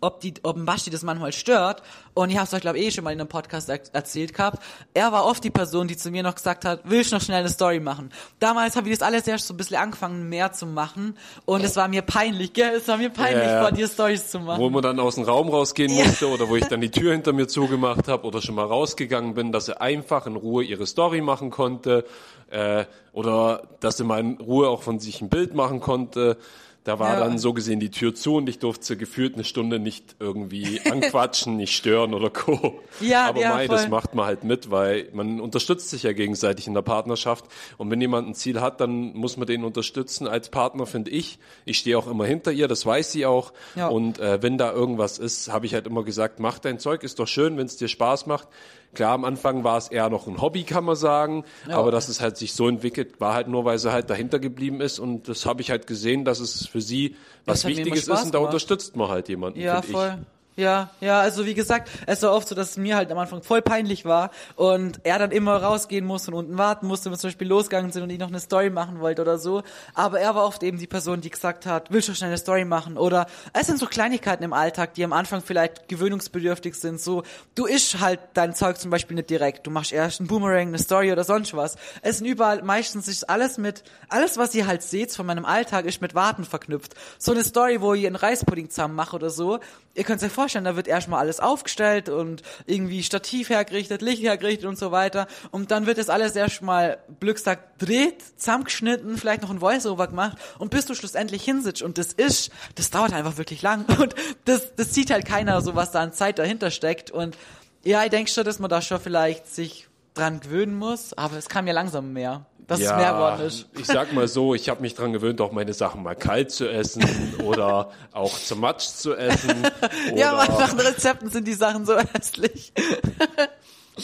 ob 0.00 0.20
die, 0.20 0.34
ob 0.42 0.56
ein 0.56 0.64
Basti 0.64 0.90
das 0.90 1.02
manchmal 1.02 1.32
stört. 1.32 1.82
Und 2.14 2.30
ich 2.30 2.36
habe 2.36 2.46
es 2.46 2.54
euch, 2.54 2.60
glaube 2.60 2.78
ich, 2.78 2.86
eh 2.86 2.90
schon 2.90 3.04
mal 3.04 3.12
in 3.12 3.20
einem 3.20 3.28
Podcast 3.28 3.68
er 3.68 3.80
erzählt 3.92 4.34
gehabt. 4.34 4.62
Er 4.94 5.12
war 5.12 5.24
oft 5.24 5.42
die 5.42 5.50
Person, 5.50 5.88
die 5.88 5.96
zu 5.96 6.10
mir 6.10 6.22
noch 6.22 6.34
gesagt 6.34 6.64
hat, 6.64 6.88
will 6.88 7.00
ich 7.00 7.10
noch 7.10 7.20
schnell 7.20 7.40
eine 7.40 7.48
Story 7.48 7.80
machen. 7.80 8.10
Damals 8.40 8.76
habe 8.76 8.88
ich 8.88 8.98
das 8.98 9.06
alles 9.06 9.26
erst 9.26 9.46
so 9.46 9.54
ein 9.54 9.56
bisschen 9.56 9.76
angefangen, 9.76 10.28
mehr 10.28 10.52
zu 10.52 10.66
machen. 10.66 11.16
Und 11.44 11.64
es 11.64 11.76
war 11.76 11.88
mir 11.88 12.02
peinlich, 12.02 12.52
gell? 12.52 12.74
Es 12.76 12.88
war 12.88 12.96
mir 12.96 13.10
peinlich, 13.10 13.44
ja, 13.46 13.62
vor 13.62 13.72
dir 13.72 13.88
Stories 13.88 14.30
zu 14.30 14.40
machen. 14.40 14.60
Wo 14.60 14.70
man 14.70 14.82
dann 14.82 15.00
aus 15.00 15.16
dem 15.16 15.24
Raum 15.24 15.48
rausgehen 15.48 15.92
ja. 15.92 16.04
musste 16.04 16.28
oder 16.28 16.48
wo 16.48 16.56
ich 16.56 16.66
dann 16.66 16.80
die 16.80 16.90
Tür 16.90 17.12
hinter 17.18 17.32
mir 17.32 17.48
zugemacht 17.48 18.08
habe 18.08 18.26
oder 18.26 18.42
schon 18.42 18.54
mal 18.54 18.66
rausgegangen 18.66 19.34
bin, 19.34 19.52
dass 19.52 19.68
er 19.68 19.80
einfach 19.80 20.26
in 20.26 20.36
Ruhe 20.36 20.64
ihre 20.64 20.86
Story 20.86 21.20
machen 21.20 21.50
konnte. 21.50 22.04
Äh, 22.50 22.86
oder 23.12 23.62
dass 23.80 24.00
er 24.00 24.06
mal 24.06 24.20
in 24.20 24.40
Ruhe 24.40 24.68
auch 24.68 24.82
von 24.82 24.98
sich 25.00 25.20
ein 25.20 25.28
Bild 25.28 25.54
machen 25.54 25.80
konnte. 25.80 26.38
Da 26.88 26.98
war 26.98 27.18
ja. 27.18 27.20
dann 27.20 27.36
so 27.36 27.52
gesehen 27.52 27.80
die 27.80 27.90
Tür 27.90 28.14
zu 28.14 28.36
und 28.36 28.48
ich 28.48 28.60
durfte 28.60 28.96
gefühlt 28.96 29.34
eine 29.34 29.44
Stunde 29.44 29.78
nicht 29.78 30.16
irgendwie 30.20 30.80
anquatschen, 30.90 31.58
nicht 31.58 31.76
stören 31.76 32.14
oder 32.14 32.30
co. 32.30 32.80
Ja, 33.00 33.26
Aber 33.28 33.42
ja, 33.42 33.52
mei, 33.52 33.68
das 33.68 33.90
macht 33.90 34.14
man 34.14 34.24
halt 34.24 34.42
mit, 34.42 34.70
weil 34.70 35.06
man 35.12 35.38
unterstützt 35.38 35.90
sich 35.90 36.04
ja 36.04 36.14
gegenseitig 36.14 36.66
in 36.66 36.72
der 36.72 36.80
Partnerschaft. 36.80 37.44
Und 37.76 37.90
wenn 37.90 38.00
jemand 38.00 38.26
ein 38.28 38.34
Ziel 38.34 38.62
hat, 38.62 38.80
dann 38.80 39.12
muss 39.12 39.36
man 39.36 39.46
den 39.46 39.64
unterstützen 39.64 40.26
als 40.26 40.48
Partner, 40.48 40.86
finde 40.86 41.10
ich. 41.10 41.38
Ich 41.66 41.76
stehe 41.76 41.98
auch 41.98 42.06
immer 42.06 42.24
hinter 42.24 42.52
ihr, 42.52 42.68
das 42.68 42.86
weiß 42.86 43.12
sie 43.12 43.26
auch. 43.26 43.52
Ja. 43.76 43.88
Und 43.88 44.18
äh, 44.18 44.42
wenn 44.42 44.56
da 44.56 44.72
irgendwas 44.72 45.18
ist, 45.18 45.52
habe 45.52 45.66
ich 45.66 45.74
halt 45.74 45.86
immer 45.86 46.04
gesagt, 46.04 46.40
mach 46.40 46.58
dein 46.58 46.78
Zeug, 46.78 47.02
ist 47.02 47.18
doch 47.18 47.28
schön, 47.28 47.58
wenn 47.58 47.66
es 47.66 47.76
dir 47.76 47.88
Spaß 47.88 48.24
macht. 48.24 48.48
Klar, 48.94 49.12
am 49.12 49.24
Anfang 49.24 49.64
war 49.64 49.76
es 49.76 49.88
eher 49.88 50.08
noch 50.08 50.26
ein 50.26 50.40
Hobby, 50.40 50.64
kann 50.64 50.84
man 50.84 50.96
sagen. 50.96 51.44
Ja. 51.68 51.76
Aber 51.76 51.90
dass 51.90 52.08
es 52.08 52.20
halt 52.20 52.36
sich 52.36 52.54
so 52.54 52.68
entwickelt, 52.68 53.20
war 53.20 53.34
halt 53.34 53.48
nur, 53.48 53.64
weil 53.64 53.78
sie 53.78 53.92
halt 53.92 54.10
dahinter 54.10 54.38
geblieben 54.38 54.80
ist. 54.80 54.98
Und 54.98 55.28
das 55.28 55.46
habe 55.46 55.60
ich 55.60 55.70
halt 55.70 55.86
gesehen, 55.86 56.24
dass 56.24 56.40
es 56.40 56.66
für 56.66 56.80
sie 56.80 57.16
was 57.44 57.64
Wichtiges 57.64 58.08
ist 58.08 58.24
und 58.24 58.34
da 58.34 58.38
unterstützt 58.38 58.96
man 58.96 59.08
halt 59.08 59.28
jemanden. 59.28 59.60
Ja, 59.60 59.82
voll. 59.82 60.18
Ich. 60.20 60.37
Ja, 60.58 60.90
ja, 61.00 61.20
also 61.20 61.46
wie 61.46 61.54
gesagt, 61.54 61.88
es 62.06 62.20
war 62.22 62.32
oft 62.32 62.48
so, 62.48 62.56
dass 62.56 62.70
es 62.70 62.76
mir 62.76 62.96
halt 62.96 63.12
am 63.12 63.18
Anfang 63.18 63.44
voll 63.44 63.62
peinlich 63.62 64.04
war 64.04 64.32
und 64.56 64.98
er 65.04 65.20
dann 65.20 65.30
immer 65.30 65.62
rausgehen 65.62 66.04
musste 66.04 66.32
und 66.32 66.36
unten 66.36 66.58
warten 66.58 66.88
musste, 66.88 67.04
wenn 67.04 67.12
wir 67.12 67.18
zum 67.18 67.28
Beispiel 67.28 67.46
losgegangen 67.46 67.92
sind 67.92 68.02
und 68.02 68.10
ich 68.10 68.18
noch 68.18 68.26
eine 68.26 68.40
Story 68.40 68.68
machen 68.68 68.98
wollte 68.98 69.22
oder 69.22 69.38
so. 69.38 69.62
Aber 69.94 70.18
er 70.18 70.34
war 70.34 70.44
oft 70.44 70.64
eben 70.64 70.76
die 70.76 70.88
Person, 70.88 71.20
die 71.20 71.30
gesagt 71.30 71.64
hat, 71.64 71.92
willst 71.92 72.08
du 72.08 72.14
schnell 72.14 72.30
eine 72.30 72.38
Story 72.38 72.64
machen? 72.64 72.98
Oder 72.98 73.28
es 73.52 73.68
sind 73.68 73.78
so 73.78 73.86
Kleinigkeiten 73.86 74.42
im 74.42 74.52
Alltag, 74.52 74.94
die 74.94 75.04
am 75.04 75.12
Anfang 75.12 75.42
vielleicht 75.42 75.86
gewöhnungsbedürftig 75.86 76.74
sind. 76.74 77.00
So, 77.00 77.22
du 77.54 77.68
isch 77.68 78.00
halt 78.00 78.18
dein 78.34 78.52
Zeug 78.52 78.78
zum 78.78 78.90
Beispiel 78.90 79.14
nicht 79.14 79.30
direkt. 79.30 79.64
Du 79.64 79.70
machst 79.70 79.92
erst 79.92 80.18
einen 80.18 80.26
Boomerang, 80.26 80.66
eine 80.66 80.78
Story 80.80 81.12
oder 81.12 81.22
sonst 81.22 81.54
was. 81.54 81.76
Es 82.02 82.18
sind 82.18 82.26
überall, 82.26 82.62
meistens 82.62 83.06
ist 83.06 83.30
alles 83.30 83.58
mit, 83.58 83.84
alles 84.08 84.38
was 84.38 84.56
ihr 84.56 84.66
halt 84.66 84.82
seht 84.82 85.12
von 85.12 85.24
meinem 85.24 85.44
Alltag, 85.44 85.84
ist 85.84 86.02
mit 86.02 86.16
Warten 86.16 86.44
verknüpft. 86.44 86.96
So 87.16 87.30
eine 87.30 87.44
Story, 87.44 87.80
wo 87.80 87.94
ihr 87.94 88.08
einen 88.08 88.16
Reispudding 88.16 88.70
zusammen 88.70 88.96
macht 88.96 89.14
oder 89.14 89.30
so. 89.30 89.60
Ihr 89.94 90.04
könnt 90.04 90.22
euch 90.22 90.32
vorstellen, 90.48 90.64
da 90.64 90.76
wird 90.76 90.88
erstmal 90.88 91.20
alles 91.20 91.40
aufgestellt 91.40 92.08
und 92.08 92.42
irgendwie 92.64 93.02
Stativ 93.02 93.50
hergerichtet, 93.50 94.00
Licht 94.00 94.22
hergerichtet 94.22 94.64
und 94.64 94.78
so 94.78 94.90
weiter. 94.92 95.26
Und 95.50 95.70
dann 95.70 95.84
wird 95.84 95.98
das 95.98 96.08
alles 96.08 96.34
erstmal 96.34 96.98
Glückstag 97.20 97.78
dreht, 97.78 98.22
zusammengeschnitten, 98.38 99.18
vielleicht 99.18 99.42
noch 99.42 99.50
ein 99.50 99.60
Voiceover 99.60 100.06
gemacht. 100.06 100.38
Und 100.58 100.70
bis 100.70 100.86
du 100.86 100.94
schlussendlich 100.94 101.44
hinsitzt. 101.44 101.82
Und 101.82 101.98
das 101.98 102.14
ist, 102.14 102.50
das 102.76 102.88
dauert 102.90 103.12
einfach 103.12 103.36
wirklich 103.36 103.60
lang. 103.60 103.84
Und 104.00 104.14
das, 104.46 104.74
das 104.74 104.94
sieht 104.94 105.10
halt 105.10 105.26
keiner 105.26 105.60
so, 105.60 105.74
was 105.74 105.90
da 105.90 106.00
an 106.00 106.14
Zeit 106.14 106.38
dahinter 106.38 106.70
steckt. 106.70 107.10
Und 107.10 107.36
ja, 107.84 108.02
ich 108.04 108.10
denke 108.10 108.30
schon, 108.30 108.44
dass 108.44 108.58
man 108.58 108.70
da 108.70 108.80
schon 108.80 109.00
vielleicht 109.00 109.46
sich 109.54 109.86
dran 110.14 110.40
gewöhnen 110.40 110.74
muss, 110.74 111.12
aber 111.12 111.36
es 111.36 111.50
kam 111.50 111.66
ja 111.66 111.74
langsam 111.74 112.14
mehr 112.14 112.46
dass 112.68 112.80
ja, 112.80 112.90
es 112.90 112.96
mehr 112.96 113.12
geworden 113.14 113.46
ist. 113.46 113.66
Ich 113.78 113.86
sag 113.86 114.12
mal 114.12 114.28
so, 114.28 114.54
ich 114.54 114.68
habe 114.68 114.82
mich 114.82 114.94
dran 114.94 115.12
gewöhnt, 115.12 115.40
auch 115.40 115.52
meine 115.52 115.72
Sachen 115.72 116.02
mal 116.02 116.14
kalt 116.14 116.52
zu 116.52 116.68
essen 116.68 117.02
oder 117.44 117.90
auch 118.12 118.38
zum 118.38 118.60
Matsch 118.60 118.86
zu 118.86 119.16
essen. 119.16 119.66
ja, 120.14 120.32
aber 120.32 120.52
nach 120.52 120.70
den 120.70 120.80
Rezepten 120.80 121.30
sind 121.30 121.48
die 121.48 121.54
Sachen 121.54 121.84
so 121.84 121.98
hässlich. 121.98 122.72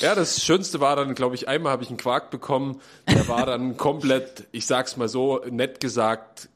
Ja, 0.00 0.16
das 0.16 0.42
Schönste 0.42 0.80
war 0.80 0.96
dann, 0.96 1.14
glaube 1.14 1.36
ich, 1.36 1.46
einmal 1.46 1.70
habe 1.70 1.84
ich 1.84 1.88
einen 1.88 1.98
Quark 1.98 2.30
bekommen, 2.30 2.80
der 3.08 3.28
war 3.28 3.46
dann 3.46 3.76
komplett, 3.76 4.48
ich 4.50 4.66
sag's 4.66 4.96
mal 4.96 5.06
so, 5.06 5.40
nett 5.48 5.78
gesagt, 5.78 6.48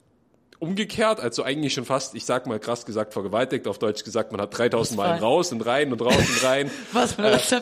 umgekehrt, 0.61 1.21
also 1.21 1.43
eigentlich 1.45 1.75
schon 1.75 1.85
fast, 1.85 2.15
ich 2.15 2.25
sag 2.25 2.47
mal 2.47 2.59
krass 2.59 2.85
gesagt, 2.85 3.13
vergewaltigt, 3.13 3.69
auf 3.69 3.79
Deutsch 3.79 4.03
gesagt, 4.05 4.33
man 4.33 4.41
hat 4.41 4.57
3000 4.59 4.97
Mal 4.97 5.19
raus 5.19 5.53
und 5.53 5.61
rein 5.63 5.93
und 5.93 6.03
raus 6.03 6.17
und 6.17 6.45
rein. 6.45 6.71
Was 6.93 7.17
war 7.19 7.31
das? 7.31 7.55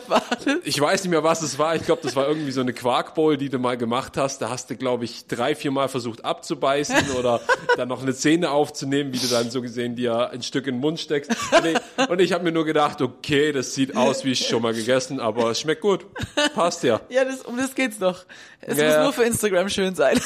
Ich 0.63 0.79
weiß 0.81 1.03
nicht 1.03 1.11
mehr, 1.11 1.23
was 1.23 1.41
es 1.43 1.59
war. 1.59 1.75
Ich 1.75 1.83
glaube, 1.83 2.01
das 2.03 2.15
war 2.15 2.27
irgendwie 2.27 2.51
so 2.51 2.61
eine 2.61 2.73
Quarkbowl, 2.73 3.37
die 3.37 3.49
du 3.49 3.59
mal 3.59 3.77
gemacht 3.77 4.17
hast. 4.17 4.41
Da 4.41 4.49
hast 4.49 4.69
du, 4.69 4.75
glaube 4.75 5.05
ich, 5.05 5.27
drei, 5.27 5.53
vier 5.55 5.71
Mal 5.71 5.89
versucht 5.89 6.25
abzubeißen 6.25 7.11
oder 7.19 7.41
dann 7.75 7.87
noch 7.87 8.01
eine 8.01 8.13
Zähne 8.15 8.49
aufzunehmen, 8.51 9.13
wie 9.13 9.19
du 9.19 9.27
dann 9.27 9.51
so 9.51 9.61
gesehen 9.61 9.95
dir 9.95 10.31
ein 10.31 10.41
Stück 10.41 10.65
in 10.67 10.75
den 10.75 10.81
Mund 10.81 10.99
steckst. 10.99 11.31
Und 11.51 11.65
ich, 11.65 12.09
und 12.09 12.19
ich 12.19 12.33
habe 12.33 12.43
mir 12.43 12.51
nur 12.51 12.65
gedacht, 12.65 13.01
okay, 13.01 13.51
das 13.51 13.75
sieht 13.75 13.95
aus, 13.95 14.23
wie 14.25 14.31
ich 14.31 14.47
schon 14.47 14.61
mal 14.63 14.73
gegessen, 14.73 15.19
aber 15.19 15.51
es 15.51 15.59
schmeckt 15.59 15.81
gut. 15.81 16.05
Passt 16.55 16.83
ja. 16.83 16.99
Ja, 17.09 17.23
das, 17.25 17.41
um 17.43 17.57
das 17.57 17.75
geht's 17.75 17.99
doch. 17.99 18.25
Es 18.61 18.77
Ja. 18.77 18.87
muss 18.87 19.03
nur 19.03 19.13
für 19.13 19.23
Instagram 19.23 19.69
schön 19.69 19.93
sein. 19.95 20.19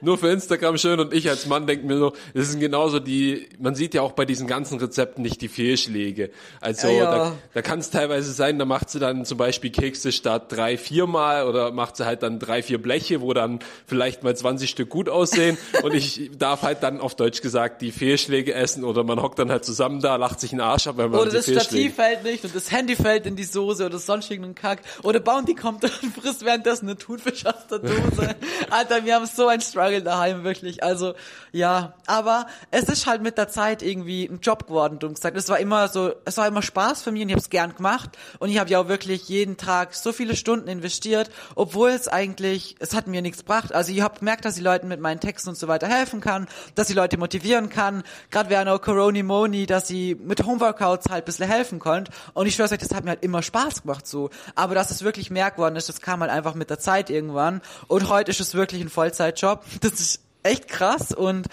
Nur 0.00 0.16
für 0.18 0.28
Instagram 0.30 0.78
schön 0.78 1.00
und 1.00 1.12
ich 1.12 1.28
als 1.28 1.46
Mann 1.46 1.66
denke 1.66 1.86
mir 1.86 1.98
so, 1.98 2.13
das 2.34 2.50
sind 2.50 2.60
genauso 2.60 3.00
die, 3.00 3.48
man 3.58 3.74
sieht 3.74 3.94
ja 3.94 4.02
auch 4.02 4.12
bei 4.12 4.24
diesen 4.24 4.46
ganzen 4.46 4.78
Rezepten 4.78 5.22
nicht 5.22 5.40
die 5.40 5.48
Fehlschläge. 5.48 6.30
Also 6.60 6.88
Ja, 6.88 6.94
ja. 6.94 7.04
da, 7.04 7.32
da 7.54 7.62
kann 7.62 7.78
es 7.78 7.90
teilweise 7.90 8.32
sein, 8.32 8.58
da 8.58 8.64
macht 8.64 8.90
sie 8.90 8.98
dann 8.98 9.24
zum 9.24 9.38
Beispiel 9.38 9.70
Kekse 9.70 10.12
statt 10.12 10.52
drei, 10.52 10.76
vier 10.78 11.06
Mal 11.06 11.46
oder 11.46 11.70
macht 11.72 11.96
sie 11.96 12.06
halt 12.06 12.22
dann 12.22 12.38
drei, 12.38 12.62
vier 12.62 12.80
Bleche, 12.80 13.20
wo 13.20 13.32
dann 13.32 13.60
vielleicht 13.86 14.22
mal 14.22 14.36
20 14.36 14.70
Stück 14.70 14.90
gut 14.90 15.08
aussehen 15.08 15.58
und 15.82 15.94
ich 15.94 16.30
darf 16.38 16.62
halt 16.62 16.82
dann 16.82 17.00
auf 17.00 17.14
Deutsch 17.14 17.40
gesagt 17.40 17.82
die 17.82 17.92
Fehlschläge 17.92 18.54
essen 18.54 18.84
oder 18.84 19.04
man 19.04 19.20
hockt 19.20 19.38
dann 19.38 19.50
halt 19.50 19.64
zusammen 19.64 20.00
da, 20.00 20.16
lacht 20.16 20.40
sich 20.40 20.52
einen 20.52 20.60
Arsch 20.60 20.86
ab, 20.86 20.96
wenn 20.96 21.10
man 21.10 21.20
Oder 21.20 21.32
das. 21.32 21.44
Stativ 21.46 21.94
fällt 21.94 22.24
nicht 22.24 22.44
und 22.44 22.54
das 22.54 22.70
Handy 22.70 22.96
fällt 22.96 23.26
in 23.26 23.36
die 23.36 23.44
Soße 23.44 23.86
oder 23.86 23.98
sonst 23.98 24.30
irgendeinen 24.30 24.54
Kack. 24.54 24.80
Oder 25.02 25.20
Bounty 25.20 25.54
kommt 25.54 25.84
und 26.02 26.14
frisst 26.14 26.44
währenddessen 26.44 26.88
eine 26.88 26.96
Thunfisch 26.96 27.46
aus 27.46 27.66
der 27.70 27.78
Dose. 27.78 28.34
Alter, 28.70 29.04
wir 29.04 29.14
haben 29.14 29.26
so 29.26 29.46
ein 29.46 29.60
Struggle 29.60 30.02
daheim, 30.02 30.44
wirklich. 30.44 30.82
Also, 30.82 31.14
ja. 31.52 31.94
Aber 32.06 32.46
es 32.70 32.84
ist 32.84 33.06
halt 33.06 33.22
mit 33.22 33.38
der 33.38 33.48
Zeit 33.48 33.82
irgendwie 33.82 34.24
ein 34.26 34.40
Job 34.40 34.66
geworden, 34.66 34.98
dumm 34.98 35.14
gesagt. 35.14 35.36
Es 35.36 35.48
war 35.48 35.58
immer 35.58 35.88
so, 35.88 36.12
es 36.24 36.36
war 36.36 36.46
immer 36.46 36.62
Spaß 36.62 37.02
für 37.02 37.12
mich 37.12 37.22
und 37.22 37.28
ich 37.28 37.34
habe 37.34 37.40
es 37.40 37.50
gern 37.50 37.74
gemacht. 37.74 38.10
Und 38.38 38.50
ich 38.50 38.58
habe 38.58 38.70
ja 38.70 38.80
auch 38.80 38.88
wirklich 38.88 39.28
jeden 39.28 39.56
Tag 39.56 39.94
so 39.94 40.12
viele 40.12 40.36
Stunden 40.36 40.68
investiert, 40.68 41.30
obwohl 41.54 41.90
es 41.90 42.08
eigentlich, 42.08 42.76
es 42.78 42.94
hat 42.94 43.06
mir 43.06 43.22
nichts 43.22 43.40
gebracht. 43.40 43.74
Also 43.74 43.92
ich 43.92 44.00
habe 44.00 44.18
gemerkt, 44.18 44.44
dass 44.44 44.56
ich 44.56 44.62
Leuten 44.62 44.88
mit 44.88 45.00
meinen 45.00 45.20
Texten 45.20 45.50
und 45.50 45.58
so 45.58 45.68
weiter 45.68 45.88
helfen 45.88 46.20
kann, 46.20 46.46
dass 46.74 46.90
ich 46.90 46.96
Leute 46.96 47.16
motivieren 47.18 47.68
kann. 47.68 48.02
Gerade 48.30 48.50
während 48.50 48.68
auch 48.68 48.80
Corona 48.80 49.22
Moni, 49.22 49.66
dass 49.66 49.90
ich 49.90 50.18
mit 50.18 50.44
Homeworkouts 50.44 51.08
halt 51.10 51.24
ein 51.24 51.26
bisschen 51.26 51.48
helfen 51.48 51.78
konnte. 51.78 52.12
Und 52.34 52.46
ich 52.46 52.54
schwör's 52.54 52.72
euch, 52.72 52.78
das 52.78 52.94
hat 52.94 53.04
mir 53.04 53.10
halt 53.10 53.22
immer 53.22 53.42
Spaß 53.42 53.82
gemacht 53.82 54.06
so. 54.06 54.30
Aber 54.54 54.74
dass 54.74 54.90
es 54.90 55.02
wirklich 55.02 55.30
mehr 55.30 55.50
geworden 55.50 55.76
ist, 55.76 55.88
das 55.88 56.00
kam 56.00 56.20
halt 56.20 56.30
einfach 56.30 56.54
mit 56.54 56.70
der 56.70 56.78
Zeit 56.78 57.10
irgendwann. 57.10 57.62
Und 57.86 58.08
heute 58.08 58.30
ist 58.30 58.40
es 58.40 58.54
wirklich 58.54 58.82
ein 58.82 58.88
Vollzeitjob. 58.88 59.64
Das 59.80 59.92
ist 59.94 60.20
echt 60.42 60.68
krass 60.68 61.12
und 61.12 61.48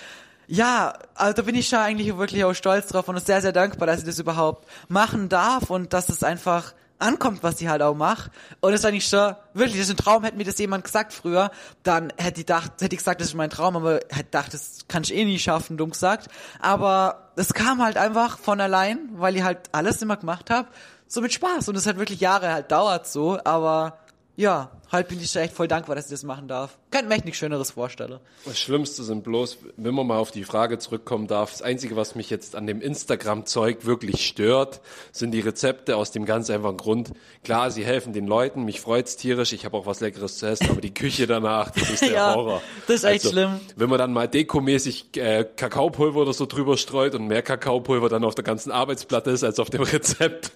ja, 0.52 0.92
also 1.16 1.34
da 1.34 1.42
bin 1.44 1.56
ich 1.56 1.70
schon 1.70 1.80
eigentlich 1.80 2.18
wirklich 2.18 2.44
auch 2.44 2.54
stolz 2.54 2.88
drauf 2.88 3.08
und 3.08 3.26
sehr, 3.26 3.42
sehr 3.42 3.54
dankbar, 3.54 3.88
dass 3.88 4.00
ich 4.00 4.06
das 4.06 4.20
überhaupt 4.20 4.68
machen 4.90 5.30
darf 5.30 5.70
und 5.70 5.94
dass 5.94 6.10
es 6.10 6.26
einfach 6.26 6.74
ankommt, 7.00 7.42
was 7.42 7.62
ich 7.62 7.70
halt 7.70 7.82
auch 7.82 7.96
mache. 7.96 8.32
Und 8.60 8.74
das 8.74 8.82
ist 8.82 8.86
eigentlich 8.86 9.08
schon, 9.08 9.34
wirklich, 9.54 9.78
das 9.78 9.88
ist 9.88 9.92
ein 9.92 10.04
Traum, 10.04 10.26
hätte 10.26 10.36
mir 10.36 10.44
das 10.44 10.60
jemand 10.60 10.84
gesagt 10.84 11.14
früher, 11.14 11.52
dann 11.84 12.12
hätte 12.18 12.42
ich 12.42 12.48
gedacht, 12.48 12.74
hätte 12.82 12.94
ich 12.94 12.98
gesagt, 12.98 13.22
das 13.22 13.30
ist 13.30 13.34
mein 13.34 13.50
Traum, 13.50 13.78
aber 13.78 14.02
hätte 14.10 14.26
gedacht, 14.26 14.54
das 14.54 14.80
kann 14.90 15.04
ich 15.04 15.16
eh 15.16 15.24
nie 15.24 15.40
schaffen, 15.40 15.78
dumm 15.78 15.92
gesagt. 15.92 16.28
Aber 16.60 17.32
es 17.38 17.54
kam 17.54 17.82
halt 17.82 17.96
einfach 17.96 18.38
von 18.38 18.60
allein, 18.60 19.08
weil 19.14 19.38
ich 19.38 19.44
halt 19.44 19.70
alles 19.72 20.02
immer 20.02 20.18
gemacht 20.18 20.50
habe, 20.50 20.68
so 21.08 21.22
mit 21.22 21.32
Spaß. 21.32 21.70
Und 21.70 21.78
es 21.78 21.88
hat 21.88 21.98
wirklich 21.98 22.20
Jahre 22.20 22.52
halt 22.52 22.74
dauert 22.74 23.08
so, 23.08 23.40
aber 23.42 24.00
ja, 24.36 24.70
halt 24.92 25.08
bin 25.08 25.22
ich 25.22 25.32
schon 25.32 25.44
echt 25.44 25.54
voll 25.54 25.70
dankbar, 25.70 25.96
dass 25.96 26.06
ich 26.08 26.12
das 26.12 26.24
machen 26.24 26.50
darf. 26.50 26.78
Könnte 26.92 27.08
mir 27.08 27.16
echt 27.16 27.24
nichts 27.26 27.40
Schöneres 27.40 27.72
vorstellen. 27.72 28.20
Das 28.46 28.60
Schlimmste 28.60 29.04
sind 29.04 29.24
bloß, 29.24 29.60
wenn 29.78 29.96
man 29.96 30.06
mal 30.08 30.18
auf 30.18 30.32
die 30.32 30.44
Frage 30.44 30.78
zurückkommen 30.78 31.28
darf, 31.28 31.52
das 31.52 31.62
Einzige, 31.62 31.96
was 31.96 32.16
mich 32.16 32.30
jetzt 32.30 32.54
an 32.56 32.68
dem 32.68 32.82
Instagram-Zeug 32.82 33.86
wirklich 33.86 34.28
stört, 34.28 34.82
sind 35.14 35.32
die 35.32 35.40
Rezepte 35.40 35.96
aus 35.96 36.12
dem 36.12 36.26
ganz 36.26 36.50
einfachen 36.50 36.76
Grund. 36.76 37.12
Klar, 37.46 37.72
sie 37.72 37.86
helfen 37.86 38.12
den 38.12 38.28
Leuten, 38.28 38.66
mich 38.66 38.82
freut's 38.82 39.16
tierisch, 39.16 39.54
ich 39.54 39.64
habe 39.64 39.78
auch 39.78 39.86
was 39.86 40.02
Leckeres 40.02 40.38
zu 40.38 40.48
essen, 40.48 40.70
aber 40.70 40.82
die 40.82 40.94
Küche 40.94 41.28
danach, 41.28 41.72
das 41.72 41.90
ist 41.92 42.02
der 42.02 42.12
Ja, 42.14 42.36
Horror. 42.36 42.62
das 42.88 42.98
ist 42.98 43.04
echt 43.06 43.24
Also, 43.26 43.30
schlimm. 43.30 43.60
Wenn 43.78 43.90
man 43.90 43.98
dann 43.98 44.12
mal 44.12 44.28
dekomäßig 44.28 45.16
äh, 45.16 45.46
Kakaopulver 45.56 46.20
oder 46.22 46.34
so 46.34 46.46
drüber 46.46 46.76
streut 46.76 47.16
und 47.16 47.26
mehr 47.28 47.42
Kakaopulver 47.42 48.10
dann 48.10 48.26
auf 48.26 48.36
der 48.36 48.44
ganzen 48.44 48.70
Arbeitsplatte 48.70 49.32
ist 49.32 49.46
als 49.46 49.60
auf 49.60 49.70
dem 49.70 49.84
Rezept, 49.84 50.52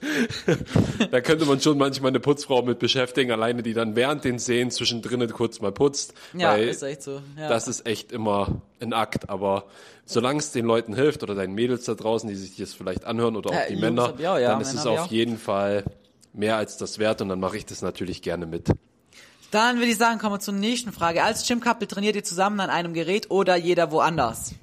da 1.11 1.21
könnte 1.21 1.45
man 1.45 1.61
schon 1.61 1.77
manchmal 1.77 2.09
eine 2.09 2.19
Putzfrau 2.19 2.61
mit 2.61 2.79
beschäftigen, 2.79 3.31
alleine 3.31 3.63
die 3.63 3.73
dann 3.73 3.95
während 3.95 4.23
den 4.25 4.37
Szenen 4.37 4.69
zwischendrin 4.69 5.25
kurz 5.31 5.61
mal 5.61 5.71
putzt. 5.71 6.13
Ja, 6.33 6.55
ist 6.55 6.83
echt 6.83 7.03
so. 7.03 7.21
Ja. 7.37 7.49
das 7.49 7.67
ist 7.67 7.85
echt 7.85 8.11
immer 8.11 8.61
ein 8.79 8.93
Akt, 8.93 9.29
aber 9.29 9.65
solange 10.05 10.39
es 10.39 10.51
den 10.51 10.65
Leuten 10.65 10.93
hilft 10.95 11.23
oder 11.23 11.35
deinen 11.35 11.53
Mädels 11.53 11.85
da 11.85 11.93
draußen, 11.93 12.29
die 12.29 12.35
sich 12.35 12.55
das 12.57 12.73
vielleicht 12.73 13.05
anhören 13.05 13.35
oder 13.35 13.51
auch 13.51 13.53
Ja, 13.53 13.65
die 13.67 13.73
Jungs 13.73 13.81
Männer, 13.81 14.13
auch, 14.13 14.19
ja, 14.19 14.39
dann 14.39 14.61
ist 14.61 14.73
es 14.73 14.85
auf 14.85 15.07
jeden 15.07 15.37
Fall 15.37 15.83
mehr 16.33 16.57
als 16.57 16.77
das 16.77 16.99
wert 16.99 17.21
und 17.21 17.29
dann 17.29 17.39
mache 17.39 17.57
ich 17.57 17.65
das 17.65 17.81
natürlich 17.81 18.21
gerne 18.21 18.45
mit. 18.45 18.69
Dann 19.51 19.77
würde 19.77 19.91
ich 19.91 19.97
sagen, 19.97 20.19
kommen 20.19 20.35
wir 20.35 20.39
zur 20.39 20.53
nächsten 20.53 20.91
Frage. 20.91 21.23
Als 21.23 21.47
Gym 21.47 21.61
Couple 21.61 21.87
trainiert 21.87 22.15
ihr 22.15 22.23
zusammen 22.23 22.59
an 22.59 22.69
einem 22.69 22.93
Gerät 22.93 23.31
oder 23.31 23.55
jeder 23.55 23.91
woanders? 23.91 24.53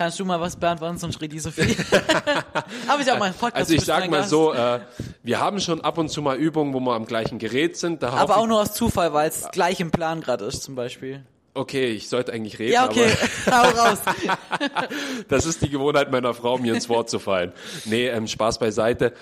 Kannst 0.00 0.18
du 0.18 0.24
mal 0.24 0.40
was 0.40 0.56
beantworten, 0.56 0.96
sonst 0.96 1.20
redet 1.20 1.34
die 1.34 1.40
so 1.40 1.50
viel. 1.50 1.76
Aber 2.88 3.02
ich 3.02 3.12
auch 3.12 3.18
mal 3.18 3.26
einen 3.26 3.34
Podcast. 3.34 3.54
Also 3.54 3.74
ich 3.74 3.80
du 3.80 3.80
bist 3.80 3.86
sag 3.86 4.00
mein 4.00 4.10
mal 4.10 4.16
Gast. 4.20 4.30
so, 4.30 4.54
äh, 4.54 4.80
wir 5.22 5.40
haben 5.40 5.60
schon 5.60 5.82
ab 5.82 5.98
und 5.98 6.08
zu 6.08 6.22
mal 6.22 6.38
Übungen, 6.38 6.72
wo 6.72 6.80
wir 6.80 6.94
am 6.94 7.04
gleichen 7.04 7.38
Gerät 7.38 7.76
sind. 7.76 8.02
Aber 8.02 8.38
auch 8.38 8.46
nur 8.46 8.62
aus 8.62 8.72
Zufall, 8.72 9.12
weil 9.12 9.28
es 9.28 9.50
gleich 9.52 9.78
im 9.78 9.90
Plan 9.90 10.22
gerade 10.22 10.46
ist, 10.46 10.62
zum 10.62 10.74
Beispiel. 10.74 11.16
ich, 11.16 11.60
okay, 11.60 11.90
ich 11.90 12.08
sollte 12.08 12.32
eigentlich 12.32 12.58
reden, 12.58 12.72
Ja, 12.72 12.86
okay, 12.86 13.10
hau 13.50 13.68
raus. 13.68 13.98
aber 14.06 14.88
das 15.28 15.44
ist 15.44 15.60
die 15.60 15.68
Gewohnheit 15.68 16.10
meiner 16.10 16.32
Frau, 16.32 16.56
mir 16.56 16.72
ins 16.72 16.88
Wort 16.88 17.10
zu 17.10 17.18
fallen. 17.18 17.52
Nee, 17.84 18.08
ähm, 18.08 18.26
Spaß 18.26 18.58
beiseite. 18.58 19.12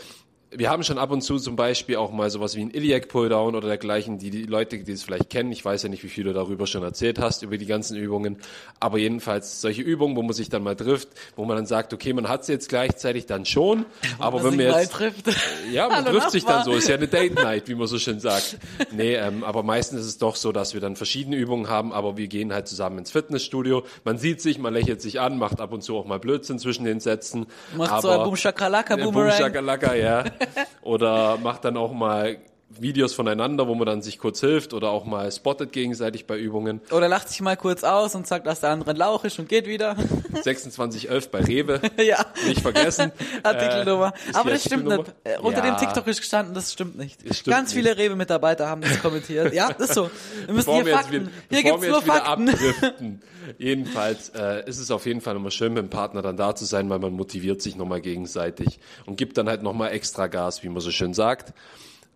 Wir 0.51 0.71
haben 0.71 0.83
schon 0.83 0.97
ab 0.97 1.11
und 1.11 1.21
zu 1.21 1.39
zum 1.39 1.57
Beispiel 1.57 1.97
auch 1.97 2.11
mal 2.11 2.31
sowas 2.31 2.57
wie 2.57 2.63
ein 2.63 2.71
Iliac 2.71 3.09
Pulldown 3.09 3.55
oder 3.55 3.69
dergleichen, 3.69 4.19
die 4.19 4.31
die 4.31 4.45
Leute, 4.45 4.79
die 4.79 4.93
es 4.93 5.03
vielleicht 5.03 5.29
kennen, 5.29 5.53
ich 5.53 5.63
weiß 5.63 5.83
ja 5.83 5.89
nicht, 5.91 6.03
wie 6.05 6.09
viel 6.09 6.25
du 6.25 6.33
darüber 6.33 6.67
schon 6.67 6.83
erzählt 6.83 7.19
hast, 7.19 7.43
über 7.43 7.59
die 7.59 7.67
ganzen 7.67 7.97
Übungen, 7.97 8.39
aber 8.81 8.97
jedenfalls 8.97 9.61
solche 9.61 9.83
Übungen, 9.83 10.17
wo 10.17 10.23
man 10.23 10.33
sich 10.33 10.49
dann 10.49 10.63
mal 10.63 10.75
trifft, 10.75 11.09
wo 11.37 11.45
man 11.45 11.57
dann 11.57 11.67
sagt, 11.67 11.93
okay, 11.93 12.15
man 12.15 12.29
hat 12.29 12.47
sie 12.47 12.53
jetzt 12.53 12.71
gleichzeitig 12.71 13.27
dann 13.27 13.45
schon, 13.45 13.85
aber 14.19 14.43
wenn 14.43 14.57
mal 14.57 14.81
jetzt 14.81 14.93
trifft. 14.93 15.27
Ja, 15.71 15.89
man 15.89 16.05
trifft 16.05 16.31
sich 16.31 16.45
dann 16.45 16.65
so. 16.65 16.73
Ist 16.73 16.89
ja 16.89 16.95
eine 16.95 17.09
Date 17.09 17.35
Night, 17.43 17.69
wie 17.69 17.75
man 17.75 17.87
so 17.87 17.99
schön 17.99 18.21
sagt. 18.21 18.57
Nee, 18.91 19.17
ähm, 19.17 19.45
aber 19.45 19.63
meistens 19.63 20.01
ist 20.01 20.07
es 20.07 20.19
doch 20.19 20.35
so, 20.37 20.51
dass 20.51 20.73
wir 20.73 20.81
dann 20.81 20.97
verschiedene 20.97 21.37
Übungen 21.37 21.69
haben, 21.69 21.93
aber 21.93 22.17
wir 22.17 22.27
gehen 22.27 22.55
halt 22.55 22.69
zusammen 22.69 22.99
ins 22.99 23.11
Fitnessstudio. 23.11 23.85
Man 24.05 24.17
sieht 24.17 24.41
sich, 24.41 24.59
man 24.59 24.73
lächelt 24.73 25.03
sich 25.03 25.21
an, 25.21 25.37
macht 25.37 25.61
ab 25.61 25.73
und 25.73 25.83
zu 25.83 25.97
auch 25.97 26.07
mal 26.07 26.19
Blödsinn 26.19 26.59
zwischen 26.59 26.85
den 26.85 27.01
Sätzen. 27.01 27.47
Macht 27.77 27.93
aber, 27.93 28.03
so 28.03 28.09
ein 28.09 28.25
Boom 28.25 28.37
Shakalaka 28.37 28.97
Ja, 28.97 29.05
Boom 29.05 29.15
Boomerang. 29.15 29.39
Shakalaka, 29.39 29.95
ja. 29.95 30.25
Oder 30.83 31.38
macht 31.38 31.64
dann 31.64 31.77
auch 31.77 31.92
mal 31.92 32.38
Videos 32.70 33.14
voneinander, 33.14 33.66
wo 33.66 33.74
man 33.74 33.87
dann 33.87 34.03
sich 34.03 34.18
kurz 34.18 34.40
hilft 34.40 34.74
oder 34.74 34.90
auch 34.90 35.07
mal 35.07 35.33
spottet 35.33 35.72
gegenseitig 35.72 36.27
bei 36.27 36.37
Übungen. 36.37 36.83
Oder 36.90 37.09
lacht 37.09 37.31
sich 37.31 37.40
mal 37.40 37.57
kurz 37.57 37.83
aus 37.83 38.14
und 38.14 38.27
sagt, 38.27 38.46
dass 38.46 38.61
der 38.61 38.68
andere 38.70 38.90
ein 38.90 38.96
Lauch 38.96 39.24
ist 39.24 39.38
und 39.38 39.48
geht 39.48 39.66
wieder. 39.66 39.96
2611 40.42 41.31
bei 41.31 41.40
Rewe, 41.40 41.81
ja. 42.05 42.24
nicht 42.46 42.61
vergessen. 42.61 43.11
Artikelnummer. 43.42 44.12
Äh, 44.31 44.35
Aber 44.37 44.51
das 44.51 44.64
stimmt 44.64 44.87
nicht. 44.87 45.05
Äh, 45.24 45.38
Unter 45.38 45.62
dem 45.62 45.72
Ja. 45.74 45.79
TikTok 45.79 46.07
ist 46.09 46.20
gestanden, 46.20 46.55
das 46.55 46.70
stimmt 46.74 46.98
nicht. 46.98 47.27
Das 47.27 47.38
stimmt 47.38 47.57
Ganz 47.57 47.72
viele 47.72 47.96
Rewe-Mitarbeiter 47.96 48.68
haben 48.68 48.83
das 48.83 49.01
kommentiert. 49.01 49.55
Ja, 49.55 49.72
das 49.72 49.88
ist 49.88 49.94
so. 49.94 50.11
Wir 50.44 50.53
müssen 50.55 50.66
bevor 50.66 50.74
hier 50.77 50.87
wir 50.87 50.94
Fakten. 50.94 51.12
wieder, 51.12 51.31
Hier 51.48 51.62
gibt's 51.62 51.87
nur 51.87 52.03
Fakten. 52.03 53.20
Jedenfalls 53.59 54.31
äh, 54.31 54.69
ist 54.69 54.79
es 54.79 54.91
auf 54.91 55.07
jeden 55.07 55.21
Fall 55.21 55.37
immer 55.37 55.51
schön, 55.51 55.73
mit 55.73 55.83
dem 55.83 55.91
Partner 55.91 56.23
dann 56.23 56.37
da 56.37 56.55
zu 56.55 56.65
sein, 56.65 56.91
weil 56.91 56.99
man 56.99 57.13
motiviert 57.13 57.63
sich 57.63 57.77
nochmal 57.77 58.01
gegenseitig 58.01 58.79
und 59.07 59.17
gibt 59.17 59.39
dann 59.39 59.49
halt 59.49 59.63
nochmal 59.63 59.93
extra 59.93 60.27
Gas, 60.27 60.63
wie 60.63 60.69
man 60.69 60.81
so 60.81 60.91
schön 60.91 61.15
sagt. 61.15 61.55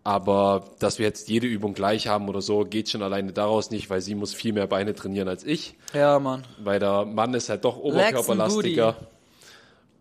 Aber 0.05 0.65
dass 0.79 0.99
wir 0.99 1.05
jetzt 1.05 1.29
jede 1.29 1.47
Übung 1.47 1.73
gleich 1.73 2.07
haben 2.07 2.27
oder 2.27 2.41
so, 2.41 2.65
geht 2.65 2.89
schon 2.89 3.01
alleine 3.01 3.31
daraus 3.31 3.71
nicht, 3.71 3.89
weil 3.89 4.01
sie 4.01 4.15
muss 4.15 4.33
viel 4.33 4.51
mehr 4.51 4.67
Beine 4.67 4.93
trainieren 4.93 5.29
als 5.29 5.45
ich, 5.45 5.75
Ja, 5.93 6.19
Mann. 6.19 6.43
weil 6.61 6.79
der 6.79 7.05
Mann 7.05 7.33
ist 7.33 7.47
halt 7.49 7.63
doch 7.63 7.77
oberkörperlastiger. 7.77 8.97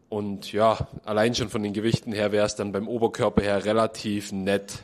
Und 0.09 0.53
ja, 0.53 0.88
allein 1.05 1.35
schon 1.35 1.49
von 1.49 1.62
den 1.62 1.73
Gewichten 1.73 2.12
her 2.12 2.33
wäre 2.33 2.45
es 2.45 2.55
dann 2.55 2.73
beim 2.73 2.87
Oberkörper 2.87 3.42
her 3.42 3.64
relativ 3.64 4.31
nett, 4.33 4.81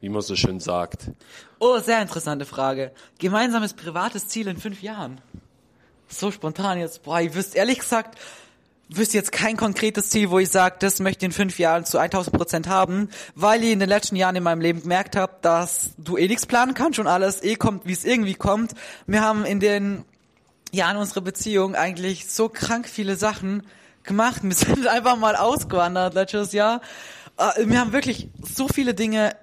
wie 0.00 0.08
man 0.08 0.22
so 0.22 0.36
schön 0.36 0.60
sagt. 0.60 1.10
Oh, 1.58 1.78
sehr 1.78 2.00
interessante 2.00 2.44
Frage. 2.44 2.92
Gemeinsames 3.18 3.74
privates 3.74 4.28
Ziel 4.28 4.46
in 4.46 4.56
fünf 4.56 4.82
Jahren. 4.82 5.20
So 6.08 6.30
spontan 6.30 6.78
jetzt. 6.78 7.02
Boah, 7.02 7.20
ich 7.20 7.34
wüsste 7.34 7.58
ehrlich 7.58 7.78
gesagt, 7.78 8.18
wüsste 8.88 9.18
jetzt 9.18 9.32
kein 9.32 9.56
konkretes 9.56 10.10
Ziel, 10.10 10.30
wo 10.30 10.38
ich 10.38 10.48
sage, 10.48 10.76
das 10.78 11.00
möchte 11.00 11.24
ich 11.24 11.26
in 11.26 11.32
fünf 11.32 11.58
Jahren 11.58 11.84
zu 11.84 11.98
1000 11.98 12.34
Prozent 12.34 12.68
haben, 12.68 13.10
weil 13.34 13.62
ich 13.62 13.72
in 13.72 13.80
den 13.80 13.88
letzten 13.88 14.16
Jahren 14.16 14.36
in 14.36 14.42
meinem 14.42 14.60
Leben 14.60 14.82
gemerkt 14.82 15.16
habe, 15.16 15.34
dass 15.42 15.90
du 15.98 16.16
eh 16.16 16.26
nichts 16.26 16.46
planen 16.46 16.74
kannst 16.74 16.98
und 16.98 17.06
alles 17.06 17.42
eh 17.42 17.56
kommt, 17.56 17.86
wie 17.86 17.92
es 17.92 18.04
irgendwie 18.04 18.34
kommt. 18.34 18.72
Wir 19.06 19.22
haben 19.22 19.44
in 19.44 19.60
den 19.60 20.04
Jahren 20.72 20.96
unserer 20.96 21.20
Beziehung 21.20 21.74
eigentlich 21.74 22.30
so 22.30 22.48
krank 22.48 22.88
viele 22.88 23.16
Sachen 23.16 23.66
gemacht. 24.02 24.40
Wir 24.42 24.54
sind 24.54 24.86
einfach 24.88 25.16
mal 25.16 25.36
ausgewandert 25.36 26.14
letztes 26.14 26.52
Jahr. 26.52 26.80
Äh, 27.36 27.66
Wir 27.66 27.80
haben 27.80 27.92
wirklich 27.92 28.28
so 28.42 28.68
viele 28.68 28.94
Dinge 28.94 29.36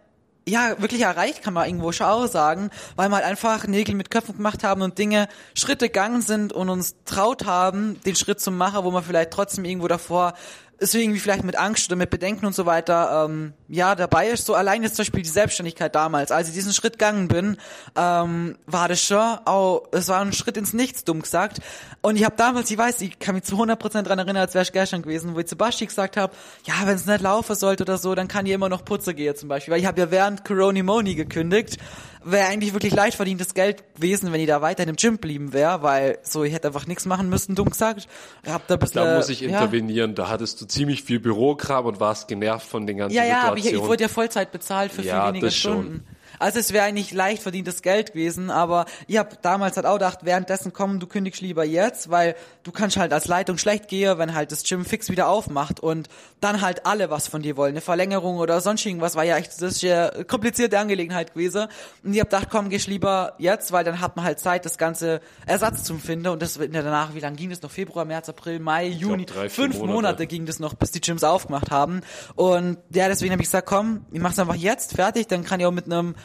ja, 0.47 0.79
wirklich 0.79 1.01
erreicht, 1.01 1.41
kann 1.41 1.55
man 1.55 1.65
irgendwo 1.65 1.91
schon 1.91 2.05
auch 2.05 2.27
sagen, 2.27 2.69
weil 2.95 3.10
wir 3.10 3.15
halt 3.15 3.25
einfach 3.25 3.65
Nägel 3.65 3.95
mit 3.95 4.12
Köpfen 4.12 4.38
gemacht 4.38 4.63
haben 4.63 4.84
und 4.84 4.97
Dinge 4.99 5.27
Schritte 5.55 5.88
gegangen 5.88 6.21
sind 6.21 6.53
und 6.53 6.69
uns 6.69 6.95
traut 7.05 7.45
haben, 7.45 7.99
den 8.05 8.15
Schritt 8.15 8.39
zu 8.39 8.51
machen, 8.51 8.84
wo 8.84 8.91
man 8.91 9.03
vielleicht 9.03 9.31
trotzdem 9.31 9.65
irgendwo 9.65 9.88
davor 9.88 10.34
ist 10.78 10.94
irgendwie 10.94 11.20
vielleicht 11.20 11.44
mit 11.44 11.58
Angst 11.58 11.88
oder 11.88 11.96
mit 11.96 12.10
Bedenken 12.10 12.46
und 12.46 12.54
so 12.54 12.66
weiter 12.66 13.26
ähm, 13.26 13.54
ja 13.68 13.96
dabei 13.96 14.30
ist. 14.30 14.46
So 14.46 14.56
allein 14.56 14.84
jetzt 14.84 14.96
zum 14.96 15.04
Beispiel 15.04 15.22
die 15.22 15.30
Selbstständigkeit 15.30 15.96
damals, 15.96 16.32
als 16.32 16.50
ich 16.50 16.54
diesen 16.54 16.74
Schritt 16.74 16.94
gegangen 16.94 17.28
bin, 17.28 17.58
ähm, 17.96 18.58
war 18.66 18.88
das 18.88 19.02
schon 19.02 19.38
auch, 19.46 19.84
es 19.92 20.08
war 20.10 20.22
ein 20.22 20.34
Schritt 20.34 20.58
ins 20.58 20.74
Nichts, 20.74 21.04
dumm 21.04 21.22
gesagt. 21.22 21.60
Und 22.02 22.18
ich 22.18 22.26
habe 22.26 22.36
damals, 22.36 22.70
ich 22.70 22.78
weiß, 22.78 23.02
ich 23.02 23.20
kann 23.20 23.36
mich 23.36 23.46
zu 23.46 23.56
100% 23.56 24.04
dran 24.04 24.20
erinnern, 24.20 24.38
als 24.38 24.54
wäre 24.54 24.64
ich 24.64 24.74
gestern 24.74 25.02
gewesen, 25.02 25.34
wo 25.34 25.40
ich 25.40 25.48
zu 25.48 25.56
Basti 25.56 25.86
gesagt 25.86 26.18
habe, 26.18 26.34
ja, 26.66 26.74
wenn 26.86 26.96
es 26.96 27.06
nicht 27.06 27.22
laufen 27.22 27.56
sollte 27.56 27.84
oder 27.84 27.98
so, 27.98 28.14
dann 28.14 28.28
kann 28.28 28.46
ich 28.46 28.52
immer 28.52 28.70
noch 28.70 28.84
Putze 28.84 29.14
gehen 29.14 29.36
zum 29.36 29.50
Beispiel. 29.50 29.74
Weil 29.74 29.80
ich 29.80 29.88
habe 29.88 30.00
ja 30.00 30.12
während 30.12 30.44
Corona 30.44 30.84
Moni 30.84 31.16
gekündigt 31.16 31.78
wäre 32.26 32.48
eigentlich 32.48 32.74
wirklich 32.74 32.94
leicht 32.94 33.16
verdientes 33.16 33.54
Geld 33.54 33.96
gewesen, 33.96 34.34
wenn 34.34 34.42
ich 34.42 34.48
da 34.48 34.62
weiter 34.62 34.86
im 34.86 34.96
Gym 34.96 35.18
blieben 35.18 35.54
wäre, 35.54 35.84
weil 35.84 36.18
so 36.24 36.44
ich 36.44 36.54
hätte 36.54 36.68
einfach 36.68 36.88
nichts 36.88 37.06
machen 37.06 37.30
müssen, 37.30 37.56
dumm 37.56 37.70
gesagt. 37.70 38.08
Hab 38.46 38.68
da, 38.68 38.76
bisschen, 38.76 39.04
da 39.04 39.15
muss 39.15 39.30
ich 39.30 39.44
intervenieren. 39.44 40.12
Ja. 40.12 40.15
Da 40.15 40.30
hattest 40.30 40.60
du 40.60 40.65
ziemlich 40.65 41.04
viel 41.04 41.19
Bürokram 41.19 41.86
und 41.86 42.00
warst 42.00 42.28
genervt 42.28 42.67
von 42.67 42.88
den 42.88 42.98
ganzen 42.98 43.15
ja, 43.15 43.23
ja, 43.23 43.28
Situationen. 43.28 43.58
Ja, 43.58 43.67
aber 43.69 43.76
ich, 43.78 43.84
ich 43.84 43.88
wurde 43.88 44.04
ja 44.04 44.08
Vollzeit 44.10 44.52
bezahlt 44.52 44.92
für 44.92 45.04
ja, 45.04 45.23
viel 45.23 45.34
weniger 45.34 45.52
Stunden. 45.52 46.04
Schon. 46.06 46.15
Also 46.40 46.60
es 46.60 46.73
wäre 46.73 46.86
eigentlich 46.86 47.12
leicht 47.12 47.44
verdientes 47.44 47.81
Geld 47.81 48.13
gewesen, 48.13 48.50
aber 48.50 48.86
ich 49.08 49.17
habe 49.17 49.38
damals 49.42 49.75
halt 49.75 49.86
auch 49.86 49.94
gedacht, 49.94 50.19
währenddessen 50.23 50.73
komm, 50.73 51.00
du 51.00 51.08
kündigst 51.08 51.42
lieber 51.42 51.63
jetzt, 51.63 52.10
weil 52.10 52.36
du 52.63 52.71
kannst 52.71 52.98
halt 52.98 53.13
als 53.13 53.27
Leitung 53.27 53.58
schlecht 53.58 53.88
gehen, 53.88 54.17
wenn 54.17 54.33
halt 54.33 54.52
das 54.52 54.63
Gym 54.63 54.86
fix 54.86 55.10
wieder 55.10 55.27
aufmacht 55.27 55.79
und 55.79 56.10
dann 56.42 56.62
halt 56.62 56.86
alle 56.86 57.10
was 57.10 57.27
von 57.27 57.42
dir 57.42 57.58
wollen, 57.58 57.71
eine 57.71 57.81
Verlängerung 57.81 58.38
oder 58.38 58.62
sonst 58.62 58.86
irgendwas, 58.86 59.15
war 59.15 59.23
ja 59.23 59.38
echt 59.38 59.52
das 59.62 59.62
ist 59.62 59.81
ja 59.81 60.23
komplizierte 60.23 60.79
Angelegenheit 60.79 61.33
gewesen. 61.33 61.67
Und 62.04 62.13
ich 62.13 62.19
habe 62.19 62.29
gedacht, 62.29 62.48
komm, 62.50 62.69
gehst 62.69 62.88
lieber 62.88 63.33
jetzt, 63.38 63.71
weil 63.71 63.83
dann 63.83 64.02
hat 64.02 64.15
man 64.15 64.25
halt 64.25 64.40
Zeit, 64.40 64.65
das 64.65 64.77
ganze 64.77 65.21
Ersatz 65.46 65.83
zu 65.83 65.96
finden 65.98 66.27
und 66.27 66.42
das 66.42 66.60
wird 66.60 66.73
ja 66.73 66.81
danach, 66.81 67.13
wie 67.15 67.19
lange 67.19 67.36
ging 67.36 67.50
das 67.50 67.62
noch? 67.62 67.71
Februar, 67.71 68.06
März, 68.06 68.29
April, 68.29 68.60
Mai, 68.60 68.88
Juni, 68.88 69.25
glaub, 69.25 69.38
drei, 69.38 69.50
fünf 69.50 69.77
Monate. 69.77 69.94
Monate. 69.94 70.27
ging 70.27 70.46
das 70.46 70.60
noch, 70.60 70.73
bis 70.73 70.92
die 70.92 71.02
Gyms 71.02 71.23
aufgemacht 71.23 71.71
haben. 71.71 72.02
Und 72.36 72.77
ja, 72.94 73.08
deswegen 73.08 73.31
habe 73.31 73.42
ich 73.42 73.48
gesagt, 73.48 73.67
komm, 73.67 74.06
ich 74.12 74.19
mach's 74.19 74.40
einfach 74.40 74.56
jetzt 74.56 74.94
fertig, 74.94 75.27
dann 75.27 75.44
kann 75.44 75.60
ich 75.60 75.65
auch 75.65 75.71
mit 75.71 75.86
einem 75.86 76.15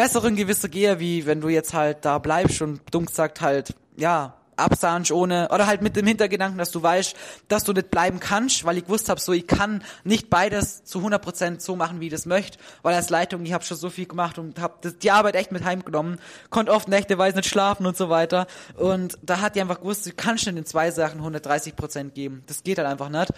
besseren 0.00 0.34
Gewisse 0.34 0.70
gehe, 0.70 0.98
wie 0.98 1.26
wenn 1.26 1.42
du 1.42 1.50
jetzt 1.50 1.74
halt 1.74 2.06
da 2.06 2.16
bleibst 2.16 2.62
und 2.62 2.80
dumm 2.90 3.04
gesagt 3.04 3.42
halt, 3.42 3.74
ja, 3.98 4.32
absahnst 4.56 5.12
ohne, 5.12 5.50
oder 5.52 5.66
halt 5.66 5.82
mit 5.82 5.94
dem 5.94 6.06
Hintergedanken, 6.06 6.56
dass 6.56 6.70
du 6.70 6.82
weißt, 6.82 7.14
dass 7.48 7.64
du 7.64 7.74
nicht 7.74 7.90
bleiben 7.90 8.18
kannst, 8.18 8.64
weil 8.64 8.78
ich 8.78 8.86
gewusst 8.86 9.10
habe, 9.10 9.20
so 9.20 9.34
ich 9.34 9.46
kann 9.46 9.84
nicht 10.02 10.30
beides 10.30 10.84
zu 10.84 11.00
100% 11.00 11.60
so 11.60 11.76
machen, 11.76 12.00
wie 12.00 12.06
ich 12.06 12.12
das 12.12 12.24
möchte, 12.24 12.58
weil 12.80 12.94
als 12.94 13.10
Leitung, 13.10 13.44
ich 13.44 13.52
habe 13.52 13.62
schon 13.62 13.76
so 13.76 13.90
viel 13.90 14.06
gemacht 14.06 14.38
und 14.38 14.58
habe 14.58 14.90
die 14.90 15.10
Arbeit 15.10 15.34
echt 15.34 15.52
mit 15.52 15.64
heimgenommen, 15.64 16.18
konnte 16.48 16.72
oft 16.72 16.88
nächteweise 16.88 17.36
nicht 17.36 17.50
schlafen 17.50 17.84
und 17.84 17.98
so 17.98 18.08
weiter. 18.08 18.46
Und 18.76 19.18
da 19.20 19.42
hat 19.42 19.54
die 19.54 19.60
einfach 19.60 19.80
gewusst, 19.80 20.06
du 20.06 20.12
kannst 20.12 20.46
nicht 20.46 20.56
in 20.56 20.64
zwei 20.64 20.90
Sachen 20.92 21.20
130% 21.20 22.12
geben, 22.12 22.42
das 22.46 22.62
geht 22.62 22.78
halt 22.78 22.88
einfach 22.88 23.10
nicht. 23.10 23.34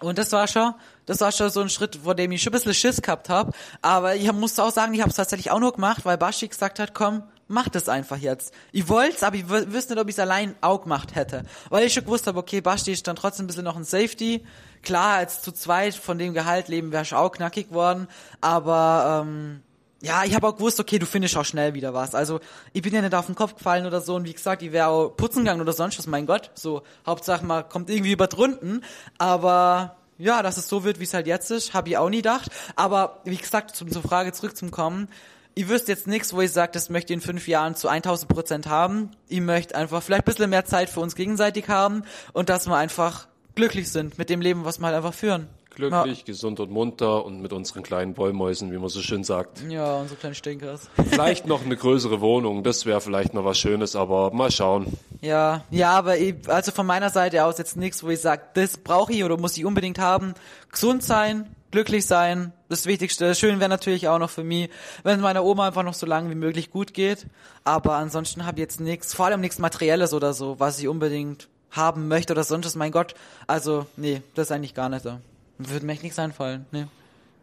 Und 0.00 0.16
das 0.16 0.32
war 0.32 0.48
schon, 0.48 0.72
das 1.06 1.20
war 1.20 1.32
schon 1.32 1.50
so 1.50 1.60
ein 1.60 1.68
Schritt, 1.68 1.96
vor 2.02 2.14
dem 2.14 2.32
ich 2.32 2.42
schon 2.42 2.52
ein 2.52 2.58
bisschen 2.58 2.74
Schiss 2.74 3.00
gehabt 3.00 3.28
habe. 3.28 3.52
Aber 3.80 4.16
ich 4.16 4.30
musste 4.32 4.62
auch 4.62 4.72
sagen, 4.72 4.92
ich 4.94 5.00
habe 5.00 5.10
es 5.10 5.16
tatsächlich 5.16 5.50
auch 5.50 5.60
nur 5.60 5.72
gemacht, 5.72 6.04
weil 6.04 6.18
Bashi 6.18 6.48
gesagt 6.48 6.78
hat, 6.78 6.94
komm, 6.94 7.22
mach 7.48 7.68
das 7.68 7.88
einfach 7.88 8.16
jetzt. 8.16 8.52
Ich 8.72 8.88
wollt's, 8.88 9.22
aber 9.22 9.36
ich 9.36 9.48
wüsste 9.48 9.94
nicht, 9.94 10.02
ob 10.02 10.08
ich 10.08 10.14
es 10.14 10.18
allein 10.18 10.54
auch 10.60 10.82
gemacht 10.82 11.14
hätte. 11.14 11.44
Weil 11.70 11.86
ich 11.86 11.92
schon 11.92 12.04
gewusst 12.04 12.26
habe, 12.26 12.38
okay, 12.38 12.60
Basti 12.60 12.92
ist 12.92 13.06
dann 13.06 13.16
trotzdem 13.16 13.44
ein 13.44 13.46
bisschen 13.46 13.64
noch 13.64 13.76
ein 13.76 13.84
Safety. 13.84 14.44
Klar, 14.82 15.16
als 15.16 15.42
zu 15.42 15.52
zweit 15.52 15.94
von 15.94 16.18
dem 16.18 16.34
Gehalt 16.34 16.68
leben 16.68 16.92
ich 16.92 17.14
auch 17.14 17.32
knackig 17.32 17.72
worden. 17.72 18.08
Aber 18.40 19.24
ähm, 19.24 19.62
ja, 20.02 20.24
ich 20.24 20.34
habe 20.34 20.46
auch 20.46 20.56
gewusst, 20.56 20.78
okay, 20.80 20.98
du 20.98 21.06
findest 21.06 21.36
auch 21.36 21.44
schnell 21.44 21.74
wieder 21.74 21.94
was. 21.94 22.14
Also 22.14 22.40
ich 22.72 22.82
bin 22.82 22.94
ja 22.94 23.00
nicht 23.00 23.14
auf 23.14 23.26
den 23.26 23.34
Kopf 23.34 23.54
gefallen 23.54 23.86
oder 23.86 24.00
so 24.00 24.14
und 24.16 24.24
wie 24.24 24.34
gesagt, 24.34 24.62
ich 24.62 24.72
wäre 24.72 24.88
auch 24.88 25.08
putzen 25.08 25.40
gegangen 25.40 25.60
oder 25.60 25.72
sonst 25.72 25.98
was, 25.98 26.06
mein 26.06 26.26
Gott. 26.26 26.50
So, 26.54 26.82
Hauptsache 27.06 27.44
man 27.44 27.68
kommt 27.68 27.90
irgendwie 27.90 28.12
über 28.12 28.26
drunten. 28.26 28.84
Aber 29.18 29.96
ja, 30.18 30.42
dass 30.42 30.56
es 30.56 30.68
so 30.68 30.84
wird, 30.84 30.98
wie 31.00 31.04
es 31.04 31.14
halt 31.14 31.26
jetzt 31.26 31.50
ist, 31.50 31.74
habe 31.74 31.88
ich 31.88 31.96
auch 31.96 32.08
nie 32.08 32.18
gedacht. 32.18 32.50
Aber 32.74 33.20
wie 33.24 33.36
gesagt, 33.36 33.76
zum, 33.76 33.90
zur 33.90 34.02
Frage 34.02 34.32
zurückzukommen, 34.32 35.08
ich 35.54 35.68
wüsste 35.68 35.92
jetzt 35.92 36.06
nichts, 36.06 36.34
wo 36.34 36.42
ich 36.42 36.52
sage, 36.52 36.72
das 36.72 36.90
möchte 36.90 37.12
ich 37.12 37.16
in 37.16 37.20
fünf 37.22 37.48
Jahren 37.48 37.74
zu 37.74 37.88
1000 37.88 38.30
Prozent 38.30 38.66
haben. 38.66 39.10
Ich 39.28 39.40
möchte 39.40 39.74
einfach 39.74 40.02
vielleicht 40.02 40.24
ein 40.24 40.30
bisschen 40.32 40.50
mehr 40.50 40.66
Zeit 40.66 40.90
für 40.90 41.00
uns 41.00 41.14
gegenseitig 41.14 41.68
haben 41.68 42.02
und 42.34 42.50
dass 42.50 42.66
wir 42.66 42.76
einfach 42.76 43.26
glücklich 43.54 43.90
sind 43.90 44.18
mit 44.18 44.28
dem 44.28 44.42
Leben, 44.42 44.66
was 44.66 44.78
wir 44.78 44.86
halt 44.86 44.96
einfach 44.96 45.14
führen. 45.14 45.48
Glücklich, 45.76 46.20
ja. 46.20 46.24
gesund 46.24 46.58
und 46.58 46.70
munter 46.70 47.22
und 47.26 47.42
mit 47.42 47.52
unseren 47.52 47.82
kleinen 47.82 48.16
Wollmäusen, 48.16 48.72
wie 48.72 48.78
man 48.78 48.88
so 48.88 49.02
schön 49.02 49.24
sagt. 49.24 49.62
Ja, 49.68 49.96
unsere 49.96 50.18
kleinen 50.18 50.34
Stinkers. 50.34 50.88
Vielleicht 51.10 51.46
noch 51.46 51.62
eine 51.62 51.76
größere 51.76 52.22
Wohnung, 52.22 52.62
das 52.62 52.86
wäre 52.86 53.02
vielleicht 53.02 53.34
noch 53.34 53.44
was 53.44 53.58
Schönes, 53.58 53.94
aber 53.94 54.30
mal 54.30 54.50
schauen. 54.50 54.86
Ja, 55.20 55.64
ja, 55.70 55.90
aber 55.90 56.16
ich, 56.16 56.34
also 56.48 56.72
von 56.72 56.86
meiner 56.86 57.10
Seite 57.10 57.44
aus 57.44 57.58
jetzt 57.58 57.76
nichts, 57.76 58.02
wo 58.02 58.08
ich 58.08 58.22
sage, 58.22 58.42
das 58.54 58.78
brauche 58.78 59.12
ich 59.12 59.22
oder 59.22 59.36
muss 59.36 59.58
ich 59.58 59.66
unbedingt 59.66 59.98
haben. 59.98 60.32
Gesund 60.72 61.02
sein, 61.02 61.46
glücklich 61.72 62.06
sein, 62.06 62.54
das 62.70 62.86
Wichtigste. 62.86 63.34
Schön 63.34 63.60
wäre 63.60 63.68
natürlich 63.68 64.08
auch 64.08 64.18
noch 64.18 64.30
für 64.30 64.44
mich, 64.44 64.70
wenn 65.02 65.20
meiner 65.20 65.44
Oma 65.44 65.66
einfach 65.66 65.82
noch 65.82 65.92
so 65.92 66.06
lange 66.06 66.30
wie 66.30 66.36
möglich 66.36 66.70
gut 66.70 66.94
geht. 66.94 67.26
Aber 67.64 67.96
ansonsten 67.96 68.46
habe 68.46 68.56
ich 68.56 68.62
jetzt 68.62 68.80
nichts, 68.80 69.12
vor 69.12 69.26
allem 69.26 69.42
nichts 69.42 69.58
Materielles 69.58 70.14
oder 70.14 70.32
so, 70.32 70.58
was 70.58 70.78
ich 70.78 70.88
unbedingt 70.88 71.48
haben 71.70 72.08
möchte 72.08 72.32
oder 72.32 72.44
sonst 72.44 72.64
was. 72.64 72.76
Mein 72.76 72.92
Gott, 72.92 73.14
also 73.46 73.84
nee, 73.98 74.22
das 74.34 74.46
ist 74.46 74.52
eigentlich 74.52 74.72
gar 74.72 74.88
nicht 74.88 75.02
so. 75.02 75.18
Würde 75.58 75.86
mir 75.86 75.92
echt 75.92 76.02
nichts 76.02 76.18
einfallen. 76.18 76.66
Nee. 76.70 76.86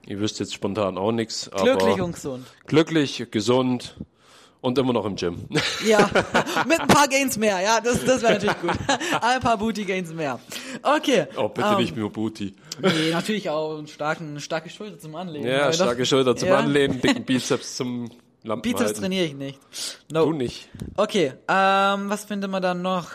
Ich 0.06 0.20
wüsste 0.20 0.44
jetzt 0.44 0.54
spontan 0.54 0.98
auch 0.98 1.12
nichts. 1.12 1.50
Glücklich 1.56 2.02
und 2.02 2.14
gesund. 2.14 2.46
Glücklich, 2.68 3.26
gesund 3.32 3.96
und 4.64 4.78
immer 4.78 4.94
noch 4.94 5.06
im 5.06 5.16
Gym. 5.16 5.48
Ja, 5.86 6.10
mit 6.66 6.80
ein 6.80 6.88
paar 6.88 7.08
Gains 7.10 7.38
mehr. 7.38 7.60
Ja, 7.60 7.82
das, 7.82 8.04
das 8.06 8.22
wäre 8.22 8.34
natürlich 8.34 8.62
gut. 8.62 8.72
Ein 9.22 9.42
paar 9.42 9.58
Booty 9.58 9.84
Gains 9.84 10.14
mehr. 10.14 10.40
Okay. 10.82 11.28
Oh, 11.36 11.50
bitte 11.50 11.68
um, 11.68 11.78
nicht 11.78 11.94
ähm, 11.94 12.00
nur 12.00 12.12
Booty. 12.12 12.56
Nee, 12.82 13.12
natürlich 13.12 13.50
auch 13.50 13.78
einen 13.78 13.88
starken, 13.88 14.40
starke 14.40 14.70
Schulter 14.70 14.98
zum 14.98 15.16
Anlehnen. 15.16 15.46
Ja, 15.46 15.74
starke 15.74 16.06
Schulter 16.06 16.38
zum 16.38 16.48
ja. 16.48 16.60
Anlehnen, 16.60 17.02
dicken 17.02 17.26
Bizeps 17.26 17.76
zum 17.76 18.10
Lampen 18.44 18.62
Bizeps 18.62 18.86
halten. 18.86 19.02
trainiere 19.02 19.26
ich 19.26 19.36
nicht. 19.36 19.60
No. 20.12 20.26
Du 20.26 20.32
nicht. 20.34 20.70
Okay, 20.96 21.34
ähm, 21.50 22.10
was 22.10 22.24
findet 22.24 22.50
man 22.50 22.62
dann 22.62 22.82
noch? 22.82 23.12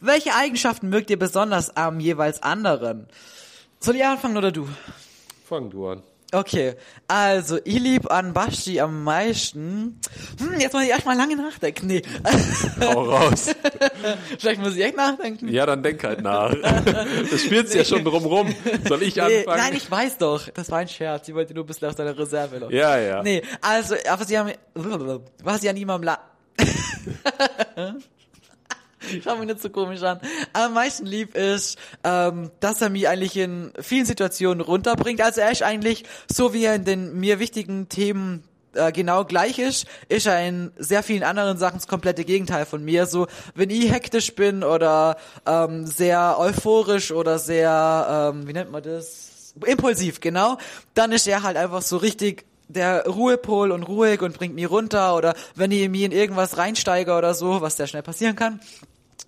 Welche 0.00 0.34
Eigenschaften 0.34 0.90
mögt 0.90 1.08
ihr 1.08 1.18
besonders 1.18 1.74
am 1.76 1.98
jeweils 2.00 2.42
anderen? 2.42 3.06
Soll 3.82 3.96
ich 3.96 4.04
anfangen 4.04 4.36
oder 4.36 4.52
du? 4.52 4.68
Fang 5.48 5.70
du 5.70 5.88
an. 5.88 6.02
Okay, 6.32 6.74
also 7.08 7.58
ich 7.64 7.80
lieb 7.80 8.10
an 8.10 8.34
Basti 8.34 8.78
am 8.78 9.02
meisten. 9.02 9.98
Hm, 10.38 10.60
jetzt 10.60 10.74
muss 10.74 10.84
ich 10.84 10.90
erstmal 10.90 11.16
lange 11.16 11.34
nachdenken. 11.34 11.86
Nee. 11.86 12.02
Hau 12.80 13.04
raus. 13.04 13.48
Vielleicht 14.38 14.60
muss 14.60 14.76
ich 14.76 14.84
echt 14.84 14.96
nachdenken. 14.96 15.48
Ja, 15.48 15.64
dann 15.64 15.82
denk 15.82 16.04
halt 16.04 16.20
nach. 16.20 16.54
Das 17.30 17.42
spielst 17.42 17.72
nee. 17.72 17.78
ja 17.78 17.84
schon 17.84 18.04
drumrum. 18.04 18.54
Soll 18.86 19.02
ich 19.02 19.16
nee, 19.16 19.22
anfangen? 19.22 19.58
Nein, 19.58 19.74
ich 19.74 19.90
weiß 19.90 20.18
doch. 20.18 20.48
Das 20.50 20.70
war 20.70 20.78
ein 20.78 20.88
Scherz. 20.88 21.26
Ich 21.26 21.34
wollte 21.34 21.54
nur 21.54 21.64
ein 21.64 21.66
bisschen 21.66 21.88
aus 21.88 21.96
deiner 21.96 22.16
Reserve 22.16 22.60
noch. 22.60 22.70
Ja, 22.70 22.98
ja. 22.98 23.22
Nee, 23.22 23.42
also, 23.62 23.94
was 23.94 24.30
ich 24.30 24.38
an, 24.38 24.52
was 25.42 25.62
ich 25.62 25.70
an 25.70 25.76
ihm 25.76 25.90
am 25.90 26.02
La 26.02 26.20
Schau 29.24 29.36
mich 29.36 29.46
nicht 29.46 29.62
so 29.62 29.70
komisch 29.70 30.02
an. 30.02 30.20
Am 30.52 30.74
meisten 30.74 31.06
lieb 31.06 31.34
ist, 31.34 31.78
ähm, 32.04 32.50
dass 32.60 32.80
er 32.80 32.90
mich 32.90 33.08
eigentlich 33.08 33.36
in 33.36 33.72
vielen 33.80 34.06
Situationen 34.06 34.60
runterbringt. 34.60 35.20
Also 35.20 35.40
er 35.40 35.50
ist 35.50 35.62
eigentlich, 35.62 36.04
so 36.30 36.52
wie 36.54 36.64
er 36.64 36.74
in 36.74 36.84
den 36.84 37.18
mir 37.18 37.38
wichtigen 37.38 37.88
Themen 37.88 38.44
äh, 38.74 38.92
genau 38.92 39.24
gleich 39.24 39.58
ist, 39.58 39.86
ist 40.08 40.26
er 40.26 40.46
in 40.46 40.70
sehr 40.76 41.02
vielen 41.02 41.24
anderen 41.24 41.58
Sachen 41.58 41.78
das 41.78 41.88
komplette 41.88 42.24
Gegenteil 42.24 42.66
von 42.66 42.84
mir. 42.84 43.06
So, 43.06 43.26
wenn 43.54 43.70
ich 43.70 43.90
hektisch 43.90 44.34
bin 44.34 44.62
oder 44.62 45.16
ähm, 45.46 45.86
sehr 45.86 46.38
euphorisch 46.38 47.10
oder 47.10 47.38
sehr, 47.38 48.32
ähm, 48.32 48.46
wie 48.46 48.52
nennt 48.52 48.70
man 48.70 48.82
das? 48.82 49.54
Impulsiv, 49.66 50.20
genau, 50.20 50.58
dann 50.94 51.10
ist 51.10 51.26
er 51.26 51.42
halt 51.42 51.56
einfach 51.56 51.82
so 51.82 51.96
richtig 51.96 52.44
der 52.68 53.04
Ruhepol 53.06 53.72
und 53.72 53.82
ruhig 53.82 54.22
und 54.22 54.38
bringt 54.38 54.54
mich 54.54 54.70
runter 54.70 55.16
oder 55.16 55.34
wenn 55.56 55.72
ich 55.72 55.88
mir 55.88 56.06
in 56.06 56.12
irgendwas 56.12 56.56
reinsteige 56.56 57.14
oder 57.14 57.34
so, 57.34 57.60
was 57.60 57.76
sehr 57.76 57.86
schnell 57.86 58.02
passieren 58.02 58.36
kann, 58.36 58.60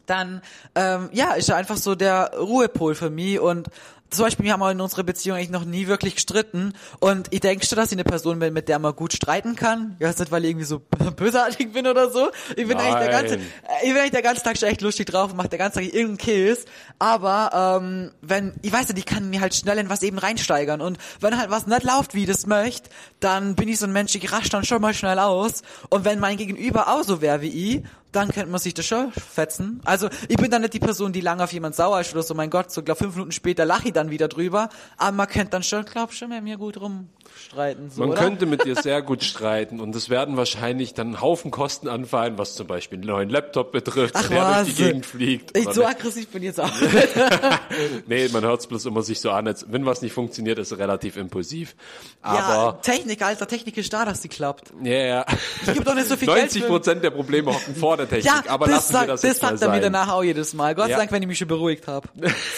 dann 0.06 0.42
ähm, 0.74 1.08
ja, 1.12 1.32
ist 1.32 1.48
er 1.48 1.56
einfach 1.56 1.76
so 1.76 1.94
der 1.94 2.32
Ruhepol 2.36 2.94
für 2.94 3.10
mich 3.10 3.40
und 3.40 3.68
zum 4.12 4.26
Beispiel, 4.26 4.44
wir 4.44 4.52
haben 4.52 4.62
auch 4.62 4.70
in 4.70 4.80
unserer 4.80 5.04
Beziehung 5.04 5.36
eigentlich 5.36 5.50
noch 5.50 5.64
nie 5.64 5.86
wirklich 5.86 6.16
gestritten. 6.16 6.74
Und 7.00 7.28
ich 7.30 7.40
denke 7.40 7.64
schon, 7.64 7.76
dass 7.76 7.90
ich 7.90 7.96
eine 7.96 8.04
Person 8.04 8.38
bin, 8.38 8.52
mit 8.52 8.68
der 8.68 8.78
man 8.78 8.94
gut 8.94 9.14
streiten 9.14 9.56
kann. 9.56 9.96
Ja, 10.00 10.10
ist 10.10 10.18
nicht, 10.18 10.30
weil 10.30 10.44
ich 10.44 10.50
irgendwie 10.50 10.66
so 10.66 10.80
bösartig 11.16 11.72
bin 11.72 11.86
oder 11.86 12.10
so. 12.10 12.30
Ich 12.54 12.68
bin 12.68 12.76
eigentlich 12.76 12.94
der 12.94 13.08
ganze, 13.08 13.34
ich 13.36 13.88
bin 13.88 13.96
eigentlich 13.96 14.10
der 14.10 14.22
ganze 14.22 14.42
Tag 14.42 14.58
schon 14.58 14.68
echt 14.68 14.82
lustig 14.82 15.06
drauf 15.06 15.30
und 15.30 15.38
mache 15.38 15.48
der 15.48 15.58
ganze 15.58 15.80
Tag 15.80 15.86
irgendeinen 15.86 16.18
Kills. 16.18 16.66
Aber 16.98 17.80
ähm, 17.80 18.12
wenn, 18.20 18.54
ich 18.60 18.72
weiß 18.72 18.88
nicht, 18.88 18.98
ich 18.98 19.06
kann 19.06 19.30
mir 19.30 19.40
halt 19.40 19.54
schnell 19.54 19.78
in 19.78 19.88
was 19.88 20.02
eben 20.02 20.18
reinsteigern. 20.18 20.82
Und 20.82 20.98
wenn 21.20 21.38
halt 21.38 21.50
was 21.50 21.66
nicht 21.66 21.82
läuft, 21.82 22.14
wie 22.14 22.22
ich 22.22 22.28
das 22.28 22.46
möchte, 22.46 22.90
dann 23.20 23.54
bin 23.54 23.68
ich 23.68 23.78
so 23.78 23.86
ein 23.86 23.92
Mensch, 23.92 24.14
ich 24.14 24.30
rasch 24.30 24.50
dann 24.50 24.64
schon 24.64 24.82
mal 24.82 24.92
schnell 24.92 25.18
aus. 25.18 25.62
Und 25.88 26.04
wenn 26.04 26.20
mein 26.20 26.36
Gegenüber 26.36 26.88
auch 26.88 27.02
so 27.02 27.22
wäre 27.22 27.40
wie 27.40 27.76
ich, 27.76 27.82
dann 28.12 28.28
könnte 28.28 28.50
man 28.50 28.60
sich 28.60 28.74
das 28.74 28.86
schon 28.86 29.12
fetzen. 29.12 29.80
Also 29.84 30.08
ich 30.28 30.36
bin 30.36 30.50
dann 30.50 30.62
nicht 30.62 30.74
die 30.74 30.80
Person, 30.80 31.12
die 31.12 31.20
lange 31.20 31.42
auf 31.42 31.52
jemand 31.52 31.74
sauer 31.74 32.00
ist 32.00 32.12
oder 32.12 32.22
so, 32.22 32.34
mein 32.34 32.50
Gott, 32.50 32.70
so 32.70 32.82
glaub 32.82 32.98
fünf 32.98 33.14
Minuten 33.14 33.32
später 33.32 33.64
lache 33.64 33.88
ich 33.88 33.92
dann 33.92 34.10
wieder 34.10 34.28
drüber, 34.28 34.68
aber 34.98 35.12
man 35.12 35.26
könnte 35.26 35.50
dann 35.50 35.62
schon, 35.62 35.84
glaub 35.84 36.12
schon 36.12 36.28
mit 36.28 36.42
mir 36.42 36.58
gut 36.58 36.80
rum 36.80 37.08
streiten. 37.38 37.90
So, 37.90 38.00
Man 38.00 38.10
oder? 38.10 38.20
könnte 38.20 38.46
mit 38.46 38.64
dir 38.64 38.76
sehr 38.76 39.02
gut 39.02 39.22
streiten 39.24 39.80
und 39.80 39.94
es 39.96 40.08
werden 40.10 40.36
wahrscheinlich 40.36 40.94
dann 40.94 41.08
einen 41.08 41.20
Haufen 41.20 41.50
Kosten 41.50 41.88
anfallen, 41.88 42.38
was 42.38 42.54
zum 42.54 42.66
Beispiel 42.66 42.98
einen 42.98 43.06
neuen 43.08 43.28
Laptop 43.30 43.72
betrifft, 43.72 44.14
Ach 44.16 44.28
wenn 44.30 44.36
er 44.38 44.44
durch 44.44 44.56
was. 44.58 44.66
die 44.76 44.82
Gegend 44.84 45.06
fliegt. 45.06 45.56
Ich 45.56 45.64
so 45.64 45.80
wenn- 45.82 45.88
aggressiv 45.88 46.28
bin 46.28 46.42
jetzt 46.42 46.60
auch. 46.60 46.70
nee, 48.06 48.28
man 48.28 48.42
hört 48.44 48.60
es 48.60 48.66
bloß 48.66 48.86
immer 48.86 49.02
sich 49.02 49.20
so 49.20 49.30
an, 49.30 49.46
als 49.46 49.66
wenn 49.70 49.84
was 49.86 50.02
nicht 50.02 50.12
funktioniert, 50.12 50.58
ist 50.58 50.76
relativ 50.78 51.16
impulsiv. 51.16 51.74
ja, 52.24 52.30
Aber 52.30 52.80
Technik, 52.82 53.22
Alter, 53.22 53.46
Technik 53.46 53.76
ist 53.76 53.92
da, 53.92 54.04
dass 54.04 54.20
die 54.20 54.28
klappt. 54.28 54.72
ja, 54.82 54.92
ja. 54.92 55.26
Ich 55.66 55.72
gebe 55.72 55.84
doch 55.84 55.94
nicht 55.94 56.08
so 56.08 56.16
viel 56.16 56.28
Geld 56.28 56.40
90 56.40 56.62
für... 56.62 56.68
Prozent 56.68 57.04
der 57.04 57.10
Probleme 57.10 57.52
hocken 57.54 57.74
vor 57.76 57.96
der 57.96 58.08
Technik, 58.08 58.26
Ja, 58.26 58.42
aber 58.48 58.66
das, 58.66 58.90
lassen 58.90 58.92
wir 58.92 58.98
sagt, 58.98 59.08
das 59.10 59.20
das 59.22 59.30
jetzt 59.30 59.42
mal 59.42 59.48
sagt 59.50 59.62
er 59.62 59.68
mir 59.68 59.74
sein. 59.82 59.92
danach 59.92 60.12
auch 60.12 60.22
jedes 60.24 60.54
Mal. 60.54 60.74
Gott 60.74 60.86
sei 60.86 60.90
Ja. 60.92 60.96
Dank, 60.98 61.12
wenn 61.12 61.22
ich 61.22 61.28
mich 61.28 61.38
schon 61.38 61.48
beruhigt 61.48 61.86
habe. 61.86 62.08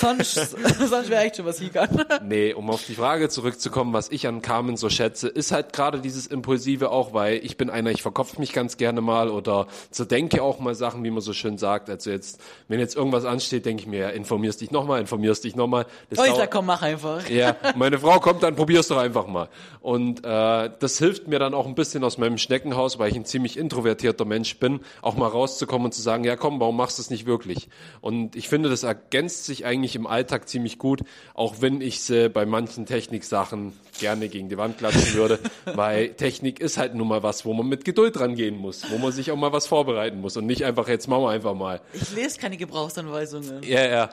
Sonst, 0.00 0.34
sonst 0.88 1.10
wäre 1.10 1.22
echt 1.24 1.36
schon 1.36 1.46
was 1.46 1.58
hingegangen. 1.58 2.04
Nee, 2.24 2.52
um 2.54 2.70
auf 2.70 2.84
die 2.84 2.94
Frage 2.94 3.28
zurückzukommen, 3.28 3.92
was 3.92 4.10
ich 4.10 4.26
an 4.26 4.42
Carmen 4.64 4.78
so 4.78 4.88
schätze, 4.88 5.28
ist 5.28 5.52
halt 5.52 5.74
gerade 5.74 6.00
dieses 6.00 6.26
Impulsive 6.26 6.90
auch, 6.90 7.12
weil 7.12 7.44
ich 7.44 7.58
bin 7.58 7.68
einer, 7.68 7.90
ich 7.90 8.00
verkopfe 8.00 8.40
mich 8.40 8.54
ganz 8.54 8.78
gerne 8.78 9.02
mal 9.02 9.28
oder 9.28 9.66
zerdenke 9.90 10.42
auch 10.42 10.58
mal 10.58 10.74
Sachen, 10.74 11.04
wie 11.04 11.10
man 11.10 11.20
so 11.20 11.34
schön 11.34 11.58
sagt. 11.58 11.90
Also 11.90 12.10
jetzt, 12.10 12.40
wenn 12.68 12.80
jetzt 12.80 12.96
irgendwas 12.96 13.26
ansteht, 13.26 13.66
denke 13.66 13.82
ich 13.82 13.86
mir, 13.86 13.98
ja, 13.98 14.08
informierst 14.08 14.62
dich 14.62 14.70
nochmal, 14.70 15.02
informierst 15.02 15.44
dich 15.44 15.54
nochmal. 15.54 15.84
Oh, 16.16 16.22
ich 16.24 16.34
sag, 16.34 16.50
komm, 16.50 16.66
mach 16.66 16.80
einfach. 16.80 17.28
Ja, 17.34 17.56
meine 17.74 17.98
Frau 17.98 18.20
kommt, 18.20 18.44
dann 18.44 18.54
probier's 18.54 18.86
doch 18.88 18.96
einfach 18.96 19.26
mal. 19.26 19.48
Und 19.80 20.24
äh, 20.24 20.70
das 20.78 20.98
hilft 20.98 21.26
mir 21.26 21.38
dann 21.38 21.52
auch 21.52 21.66
ein 21.66 21.74
bisschen 21.74 22.04
aus 22.04 22.16
meinem 22.16 22.38
Schneckenhaus, 22.38 22.98
weil 22.98 23.10
ich 23.10 23.16
ein 23.16 23.24
ziemlich 23.24 23.58
introvertierter 23.58 24.24
Mensch 24.24 24.58
bin, 24.58 24.80
auch 25.02 25.16
mal 25.16 25.26
rauszukommen 25.26 25.86
und 25.86 25.92
zu 25.92 26.00
sagen, 26.00 26.22
ja 26.24 26.36
komm, 26.36 26.60
warum 26.60 26.76
machst 26.76 26.98
du 26.98 27.02
es 27.02 27.10
nicht 27.10 27.26
wirklich? 27.26 27.68
Und 28.00 28.36
ich 28.36 28.48
finde, 28.48 28.70
das 28.70 28.84
ergänzt 28.84 29.46
sich 29.46 29.66
eigentlich 29.66 29.96
im 29.96 30.06
Alltag 30.06 30.48
ziemlich 30.48 30.78
gut, 30.78 31.02
auch 31.34 31.56
wenn 31.58 31.80
ich 31.80 32.00
sie 32.00 32.28
bei 32.28 32.46
manchen 32.46 32.86
Techniksachen 32.86 33.72
gerne 33.98 34.28
gegen 34.28 34.48
die 34.48 34.53
Wand 34.58 34.78
klatschen 34.78 35.14
würde, 35.14 35.38
weil 35.74 36.10
Technik 36.14 36.60
ist 36.60 36.78
halt 36.78 36.94
nun 36.94 37.08
mal 37.08 37.22
was, 37.22 37.44
wo 37.44 37.52
man 37.52 37.66
mit 37.66 37.84
Geduld 37.84 38.18
rangehen 38.20 38.56
muss, 38.56 38.82
wo 38.90 38.98
man 38.98 39.12
sich 39.12 39.30
auch 39.30 39.36
mal 39.36 39.52
was 39.52 39.66
vorbereiten 39.66 40.20
muss 40.20 40.36
und 40.36 40.46
nicht 40.46 40.64
einfach, 40.64 40.88
jetzt 40.88 41.08
machen 41.08 41.22
wir 41.22 41.30
einfach 41.30 41.54
mal. 41.54 41.80
Ich 41.92 42.10
lese 42.14 42.38
keine 42.38 42.56
Gebrauchsanweisungen. 42.56 43.62
Ja, 43.62 43.84
ja. 43.86 44.10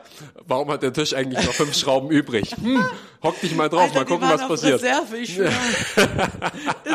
Warum 0.48 0.70
hat 0.72 0.84
der 0.84 0.94
Tisch 0.94 1.14
eigentlich 1.14 1.46
noch 1.46 1.54
fünf 1.54 1.76
Schrauben 1.76 2.10
übrig? 2.10 2.52
Hm, 2.62 2.84
hock 3.24 3.39
dich 3.42 3.56
mal 3.56 3.70
drauf, 3.70 3.82
Alter, 3.84 3.96
mal 3.96 4.06
die 4.06 4.12
gucken, 4.14 4.30
was 4.30 4.48
passiert. 4.48 4.82
Reserve, 4.82 5.18
ich 5.18 5.34
schwöre. 5.34 5.52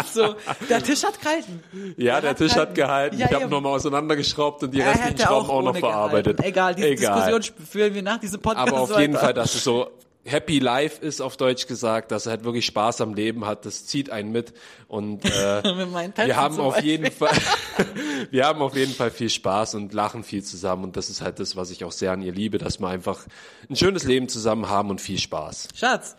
ist 0.01 0.15
so. 0.15 0.35
Der 0.69 0.83
Tisch 0.83 1.03
hat 1.05 1.21
gehalten. 1.21 1.63
Ja, 1.97 2.21
der 2.21 2.31
hat 2.31 2.39
Tisch 2.39 2.53
hat 2.55 2.67
keinen- 2.69 2.75
gehalten. 2.75 3.19
Ja, 3.19 3.27
ich 3.27 3.33
habe 3.35 3.49
nochmal 3.49 3.73
auseinandergeschraubt 3.75 4.63
und 4.65 4.73
die 4.75 4.81
restlichen 4.81 5.19
Schrauben 5.19 5.51
auch, 5.51 5.63
noch 5.63 5.71
ohne 5.71 5.79
verarbeitet. 5.81 6.37
gehalten. 6.37 6.43
Egal, 6.49 6.75
diese 6.75 6.89
Egal. 6.89 7.33
Diskussion 7.33 7.67
führen 7.67 7.95
wir 7.95 8.03
nach 8.03 8.19
diesem 8.19 8.41
Podcast 8.41 8.69
Aber 8.69 8.81
auf 8.81 8.91
weiter. 8.91 9.01
jeden 9.01 9.17
Fall, 9.17 9.35
dass 9.35 9.55
es 9.55 9.65
so 9.65 9.89
happy 10.27 10.59
life 10.59 11.05
ist, 11.05 11.21
auf 11.21 11.37
Deutsch 11.37 11.67
gesagt, 11.67 12.11
dass 12.11 12.27
er 12.27 12.33
halt 12.33 12.45
wirklich 12.45 12.67
Spaß 12.67 13.01
am 13.01 13.15
Leben 13.15 13.47
hat, 13.47 13.65
das 13.65 13.87
zieht 13.87 14.11
einen 14.11 14.33
mit. 14.33 14.53
Und 14.89 15.25
äh, 15.25 15.63
wir 15.63 16.37
haben 16.37 16.61
auf 16.61 16.75
Beispiel. 16.75 16.91
jeden 16.91 17.11
Fall, 17.11 17.37
wir 18.31 18.47
haben 18.47 18.61
auf 18.61 18.77
jeden 18.77 18.93
Fall 18.93 19.11
viel 19.11 19.31
Spaß 19.31 19.75
und 19.77 19.95
lachen 19.95 20.25
viel 20.25 20.43
zusammen. 20.43 20.85
Und 20.85 20.97
das 20.97 21.09
ist 21.09 21.23
halt 21.23 21.39
das, 21.41 21.57
was 21.57 21.71
ich 21.71 21.85
auch 21.85 21.93
sehr 21.93 22.13
an 22.13 22.23
ihr 22.23 22.33
liebe, 22.33 22.59
dass 22.59 22.81
wir 22.81 22.89
einfach 22.89 23.25
ein 23.71 23.77
schönes 23.77 24.05
Leben 24.05 24.29
zusammen 24.29 24.69
haben 24.69 24.91
und 24.91 25.01
viel 25.01 25.19
Spaß. 25.19 25.69
Schatz, 25.75 26.17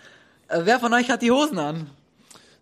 äh, 0.47 0.61
wer 0.63 0.79
von 0.79 0.93
euch 0.93 1.09
hat 1.09 1.21
die 1.21 1.31
Hosen 1.31 1.59
an? 1.59 1.89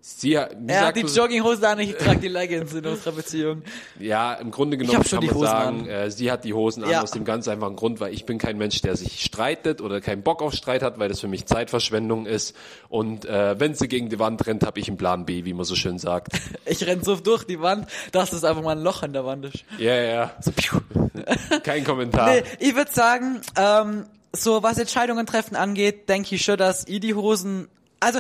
Sie, 0.08 0.30
wie 0.30 0.36
Er 0.72 0.86
hat 0.86 0.96
die 0.96 1.02
du- 1.02 1.08
Jogginghose 1.08 1.68
an, 1.68 1.80
ich 1.80 1.96
trage 1.96 2.20
die 2.20 2.28
Leggings 2.30 2.72
in 2.76 2.86
unserer 2.86 3.12
Beziehung. 3.14 3.64
Ja, 4.00 4.36
im 4.36 4.52
Grunde 4.52 4.78
genommen 4.78 5.02
kann 5.04 5.26
man 5.26 5.40
sagen, 5.40 5.80
an. 5.82 5.88
äh, 5.88 6.12
sie 6.12 6.32
hat 6.32 6.44
die 6.44 6.54
Hosen 6.54 6.84
an 6.84 6.92
Ja. 6.92 7.02
aus 7.02 7.10
dem 7.10 7.26
ganz 7.26 7.48
einfachen 7.48 7.76
Grund, 7.76 8.00
weil 8.00 8.14
ich 8.14 8.24
bin 8.24 8.38
kein 8.38 8.56
Mensch, 8.60 8.80
der 8.84 8.96
sich 8.96 9.24
streitet 9.24 9.82
oder 9.82 10.02
keinen 10.02 10.22
Bock 10.22 10.44
auf 10.44 10.54
Streit 10.54 10.84
hat, 10.84 11.00
weil 11.00 11.10
das 11.10 11.22
für 11.22 11.28
mich 11.28 11.48
Zeitverschwendung 11.48 12.28
ist. 12.28 12.56
Und 12.88 13.26
äh, 13.26 13.60
wenn 13.60 13.74
sie 13.74 13.88
gegen 13.88 14.10
die 14.10 14.20
Wand 14.20 14.46
rennt, 14.46 14.64
habe 14.64 14.80
ich 14.80 14.88
einen 14.88 14.98
Plan 14.98 15.26
B, 15.26 15.44
wie 15.44 15.54
man 15.54 15.66
so 15.66 15.74
schön 15.76 15.98
sagt. 15.98 16.34
Ich 16.68 16.86
renn 16.86 17.04
so 17.04 17.16
durch 17.16 17.44
die 17.44 17.60
Wand, 17.62 17.88
dass 18.12 18.32
es 18.32 18.44
einfach 18.44 18.62
mal 18.62 18.76
ein 18.78 18.84
Loch 18.84 19.02
in 19.02 19.12
der 19.14 19.26
Wand 19.26 19.46
ist. 19.46 19.64
Ja, 19.80 19.96
ja, 19.96 20.32
So, 20.40 20.52
kein 21.64 21.84
Kommentar. 21.84 22.30
Nee, 22.30 22.44
ich 22.60 22.76
würde 22.76 22.92
sagen, 22.92 23.42
ähm, 23.58 24.06
so 24.34 24.62
was 24.62 24.78
Entscheidungen 24.78 25.26
treffen 25.26 25.56
angeht, 25.56 26.10
denke 26.10 26.36
ich 26.36 26.44
schon, 26.44 26.58
dass 26.58 26.88
ich 26.88 27.00
die 27.00 27.14
Hosen, 27.16 27.68
also 28.00 28.20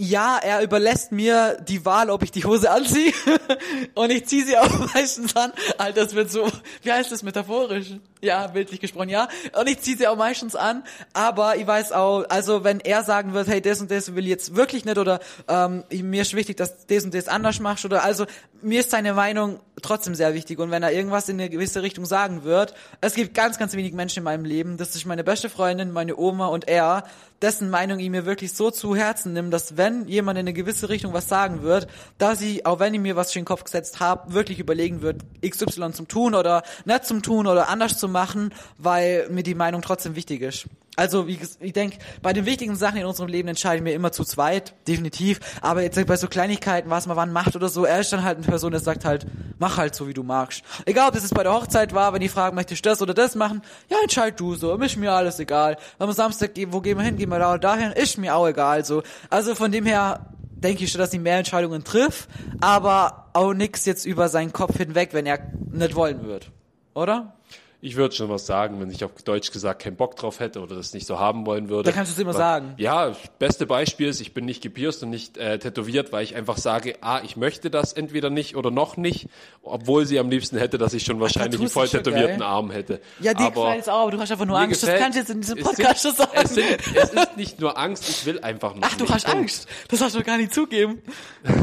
ja, 0.00 0.38
er 0.38 0.62
überlässt 0.62 1.10
mir 1.10 1.58
die 1.68 1.84
Wahl, 1.84 2.08
ob 2.10 2.22
ich 2.22 2.30
die 2.30 2.44
Hose 2.44 2.70
anziehe 2.70 3.12
und 3.94 4.10
ich 4.10 4.26
ziehe 4.26 4.44
sie 4.44 4.56
auch 4.56 4.94
meistens 4.94 5.34
an. 5.34 5.52
Alter, 5.76 6.04
das 6.04 6.14
wird 6.14 6.30
so, 6.30 6.48
wie 6.82 6.92
heißt 6.92 7.10
das 7.10 7.24
metaphorisch? 7.24 7.96
Ja, 8.20 8.48
bildlich 8.48 8.80
gesprochen, 8.80 9.10
ja. 9.10 9.28
Und 9.58 9.68
ich 9.68 9.80
ziehe 9.80 9.96
sie 9.96 10.08
auch 10.08 10.16
meistens 10.16 10.56
an, 10.56 10.82
aber 11.12 11.56
ich 11.56 11.66
weiß 11.66 11.92
auch, 11.92 12.24
also 12.28 12.64
wenn 12.64 12.80
er 12.80 13.04
sagen 13.04 13.32
wird, 13.32 13.46
hey, 13.46 13.60
das 13.60 13.80
und 13.80 13.90
das 13.90 14.14
will 14.14 14.24
ich 14.24 14.30
jetzt 14.30 14.56
wirklich 14.56 14.84
nicht 14.84 14.98
oder 14.98 15.20
ähm, 15.46 15.84
mir 15.90 16.22
ist 16.22 16.34
wichtig, 16.34 16.56
dass 16.56 16.86
das 16.86 17.04
und 17.04 17.14
das 17.14 17.28
anders 17.28 17.60
machst 17.60 17.84
oder 17.84 18.02
also 18.02 18.26
mir 18.62 18.80
ist 18.80 18.90
seine 18.90 19.12
Meinung 19.12 19.60
trotzdem 19.82 20.14
sehr 20.14 20.34
wichtig. 20.34 20.58
Und 20.58 20.70
wenn 20.70 20.82
er 20.82 20.92
irgendwas 20.92 21.28
in 21.28 21.36
eine 21.36 21.48
gewisse 21.48 21.82
Richtung 21.82 22.06
sagen 22.06 22.44
wird, 22.44 22.74
es 23.00 23.14
gibt 23.14 23.34
ganz, 23.34 23.58
ganz 23.58 23.74
wenig 23.74 23.92
Menschen 23.92 24.18
in 24.18 24.24
meinem 24.24 24.44
Leben, 24.44 24.76
das 24.76 24.94
ist 24.94 25.06
meine 25.06 25.24
beste 25.24 25.48
Freundin, 25.48 25.92
meine 25.92 26.16
Oma 26.16 26.46
und 26.46 26.66
er, 26.66 27.04
dessen 27.40 27.70
Meinung 27.70 28.00
ich 28.00 28.10
mir 28.10 28.26
wirklich 28.26 28.52
so 28.52 28.70
zu 28.70 28.96
Herzen 28.96 29.32
nimmt, 29.32 29.52
dass 29.52 29.76
wenn 29.76 30.08
jemand 30.08 30.38
in 30.38 30.46
eine 30.46 30.52
gewisse 30.52 30.88
Richtung 30.88 31.12
was 31.12 31.28
sagen 31.28 31.62
wird, 31.62 31.86
dass 32.18 32.40
ich, 32.40 32.66
auch 32.66 32.80
wenn 32.80 32.94
ich 32.94 33.00
mir 33.00 33.14
was 33.14 33.32
für 33.32 33.38
den 33.38 33.44
Kopf 33.44 33.62
gesetzt 33.62 34.00
habe, 34.00 34.34
wirklich 34.34 34.58
überlegen 34.58 35.02
wird, 35.02 35.22
XY 35.46 35.92
zum 35.92 36.08
tun 36.08 36.34
oder 36.34 36.64
nicht 36.84 37.04
zum 37.04 37.22
tun 37.22 37.46
oder 37.46 37.68
anders 37.68 37.98
machen, 38.12 38.52
weil 38.76 39.28
mir 39.30 39.42
die 39.42 39.54
Meinung 39.54 39.82
trotzdem 39.82 40.16
wichtig 40.16 40.42
ist. 40.42 40.66
Also 40.98 41.28
wie 41.28 41.38
ich 41.60 41.72
denke, 41.72 41.98
bei 42.22 42.32
den 42.32 42.44
wichtigen 42.44 42.74
Sachen 42.74 42.96
in 42.96 43.06
unserem 43.06 43.28
Leben 43.28 43.46
entscheiden 43.46 43.84
wir 43.86 43.94
immer 43.94 44.10
zu 44.10 44.24
zweit, 44.24 44.74
definitiv. 44.88 45.38
Aber 45.60 45.82
jetzt 45.82 46.04
bei 46.08 46.16
so 46.16 46.26
Kleinigkeiten, 46.26 46.90
was 46.90 47.06
man 47.06 47.16
wann 47.16 47.30
macht 47.32 47.54
oder 47.54 47.68
so, 47.68 47.84
er 47.84 48.00
ist 48.00 48.12
dann 48.12 48.24
halt 48.24 48.38
eine 48.38 48.46
Person, 48.46 48.72
der 48.72 48.80
sagt 48.80 49.04
halt, 49.04 49.24
mach 49.60 49.76
halt 49.76 49.94
so, 49.94 50.08
wie 50.08 50.12
du 50.12 50.24
magst. 50.24 50.64
Egal, 50.86 51.06
ob 51.06 51.14
das 51.14 51.22
jetzt 51.22 51.34
bei 51.34 51.44
der 51.44 51.52
Hochzeit 51.52 51.94
war, 51.94 52.12
wenn 52.12 52.20
die 52.20 52.28
fragen, 52.28 52.56
möchtest 52.56 52.84
du 52.84 52.88
das 52.88 53.00
oder 53.00 53.14
das 53.14 53.36
machen, 53.36 53.62
ja, 53.88 53.96
entscheid 54.02 54.40
du 54.40 54.56
so, 54.56 54.74
ist 54.74 54.96
mir 54.96 55.12
alles 55.12 55.38
egal. 55.38 55.76
Wenn 55.98 56.08
wir 56.08 56.14
Samstag 56.14 56.54
gehen, 56.54 56.72
wo 56.72 56.80
gehen 56.80 56.98
wir 56.98 57.04
hin, 57.04 57.16
gehen 57.16 57.28
wir 57.28 57.38
da 57.38 57.50
oder 57.50 57.60
dahin, 57.60 57.92
ist 57.92 58.18
mir 58.18 58.34
auch 58.34 58.48
egal. 58.48 58.84
So, 58.84 59.04
also 59.30 59.54
von 59.54 59.70
dem 59.70 59.86
her 59.86 60.34
denke 60.56 60.82
ich 60.82 60.90
schon, 60.90 60.98
dass 60.98 61.12
sie 61.12 61.20
mehr 61.20 61.38
Entscheidungen 61.38 61.84
trifft, 61.84 62.28
aber 62.60 63.30
auch 63.34 63.54
nix 63.54 63.84
jetzt 63.84 64.04
über 64.04 64.28
seinen 64.28 64.52
Kopf 64.52 64.76
hinweg, 64.76 65.10
wenn 65.12 65.26
er 65.26 65.38
nicht 65.70 65.94
wollen 65.94 66.24
wird, 66.24 66.50
oder? 66.94 67.37
Ich 67.80 67.94
würde 67.94 68.12
schon 68.12 68.28
was 68.28 68.44
sagen, 68.44 68.80
wenn 68.80 68.90
ich 68.90 69.04
auf 69.04 69.12
Deutsch 69.22 69.52
gesagt 69.52 69.82
keinen 69.82 69.94
Bock 69.94 70.16
drauf 70.16 70.40
hätte 70.40 70.60
oder 70.60 70.74
das 70.74 70.94
nicht 70.94 71.06
so 71.06 71.20
haben 71.20 71.46
wollen 71.46 71.68
würde. 71.68 71.84
Dann 71.84 71.94
kannst 71.94 72.10
du 72.10 72.14
es 72.14 72.18
immer 72.20 72.32
Weil- 72.34 72.38
sagen. 72.40 72.74
Ja, 72.76 73.12
beste 73.38 73.66
Beispiel 73.66 74.08
ist, 74.08 74.20
ich 74.20 74.34
bin 74.34 74.46
nicht 74.46 74.62
gepierst 74.64 75.04
und 75.04 75.10
nicht 75.10 75.36
äh, 75.38 75.60
tätowiert, 75.60 76.10
weil 76.10 76.24
ich 76.24 76.34
einfach 76.34 76.56
sage, 76.56 76.96
ah, 77.02 77.20
ich 77.22 77.36
möchte 77.36 77.70
das 77.70 77.92
entweder 77.92 78.30
nicht 78.30 78.56
oder 78.56 78.72
noch 78.72 78.96
nicht, 78.96 79.28
obwohl 79.62 80.06
sie 80.06 80.18
am 80.18 80.28
liebsten 80.28 80.58
hätte, 80.58 80.76
dass 80.76 80.92
ich 80.92 81.04
schon 81.04 81.20
wahrscheinlich 81.20 81.60
einen 81.60 81.68
voll 81.70 81.86
tätowierten. 81.88 82.42
Arm 82.42 82.72
hätte. 82.72 83.00
Ja, 83.20 83.32
dir 83.32 83.46
Aber 83.46 83.66
gefällt's 83.66 83.88
auch, 83.88 84.00
aber 84.02 84.10
du 84.10 84.18
hast 84.18 84.32
einfach 84.32 84.44
nur 84.46 84.58
Angst. 84.58 84.82
Das 84.82 84.88
gefällt- 84.90 85.00
kannst 85.00 85.16
du 85.16 85.20
jetzt 85.20 85.30
in 85.30 85.40
diesem 85.42 85.58
es 85.58 85.64
Podcast 85.64 86.02
sind, 86.02 86.16
schon 86.16 86.26
sagen. 86.26 86.32
Es, 86.42 86.54
sind, 86.54 86.66
es 86.96 87.10
ist 87.12 87.36
nicht 87.36 87.60
nur 87.60 87.78
Angst, 87.78 88.08
ich 88.08 88.26
will 88.26 88.40
einfach 88.40 88.74
noch 88.74 88.82
Ach, 88.82 88.96
du 88.96 89.04
nicht. 89.04 89.14
hast. 89.14 89.26
Angst. 89.28 89.68
Das 89.86 90.00
hast 90.00 90.16
du 90.16 90.22
gar 90.24 90.36
nicht 90.36 90.52
zugeben. 90.52 91.00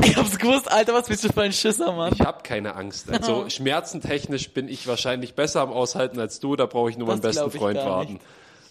Ich 0.01 0.15
hab's 0.15 0.39
gewusst, 0.39 0.71
Alter, 0.71 0.93
was 0.93 1.07
bist 1.09 1.25
du 1.25 1.33
für 1.33 1.41
ein 1.41 1.51
Schisser, 1.51 1.91
Mann? 1.91 2.13
Ich 2.13 2.21
habe 2.21 2.41
keine 2.43 2.75
Angst. 2.75 3.11
Also 3.11 3.49
schmerzentechnisch 3.49 4.51
bin 4.51 4.69
ich 4.69 4.87
wahrscheinlich 4.87 5.33
besser 5.35 5.59
am 5.59 5.73
Aushalten 5.73 6.04
als 6.17 6.39
du. 6.39 6.55
Da 6.55 6.65
brauche 6.65 6.89
ich 6.89 6.97
nur 6.97 7.07
Das 7.07 7.15
meinen 7.21 7.21
besten 7.33 7.51
Freund 7.51 7.77
warten. 7.77 8.19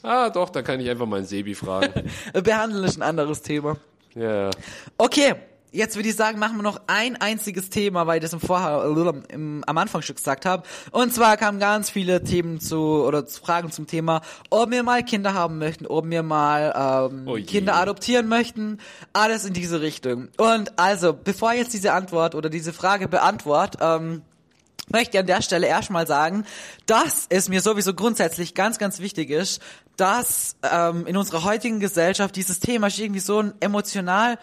Ah, 0.03 0.29
doch, 0.31 0.51
da 0.51 0.63
kann 0.63 0.81
ich 0.81 0.91
einfach 0.91 1.07
meinen 1.07 1.25
Sebi 1.27 1.55
fragen. 1.55 2.11
Behandeln 2.33 2.85
ist 2.85 2.97
ein 2.99 3.03
anderes 3.03 3.41
Thema. 3.43 3.77
ja. 4.15 4.51
Okay, 4.99 5.35
jetzt 5.73 5.97
würde 5.97 6.09
ich 6.11 6.15
sagen, 6.15 6.39
machen 6.39 6.57
wir 6.57 6.63
noch 6.63 6.81
ein 6.87 7.17
einziges 7.21 7.71
Thema, 7.71 8.07
weil 8.07 8.19
ich 8.19 8.23
das 8.23 8.33
im 8.35 8.39
Vorher, 8.41 8.85
äh, 8.85 9.35
im, 9.35 9.65
am 9.67 9.79
Anfang 9.79 10.03
schon 10.03 10.15
gesagt 10.15 10.45
habe. 10.47 10.63
Und 10.93 11.13
zwar 11.15 11.37
kamen 11.39 11.59
ganz 11.59 11.89
viele 11.91 12.23
Themen 12.23 12.61
zu, 12.61 12.79
oder 13.03 13.27
Fragen 13.27 13.73
zum 13.73 13.87
Thema, 13.87 14.21
ob 14.51 14.71
wir 14.71 14.83
mal 14.83 15.03
Kinder 15.03 15.33
haben 15.33 15.59
möchten, 15.59 15.87
ob 15.87 16.09
wir 16.09 16.23
mal 16.23 17.11
ähm, 17.11 17.27
Oh. 17.27 17.35
Kinder 17.37 17.75
adoptieren 17.77 18.29
möchten. 18.29 18.79
Alles 19.15 19.45
in 19.47 19.55
diese 19.55 19.81
Richtung. 19.81 20.29
Und 20.37 20.79
also, 20.79 21.13
bevor 21.15 21.53
ich 21.55 21.61
jetzt 21.61 21.73
diese 21.73 21.93
Antwort 21.95 22.35
oder 22.35 22.51
diese 22.51 22.73
Frage 22.75 23.09
beantworte, 23.09 23.79
ähm, 23.81 24.23
möchte 24.89 25.17
ich 25.17 25.21
an 25.21 25.27
der 25.27 25.43
Stelle 25.43 25.67
erstmal 25.67 26.07
sagen, 26.07 26.45
dass 26.87 27.27
es 27.29 27.49
mir 27.49 27.61
sowieso 27.61 27.95
grundsätzlich 27.95 28.55
ganz, 28.55 28.79
ganz 28.79 28.99
wichtig 28.99 29.31
ist, 29.31 29.63
dass 29.97 30.57
ähm, 30.63 31.07
in 31.07 31.17
unserer 31.17 31.45
heutigen 31.45 31.81
Gesellschaft 31.81 32.37
dieses 32.37 32.61
Thema 32.61 32.89
ist 32.89 32.99
irgendwie 32.99 33.21
so 33.21 33.41
ein 33.41 33.55
emotional, 33.61 34.39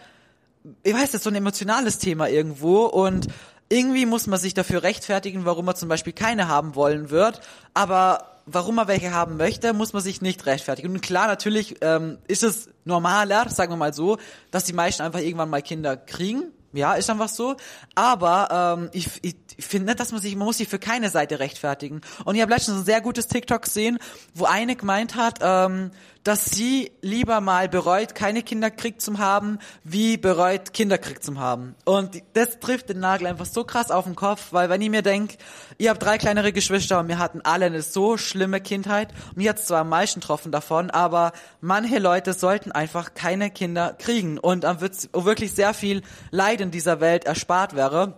ich 0.82 0.94
weiß 0.94 1.12
nicht, 1.12 1.22
so 1.22 1.30
ein 1.30 1.36
emotionales 1.36 1.98
Thema 1.98 2.28
irgendwo 2.28 2.84
und 2.84 3.28
irgendwie 3.68 4.04
muss 4.04 4.26
man 4.26 4.38
sich 4.38 4.52
dafür 4.54 4.82
rechtfertigen, 4.82 5.44
warum 5.44 5.64
man 5.64 5.76
zum 5.76 5.88
Beispiel 5.88 6.12
keine 6.12 6.48
haben 6.48 6.74
wollen 6.74 7.10
wird, 7.10 7.40
aber 7.72 8.32
warum 8.46 8.74
man 8.74 8.88
welche 8.88 9.12
haben 9.12 9.36
möchte, 9.36 9.72
muss 9.72 9.92
man 9.92 10.02
sich 10.02 10.20
nicht 10.20 10.46
rechtfertigen. 10.46 10.90
Und 10.90 11.00
klar, 11.00 11.26
natürlich 11.26 11.76
ähm, 11.80 12.18
ist 12.28 12.42
es 12.42 12.68
normaler, 12.84 13.48
sagen 13.48 13.72
wir 13.72 13.76
mal 13.76 13.94
so, 13.94 14.18
dass 14.50 14.64
die 14.64 14.72
meisten 14.72 15.02
einfach 15.02 15.20
irgendwann 15.20 15.50
mal 15.50 15.62
Kinder 15.62 15.96
kriegen. 15.96 16.52
Ja, 16.72 16.94
ist 16.94 17.10
einfach 17.10 17.28
so. 17.28 17.56
Aber 17.94 18.78
ähm, 18.78 18.90
ich, 18.92 19.08
ich, 19.22 19.36
ich 19.56 19.64
finde 19.64 19.88
nicht, 19.88 20.00
dass 20.00 20.12
man 20.12 20.20
sich, 20.20 20.34
man 20.36 20.46
muss 20.46 20.58
sich 20.58 20.68
für 20.68 20.78
keine 20.78 21.10
Seite 21.10 21.38
rechtfertigen. 21.38 22.00
Und 22.24 22.34
ich 22.34 22.42
habe 22.42 22.52
letztens 22.52 22.78
ein 22.78 22.84
sehr 22.84 23.00
gutes 23.00 23.28
TikTok 23.28 23.62
gesehen, 23.62 23.98
wo 24.34 24.44
eine 24.44 24.76
gemeint 24.76 25.14
hat, 25.14 25.38
ähm, 25.42 25.90
dass 26.24 26.44
sie 26.44 26.92
lieber 27.00 27.40
mal 27.40 27.68
bereut, 27.68 28.14
keine 28.14 28.42
Kinder 28.42 28.70
kriegt 28.70 29.02
zum 29.02 29.18
haben, 29.18 29.58
wie 29.82 30.16
bereut, 30.16 30.72
Kinder 30.72 30.98
kriegt 30.98 31.24
zum 31.24 31.40
haben. 31.40 31.74
Und 31.84 32.22
das 32.34 32.60
trifft 32.60 32.90
den 32.90 33.00
Nagel 33.00 33.26
einfach 33.26 33.46
so 33.46 33.64
krass 33.64 33.90
auf 33.90 34.04
den 34.04 34.14
Kopf, 34.14 34.48
weil 34.52 34.68
wenn 34.68 34.80
ich 34.80 34.90
mir 34.90 35.02
denke, 35.02 35.36
ihr 35.78 35.90
habt 35.90 36.02
drei 36.02 36.18
kleinere 36.18 36.52
Geschwister 36.52 37.00
und 37.00 37.08
wir 37.08 37.18
hatten 37.18 37.40
alle 37.42 37.66
eine 37.66 37.82
so 37.82 38.16
schlimme 38.16 38.60
Kindheit, 38.60 39.12
mir 39.34 39.50
hat's 39.50 39.66
zwar 39.66 39.80
am 39.80 39.88
meisten 39.88 40.20
getroffen 40.20 40.52
davon, 40.52 40.90
aber 40.90 41.32
manche 41.60 41.98
Leute 41.98 42.34
sollten 42.34 42.70
einfach 42.70 43.14
keine 43.14 43.50
Kinder 43.50 43.94
kriegen 43.98 44.38
und 44.38 44.64
dann 44.64 44.80
wird 44.80 45.08
wirklich 45.12 45.52
sehr 45.52 45.74
viel 45.74 46.02
Leid 46.30 46.60
in 46.62 46.70
dieser 46.70 47.00
Welt 47.00 47.24
erspart 47.24 47.76
wäre. 47.76 48.14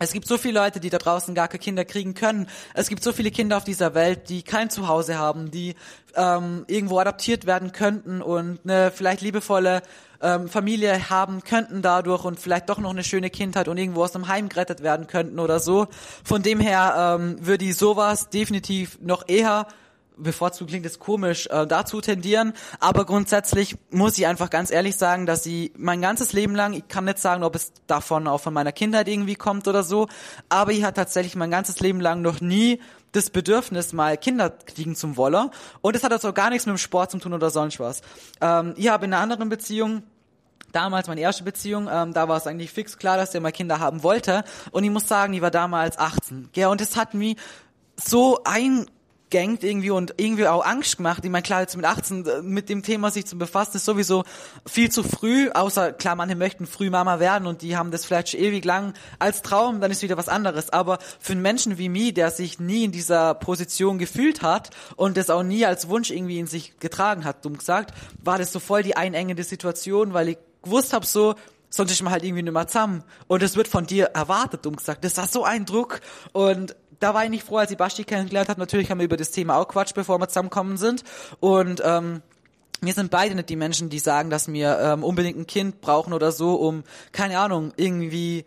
Es 0.00 0.12
gibt 0.12 0.26
so 0.26 0.38
viele 0.38 0.58
Leute, 0.58 0.80
die 0.80 0.90
da 0.90 0.98
draußen 0.98 1.34
gar 1.36 1.46
keine 1.46 1.60
Kinder 1.60 1.84
kriegen 1.84 2.14
können. 2.14 2.48
Es 2.74 2.88
gibt 2.88 3.04
so 3.04 3.12
viele 3.12 3.30
Kinder 3.30 3.56
auf 3.56 3.64
dieser 3.64 3.94
Welt, 3.94 4.28
die 4.28 4.42
kein 4.42 4.68
Zuhause 4.68 5.18
haben, 5.18 5.52
die 5.52 5.76
ähm, 6.16 6.64
irgendwo 6.66 6.98
adaptiert 6.98 7.46
werden 7.46 7.70
könnten 7.70 8.20
und 8.20 8.58
eine 8.64 8.90
vielleicht 8.90 9.20
liebevolle 9.20 9.82
ähm, 10.20 10.48
Familie 10.48 11.10
haben 11.10 11.44
könnten 11.44 11.80
dadurch 11.80 12.24
und 12.24 12.40
vielleicht 12.40 12.68
doch 12.70 12.78
noch 12.78 12.90
eine 12.90 13.04
schöne 13.04 13.30
Kindheit 13.30 13.68
und 13.68 13.78
irgendwo 13.78 14.02
aus 14.02 14.16
einem 14.16 14.26
Heim 14.26 14.48
gerettet 14.48 14.82
werden 14.82 15.06
könnten 15.06 15.38
oder 15.38 15.60
so. 15.60 15.86
Von 16.24 16.42
dem 16.42 16.58
her 16.58 17.18
ähm, 17.20 17.36
würde 17.46 17.64
ich 17.64 17.76
sowas 17.76 18.30
definitiv 18.30 18.98
noch 19.00 19.28
eher 19.28 19.68
bevorzugt 20.16 20.70
klingt 20.70 20.86
es 20.86 20.98
komisch, 20.98 21.46
äh, 21.46 21.66
dazu 21.66 22.00
tendieren. 22.00 22.52
Aber 22.80 23.04
grundsätzlich 23.04 23.76
muss 23.90 24.18
ich 24.18 24.26
einfach 24.26 24.50
ganz 24.50 24.70
ehrlich 24.70 24.96
sagen, 24.96 25.26
dass 25.26 25.42
sie 25.42 25.72
mein 25.76 26.00
ganzes 26.00 26.32
Leben 26.32 26.54
lang, 26.54 26.72
ich 26.72 26.88
kann 26.88 27.04
nicht 27.04 27.18
sagen, 27.18 27.42
ob 27.42 27.54
es 27.54 27.72
davon 27.86 28.26
auch 28.26 28.40
von 28.40 28.54
meiner 28.54 28.72
Kindheit 28.72 29.08
irgendwie 29.08 29.34
kommt 29.34 29.68
oder 29.68 29.82
so, 29.82 30.08
aber 30.48 30.72
ich 30.72 30.84
hatte 30.84 30.96
tatsächlich 30.96 31.36
mein 31.36 31.50
ganzes 31.50 31.80
Leben 31.80 32.00
lang 32.00 32.22
noch 32.22 32.40
nie 32.40 32.80
das 33.12 33.30
Bedürfnis, 33.30 33.92
mal 33.92 34.16
Kinder 34.16 34.50
kriegen 34.50 34.96
zum 34.96 35.16
Wolle. 35.16 35.50
Und 35.80 35.94
es 35.94 36.02
hat 36.02 36.12
also 36.12 36.32
gar 36.32 36.50
nichts 36.50 36.66
mit 36.66 36.74
dem 36.74 36.78
Sport 36.78 37.12
zu 37.12 37.18
tun 37.18 37.32
oder 37.32 37.50
sonst 37.50 37.78
was. 37.78 38.02
Ähm, 38.40 38.74
ich 38.76 38.88
habe 38.88 39.04
in 39.04 39.12
einer 39.12 39.22
anderen 39.22 39.48
Beziehung 39.48 40.02
damals 40.72 41.06
meine 41.06 41.20
erste 41.20 41.44
Beziehung, 41.44 41.88
ähm, 41.90 42.12
da 42.12 42.28
war 42.28 42.36
es 42.36 42.46
eigentlich 42.46 42.72
fix 42.72 42.98
klar, 42.98 43.16
dass 43.16 43.30
der 43.30 43.40
mal 43.40 43.52
Kinder 43.52 43.78
haben 43.78 44.02
wollte. 44.02 44.44
Und 44.72 44.84
ich 44.84 44.90
muss 44.90 45.06
sagen, 45.06 45.32
ich 45.32 45.40
war 45.40 45.52
damals 45.52 45.98
18. 45.98 46.50
Ja, 46.54 46.68
und 46.68 46.80
es 46.80 46.96
hat 46.96 47.14
mich 47.14 47.36
so 47.96 48.40
ein 48.44 48.86
gängt 49.34 49.64
irgendwie 49.64 49.90
und 49.90 50.14
irgendwie 50.16 50.46
auch 50.46 50.64
Angst 50.64 50.96
gemacht. 50.96 51.24
Ich 51.24 51.30
meine, 51.32 51.42
klar, 51.42 51.62
jetzt 51.62 51.74
mit 51.74 51.84
18 51.84 52.24
äh, 52.24 52.40
mit 52.40 52.68
dem 52.68 52.84
Thema 52.84 53.10
sich 53.10 53.26
zu 53.26 53.36
befassen, 53.36 53.78
ist 53.78 53.84
sowieso 53.84 54.22
viel 54.64 54.92
zu 54.92 55.02
früh, 55.02 55.50
außer 55.50 55.92
klar, 55.92 56.14
manche 56.14 56.36
möchten 56.36 56.68
früh 56.68 56.88
Mama 56.88 57.18
werden 57.18 57.48
und 57.48 57.60
die 57.60 57.76
haben 57.76 57.90
das 57.90 58.04
vielleicht 58.04 58.28
schon 58.28 58.38
ewig 58.38 58.64
lang 58.64 58.94
als 59.18 59.42
Traum, 59.42 59.80
dann 59.80 59.90
ist 59.90 60.02
wieder 60.02 60.16
was 60.16 60.28
anderes. 60.28 60.70
Aber 60.70 61.00
für 61.18 61.32
einen 61.32 61.42
Menschen 61.42 61.78
wie 61.78 61.88
mich, 61.88 62.14
der 62.14 62.30
sich 62.30 62.60
nie 62.60 62.84
in 62.84 62.92
dieser 62.92 63.34
Position 63.34 63.98
gefühlt 63.98 64.42
hat 64.42 64.70
und 64.94 65.16
das 65.16 65.30
auch 65.30 65.42
nie 65.42 65.66
als 65.66 65.88
Wunsch 65.88 66.12
irgendwie 66.12 66.38
in 66.38 66.46
sich 66.46 66.78
getragen 66.78 67.24
hat, 67.24 67.44
dumm 67.44 67.58
gesagt, 67.58 67.92
war 68.22 68.38
das 68.38 68.52
so 68.52 68.60
voll 68.60 68.84
die 68.84 68.96
einengende 68.96 69.42
Situation, 69.42 70.14
weil 70.14 70.28
ich 70.28 70.38
gewusst 70.62 70.92
habe 70.92 71.04
so, 71.04 71.34
sonst 71.70 71.90
ist 71.90 72.02
man 72.02 72.12
halt 72.12 72.22
irgendwie 72.22 72.44
nicht 72.44 72.52
mehr 72.52 72.68
zusammen. 72.68 73.02
Und 73.26 73.42
es 73.42 73.56
wird 73.56 73.68
von 73.68 73.86
dir 73.86 74.06
erwartet, 74.14 74.64
dumm 74.64 74.76
gesagt. 74.76 75.04
Das 75.04 75.16
war 75.16 75.26
so 75.26 75.44
ein 75.44 75.66
Druck. 75.66 76.00
Und 76.32 76.76
da 77.00 77.14
war 77.14 77.24
ich 77.24 77.30
nicht 77.30 77.44
froh, 77.44 77.58
als 77.58 77.70
ich 77.70 77.76
Basti 77.76 78.04
kennengelernt 78.04 78.48
habe. 78.48 78.60
Natürlich 78.60 78.90
haben 78.90 78.98
wir 78.98 79.04
über 79.04 79.16
das 79.16 79.30
Thema 79.30 79.56
auch 79.56 79.68
Quatsch, 79.68 79.94
bevor 79.94 80.18
wir 80.18 80.28
zusammenkommen 80.28 80.76
sind. 80.76 81.04
Und 81.40 81.82
ähm, 81.84 82.22
wir 82.80 82.92
sind 82.92 83.10
beide 83.10 83.34
nicht 83.34 83.48
die 83.48 83.56
Menschen, 83.56 83.88
die 83.88 83.98
sagen, 83.98 84.30
dass 84.30 84.52
wir 84.52 84.78
ähm, 84.78 85.04
unbedingt 85.04 85.38
ein 85.38 85.46
Kind 85.46 85.80
brauchen 85.80 86.12
oder 86.12 86.32
so, 86.32 86.54
um, 86.54 86.84
keine 87.12 87.38
Ahnung, 87.38 87.72
irgendwie 87.76 88.44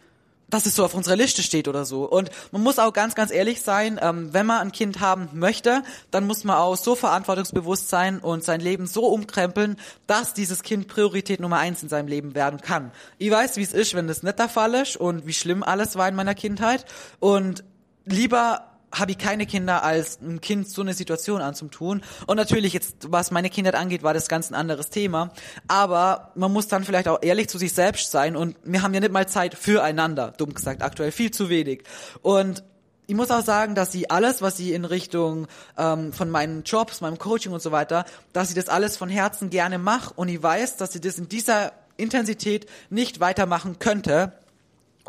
dass 0.50 0.66
es 0.66 0.76
so 0.76 0.86
auf 0.86 0.94
unserer 0.94 1.16
Liste 1.16 1.44
steht 1.44 1.68
oder 1.68 1.86
so. 1.86 2.06
Und 2.06 2.32
man 2.52 2.64
muss 2.64 2.80
auch 2.80 2.94
ganz, 2.94 3.16
ganz 3.16 3.32
ehrlich 3.32 3.62
sein, 3.62 4.00
ähm, 4.02 4.34
wenn 4.34 4.46
man 4.46 4.60
ein 4.60 4.72
Kind 4.72 5.00
haben 5.00 5.30
möchte, 5.34 5.84
dann 6.12 6.26
muss 6.26 6.44
man 6.44 6.58
auch 6.58 6.78
so 6.78 6.96
verantwortungsbewusst 6.96 7.90
sein 7.90 8.20
und 8.20 8.44
sein 8.44 8.62
Leben 8.62 8.88
so 8.88 9.08
umkrempeln, 9.08 9.78
dass 10.08 10.34
dieses 10.34 10.64
Kind 10.64 10.88
Priorität 10.88 11.40
Nummer 11.40 11.58
eins 11.58 11.84
in 11.84 11.90
seinem 11.90 12.08
Leben 12.08 12.36
werden 12.36 12.62
kann. 12.62 12.92
Ich 13.18 13.30
weiß, 13.30 13.58
wie 13.58 13.64
es 13.64 13.74
ist, 13.74 13.94
wenn 13.94 14.08
das 14.08 14.24
nicht 14.24 14.40
der 14.40 14.50
Fall 14.50 14.74
ist 14.76 14.96
und 14.98 15.28
wie 15.28 15.34
schlimm 15.34 15.64
alles 15.64 15.96
war 15.96 16.08
in 16.08 16.16
meiner 16.16 16.36
Kindheit. 16.36 16.86
Und 17.20 17.64
lieber 18.08 18.64
habe 18.92 19.12
ich 19.12 19.18
keine 19.18 19.46
Kinder 19.46 19.84
als 19.84 20.20
ein 20.22 20.42
Kind 20.42 20.70
so 20.70 20.82
eine 20.82 20.94
Situation 20.94 21.42
anzutun. 21.42 22.02
Und 22.26 22.38
natürlich 22.38 22.74
jetzt, 22.74 23.12
was 23.12 23.32
meine 23.32 23.50
Kindheit 23.50 23.76
angeht, 23.76 24.04
war 24.04 24.14
das 24.14 24.28
ganz 24.28 24.50
ein 24.50 24.56
anderes 24.56 24.90
Thema. 24.90 25.32
Aber 25.68 26.32
man 26.36 26.52
muss 26.52 26.68
dann 26.68 26.84
vielleicht 26.84 27.08
auch 27.08 27.20
ehrlich 27.22 27.50
zu 27.50 27.58
sich 27.58 27.74
selbst 27.74 28.12
sein 28.12 28.36
und 28.36 28.56
wir 28.64 28.82
haben 28.82 28.94
ja 28.94 29.00
nicht 29.00 29.12
mal 29.12 29.28
Zeit 29.28 29.56
füreinander, 29.56 30.34
dumm 30.38 30.54
gesagt, 30.54 30.82
aktuell 30.82 31.12
viel 31.12 31.32
zu 31.32 31.50
wenig. 31.50 31.84
Und 32.22 32.64
ich 33.08 33.16
muss 33.16 33.32
auch 33.32 33.44
sagen, 33.44 33.74
dass 33.74 33.92
sie 33.92 34.10
alles, 34.10 34.42
was 34.42 34.58
sie 34.58 34.74
in 34.74 34.84
Richtung 34.84 35.48
ähm, 35.78 36.12
von 36.12 36.30
meinen 36.30 36.64
Jobs, 36.64 37.00
meinem 37.00 37.18
Coaching 37.18 37.54
und 37.54 37.62
so 37.62 37.72
weiter, 37.72 38.06
dass 38.34 38.50
sie 38.50 38.54
das 38.54 38.68
alles 38.68 38.98
von 38.98 39.10
Herzen 39.10 39.50
gerne 39.50 39.78
mache 39.78 40.14
und 40.16 40.28
ich 40.28 40.44
weiß, 40.44 40.76
dass 40.78 40.92
sie 40.92 41.00
das 41.00 41.18
in 41.18 41.30
dieser 41.30 41.72
Intensität 41.96 42.68
nicht 42.90 43.20
weitermachen 43.20 43.80
könnte, 43.80 44.34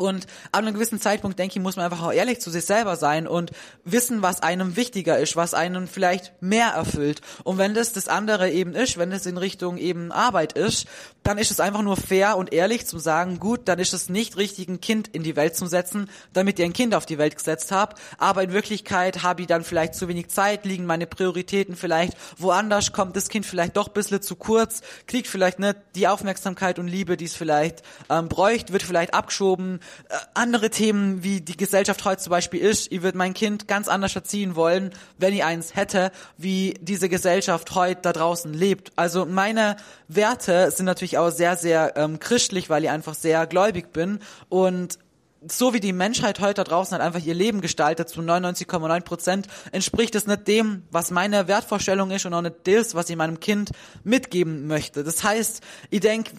und 0.01 0.27
an 0.51 0.65
einem 0.65 0.73
gewissen 0.73 1.01
Zeitpunkt, 1.01 1.39
denke 1.39 1.57
ich, 1.57 1.63
muss 1.63 1.75
man 1.75 1.85
einfach 1.85 2.03
auch 2.03 2.13
ehrlich 2.13 2.39
zu 2.39 2.49
sich 2.49 2.65
selber 2.65 2.95
sein 2.95 3.27
und 3.27 3.51
wissen, 3.83 4.21
was 4.21 4.41
einem 4.41 4.75
wichtiger 4.75 5.17
ist, 5.19 5.35
was 5.35 5.53
einen 5.53 5.87
vielleicht 5.87 6.41
mehr 6.41 6.67
erfüllt. 6.67 7.21
Und 7.43 7.57
wenn 7.57 7.73
das 7.73 7.93
das 7.93 8.07
andere 8.07 8.49
eben 8.49 8.73
ist, 8.73 8.97
wenn 8.97 9.11
das 9.11 9.25
in 9.25 9.37
Richtung 9.37 9.77
eben 9.77 10.11
Arbeit 10.11 10.53
ist, 10.53 10.87
dann 11.23 11.37
ist 11.37 11.51
es 11.51 11.59
einfach 11.59 11.81
nur 11.81 11.97
fair 11.97 12.37
und 12.37 12.53
ehrlich 12.53 12.87
zu 12.87 12.97
sagen, 12.97 13.39
gut, 13.39 13.61
dann 13.65 13.79
ist 13.79 13.93
es 13.93 14.09
nicht 14.09 14.37
richtig, 14.37 14.67
ein 14.67 14.81
Kind 14.81 15.07
in 15.09 15.23
die 15.23 15.35
Welt 15.35 15.55
zu 15.55 15.67
setzen, 15.67 16.09
damit 16.33 16.59
ihr 16.59 16.65
ein 16.65 16.73
Kind 16.73 16.95
auf 16.95 17.05
die 17.05 17.17
Welt 17.17 17.35
gesetzt 17.35 17.71
habt. 17.71 17.99
Aber 18.17 18.43
in 18.43 18.53
Wirklichkeit 18.53 19.23
habe 19.23 19.41
ich 19.41 19.47
dann 19.47 19.63
vielleicht 19.63 19.95
zu 19.95 20.07
wenig 20.07 20.29
Zeit, 20.29 20.65
liegen 20.65 20.85
meine 20.85 21.07
Prioritäten 21.07 21.75
vielleicht 21.75 22.13
woanders, 22.37 22.93
kommt 22.93 23.15
das 23.15 23.29
Kind 23.29 23.45
vielleicht 23.45 23.77
doch 23.77 23.87
ein 23.87 23.93
bisschen 23.93 24.21
zu 24.21 24.35
kurz, 24.35 24.81
kriegt 25.07 25.27
vielleicht 25.27 25.59
nicht 25.59 25.77
die 25.95 26.07
Aufmerksamkeit 26.07 26.79
und 26.79 26.87
Liebe, 26.87 27.17
die 27.17 27.25
es 27.25 27.35
vielleicht 27.35 27.83
ähm, 28.09 28.27
bräuchte, 28.27 28.73
wird 28.73 28.83
vielleicht 28.83 29.13
abgeschoben, 29.13 29.79
äh, 30.09 30.15
andere 30.33 30.69
Themen, 30.69 31.23
wie 31.23 31.41
die 31.41 31.57
Gesellschaft 31.57 32.05
heute 32.05 32.21
zum 32.21 32.31
Beispiel 32.31 32.61
ist. 32.61 32.91
Ich 32.91 33.01
würde 33.01 33.17
mein 33.17 33.33
Kind 33.33 33.67
ganz 33.67 33.87
anders 33.87 34.15
erziehen 34.15 34.55
wollen, 34.55 34.91
wenn 35.17 35.33
ich 35.33 35.43
eins 35.43 35.75
hätte, 35.75 36.11
wie 36.37 36.75
diese 36.81 37.09
Gesellschaft 37.09 37.75
heute 37.75 38.01
da 38.01 38.13
draußen 38.13 38.53
lebt. 38.53 38.91
Also 38.95 39.25
meine 39.25 39.77
Werte 40.07 40.71
sind 40.71 40.85
natürlich 40.85 41.17
auch 41.17 41.29
sehr, 41.29 41.55
sehr 41.55 41.93
ähm, 41.95 42.19
christlich, 42.19 42.69
weil 42.69 42.83
ich 42.83 42.89
einfach 42.89 43.13
sehr 43.13 43.45
gläubig 43.47 43.93
bin 43.93 44.19
und 44.49 44.99
so 45.47 45.73
wie 45.73 45.79
die 45.79 45.93
Menschheit 45.93 46.39
heute 46.39 46.55
da 46.55 46.63
draußen 46.63 46.93
halt 46.93 47.01
einfach 47.01 47.25
ihr 47.25 47.33
Leben 47.33 47.61
gestaltet, 47.61 48.09
zu 48.09 48.21
99,9 48.21 49.01
Prozent, 49.01 49.47
entspricht 49.71 50.15
es 50.15 50.27
nicht 50.27 50.47
dem, 50.47 50.83
was 50.91 51.11
meine 51.11 51.47
Wertvorstellung 51.47 52.11
ist 52.11 52.25
und 52.25 52.33
auch 52.33 52.41
nicht 52.41 52.55
das, 52.65 52.95
was 52.95 53.09
ich 53.09 53.15
meinem 53.15 53.39
Kind 53.39 53.71
mitgeben 54.03 54.67
möchte. 54.67 55.03
Das 55.03 55.23
heißt, 55.23 55.61
ich 55.89 56.01
denke, 56.01 56.31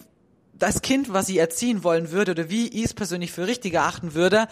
das 0.61 0.83
Kind, 0.83 1.11
was 1.11 1.25
sie 1.25 1.39
erziehen 1.39 1.83
wollen 1.83 2.11
würde 2.11 2.33
oder 2.33 2.49
wie 2.49 2.67
ich 2.67 2.85
es 2.85 2.93
persönlich 2.93 3.31
für 3.31 3.47
richtig 3.47 3.73
erachten 3.73 4.13
würde, 4.13 4.47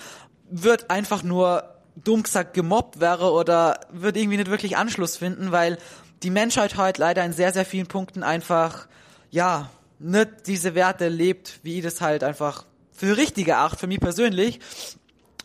wird 0.50 0.90
einfach 0.90 1.22
nur 1.22 1.64
dumm 1.96 2.24
gesagt 2.24 2.56
gemobbt 2.56 3.00
wäre 3.00 3.32
oder 3.32 3.82
wird 3.92 4.18
irgendwie 4.18 4.38
nicht 4.38 4.50
wirklich 4.50 4.76
Anschluss 4.76 5.18
finden, 5.18 5.52
weil 5.52 5.78
die 6.24 6.32
Menschheit 6.32 6.78
heute 6.78 7.02
leider 7.02 7.24
in 7.24 7.32
sehr, 7.32 7.54
sehr 7.54 7.66
vielen 7.66 7.86
Punkten 7.86 8.24
einfach, 8.24 8.88
ja, 9.30 9.70
nicht 10.00 10.48
diese 10.48 10.74
Werte 10.74 11.10
lebt, 11.10 11.60
wie 11.62 11.78
ich 11.78 11.84
das 11.84 12.02
halt 12.02 12.24
einfach 12.24 12.66
für 12.92 13.16
richtig 13.16 13.48
erachte, 13.48 13.78
für 13.78 13.88
mich 13.88 14.00
persönlich. 14.00 14.60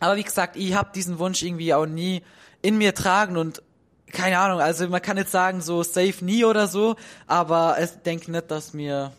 Aber 0.01 0.17
wie 0.17 0.23
gesagt, 0.23 0.57
ich 0.57 0.75
habe 0.75 0.91
diesen 0.95 1.19
Wunsch 1.19 1.43
irgendwie 1.43 1.75
auch 1.75 1.87
nie 1.87 2.23
in 2.63 2.79
mir 2.79 2.95
tragen 2.95 3.37
und 3.37 3.63
keine 4.13 4.39
Ahnung, 4.39 4.61
also 4.61 4.89
man 4.89 5.03
kann 5.03 5.19
jetzt 5.19 5.33
sagen 5.33 5.61
so 5.61 5.83
safe 5.83 6.25
nie 6.25 6.45
oder 6.45 6.69
so, 6.69 6.97
aber 7.27 7.77
ich 7.83 7.91
denke 8.05 8.31
nicht, 8.31 8.51
dass 8.51 8.73
mir 8.73 9.13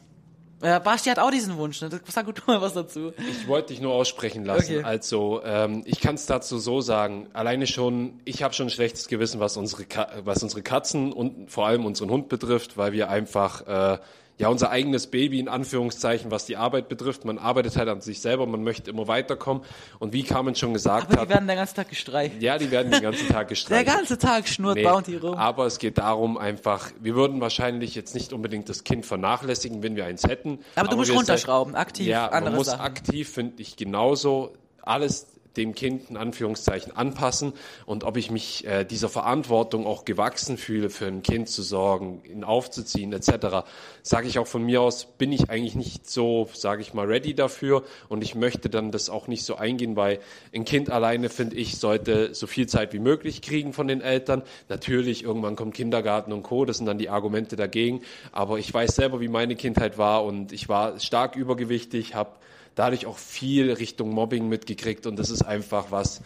ja, 0.64 0.80
Basti 0.80 1.10
hat 1.10 1.20
auch 1.20 1.32
diesen 1.32 1.58
Wunsch, 1.58 1.82
ne? 1.82 1.90
Sag 2.08 2.26
gut 2.26 2.42
mal 2.48 2.62
was 2.62 2.74
dazu. 2.74 3.14
Ich 3.30 3.48
wollte 3.48 3.70
dich 3.70 3.82
nur 3.82 3.94
aussprechen 3.94 4.46
lassen. 4.46 4.78
Okay. 4.78 4.84
Also, 4.84 5.42
ähm, 5.44 5.84
ich 5.86 6.00
kann 6.00 6.16
es 6.16 6.26
dazu 6.26 6.58
so 6.58 6.82
sagen. 6.82 7.28
Alleine 7.34 7.68
schon, 7.68 8.22
ich 8.26 8.42
habe 8.42 8.54
schon 8.54 8.68
ein 8.68 8.72
schlechtes 8.72 9.08
Gewissen, 9.08 9.40
was 9.40 9.58
unsere, 9.58 9.86
was 10.24 10.42
unsere 10.44 10.62
Katzen 10.62 11.12
und 11.12 11.52
vor 11.52 11.68
allem 11.68 11.86
unseren 11.86 12.10
Hund 12.10 12.30
betrifft, 12.30 12.78
weil 12.78 12.94
wir 12.94 13.10
einfach 13.10 13.96
äh, 13.96 14.00
ja 14.38 14.50
unser 14.50 14.70
eigenes 14.70 15.08
Baby 15.08 15.40
in 15.40 15.48
Anführungszeichen, 15.48 16.32
was 16.32 16.46
die 16.46 16.58
Arbeit 16.58 16.90
betrifft. 16.90 17.26
Man 17.26 17.38
arbeitet 17.38 17.78
halt 17.78 17.88
an 17.88 18.02
sich 18.02 18.20
selber, 18.22 18.46
man 18.46 18.64
möchte 18.64 18.90
immer 18.90 19.08
weiterkommen. 19.08 19.64
Und 20.00 20.14
wie 20.14 20.24
Carmen 20.24 20.56
schon 20.56 20.74
gesagt 20.74 21.12
aber 21.12 21.22
hat. 21.22 21.28
die 21.28 21.34
werden 21.34 21.48
den 21.48 21.56
ganzen 21.58 21.76
Tag 21.76 21.90
gestreicht. 21.90 22.42
Ja, 22.42 22.58
die 22.58 22.70
werden 22.72 22.92
den 22.92 23.02
ganzen 23.02 23.30
Tag 23.30 23.48
gestreicht. 23.48 23.88
Der 23.88 23.96
ganze 23.96 24.18
Tag 24.18 24.48
schnurrt 24.48 24.76
nee, 24.76 24.84
Bounty 24.84 25.18
rum. 25.18 25.36
Aber 25.36 25.66
es 25.66 25.80
geht 25.80 25.98
darum 25.98 26.38
einfach, 26.38 26.92
wir 27.00 27.16
würden 27.16 27.40
wahrscheinlich 27.40 27.96
jetzt 27.96 28.14
nicht 28.14 28.34
unbedingt 28.34 28.68
das 28.68 28.84
Kind 28.84 29.06
vernachlässigen, 29.06 29.84
wenn 29.84 29.96
wir 29.96 30.06
eins 30.06 30.24
hätten. 30.24 30.60
Aber, 30.76 30.82
aber 30.82 30.90
du 30.90 30.98
musst 30.98 31.14
runterschrauben, 31.14 31.76
aktiv. 31.76 32.08
Ja, 32.08 32.30
man 32.32 32.56
muss 32.56 32.68
Sachen. 32.68 32.82
aktiv, 32.82 33.30
finde 33.30 33.62
ich 33.62 33.78
genauso, 33.78 34.54
alles 34.82 35.28
dem 35.58 35.74
Kind 35.74 36.10
in 36.10 36.18
Anführungszeichen 36.18 36.96
anpassen 36.96 37.54
und 37.86 38.04
ob 38.04 38.18
ich 38.18 38.32
mich 38.32 38.66
äh, 38.66 38.86
dieser 38.86 39.10
Verantwortung 39.10 39.86
auch 39.86 40.06
gewachsen 40.06 40.58
fühle, 40.58 40.90
für 40.90 41.08
ein 41.08 41.24
Kind 41.24 41.50
zu 41.50 41.64
sorgen, 41.64 42.22
ihn 42.26 42.44
aufzuziehen 42.44 43.14
etc., 43.14 43.66
sage 44.04 44.28
ich 44.28 44.40
auch 44.40 44.48
von 44.48 44.64
mir 44.64 44.82
aus, 44.82 45.06
bin 45.06 45.32
ich 45.32 45.50
eigentlich 45.50 45.76
nicht 45.76 46.10
so, 46.10 46.50
sage 46.54 46.82
ich 46.82 46.94
mal, 46.94 47.06
ready 47.06 47.34
dafür 47.34 47.84
und 48.10 48.24
ich 48.24 48.36
möchte 48.36 48.70
dann 48.70 48.92
das 48.92 49.10
auch 49.10 49.28
nicht 49.28 49.44
so 49.44 49.56
eingehen, 49.56 49.96
weil 49.96 50.20
ein 50.54 50.66
Kind 50.66 50.90
alleine, 50.90 51.30
finde 51.30 51.56
ich, 51.56 51.78
sollte 51.78 52.34
so 52.34 52.48
viel 52.48 52.68
Zeit 52.68 52.94
wie 52.94 53.00
möglich 53.00 53.42
kriegen 53.42 53.74
von 53.74 53.88
den 53.88 54.02
Eltern. 54.02 54.44
Natürlich, 54.70 55.24
irgendwann 55.24 55.56
kommt 55.56 55.74
Kindergarten 55.74 56.32
und 56.32 56.44
Co., 56.44 56.66
das 56.66 56.78
sind 56.78 56.86
dann 56.86 56.98
die 56.98 57.10
Argumente 57.10 57.56
dagegen, 57.56 58.02
aber 58.32 58.60
ich 58.60 58.74
weiß 58.74 58.96
selber, 58.96 59.20
wie 59.22 59.28
meine 59.28 59.56
Kindheit 59.56 59.98
war 59.98 60.24
und 60.24 60.52
ich 60.52 60.70
war 60.70 61.00
stark 61.00 61.36
übergewichtig, 61.36 62.16
habe 62.16 62.32
dadurch 62.76 63.06
auch 63.06 63.18
viel 63.18 63.72
Richtung 63.72 64.10
Mobbing 64.12 64.48
mitgekriegt 64.48 65.08
und 65.08 65.18
das 65.18 65.30
ist 65.30 65.42
einfach 65.42 65.88
was, 65.90 66.22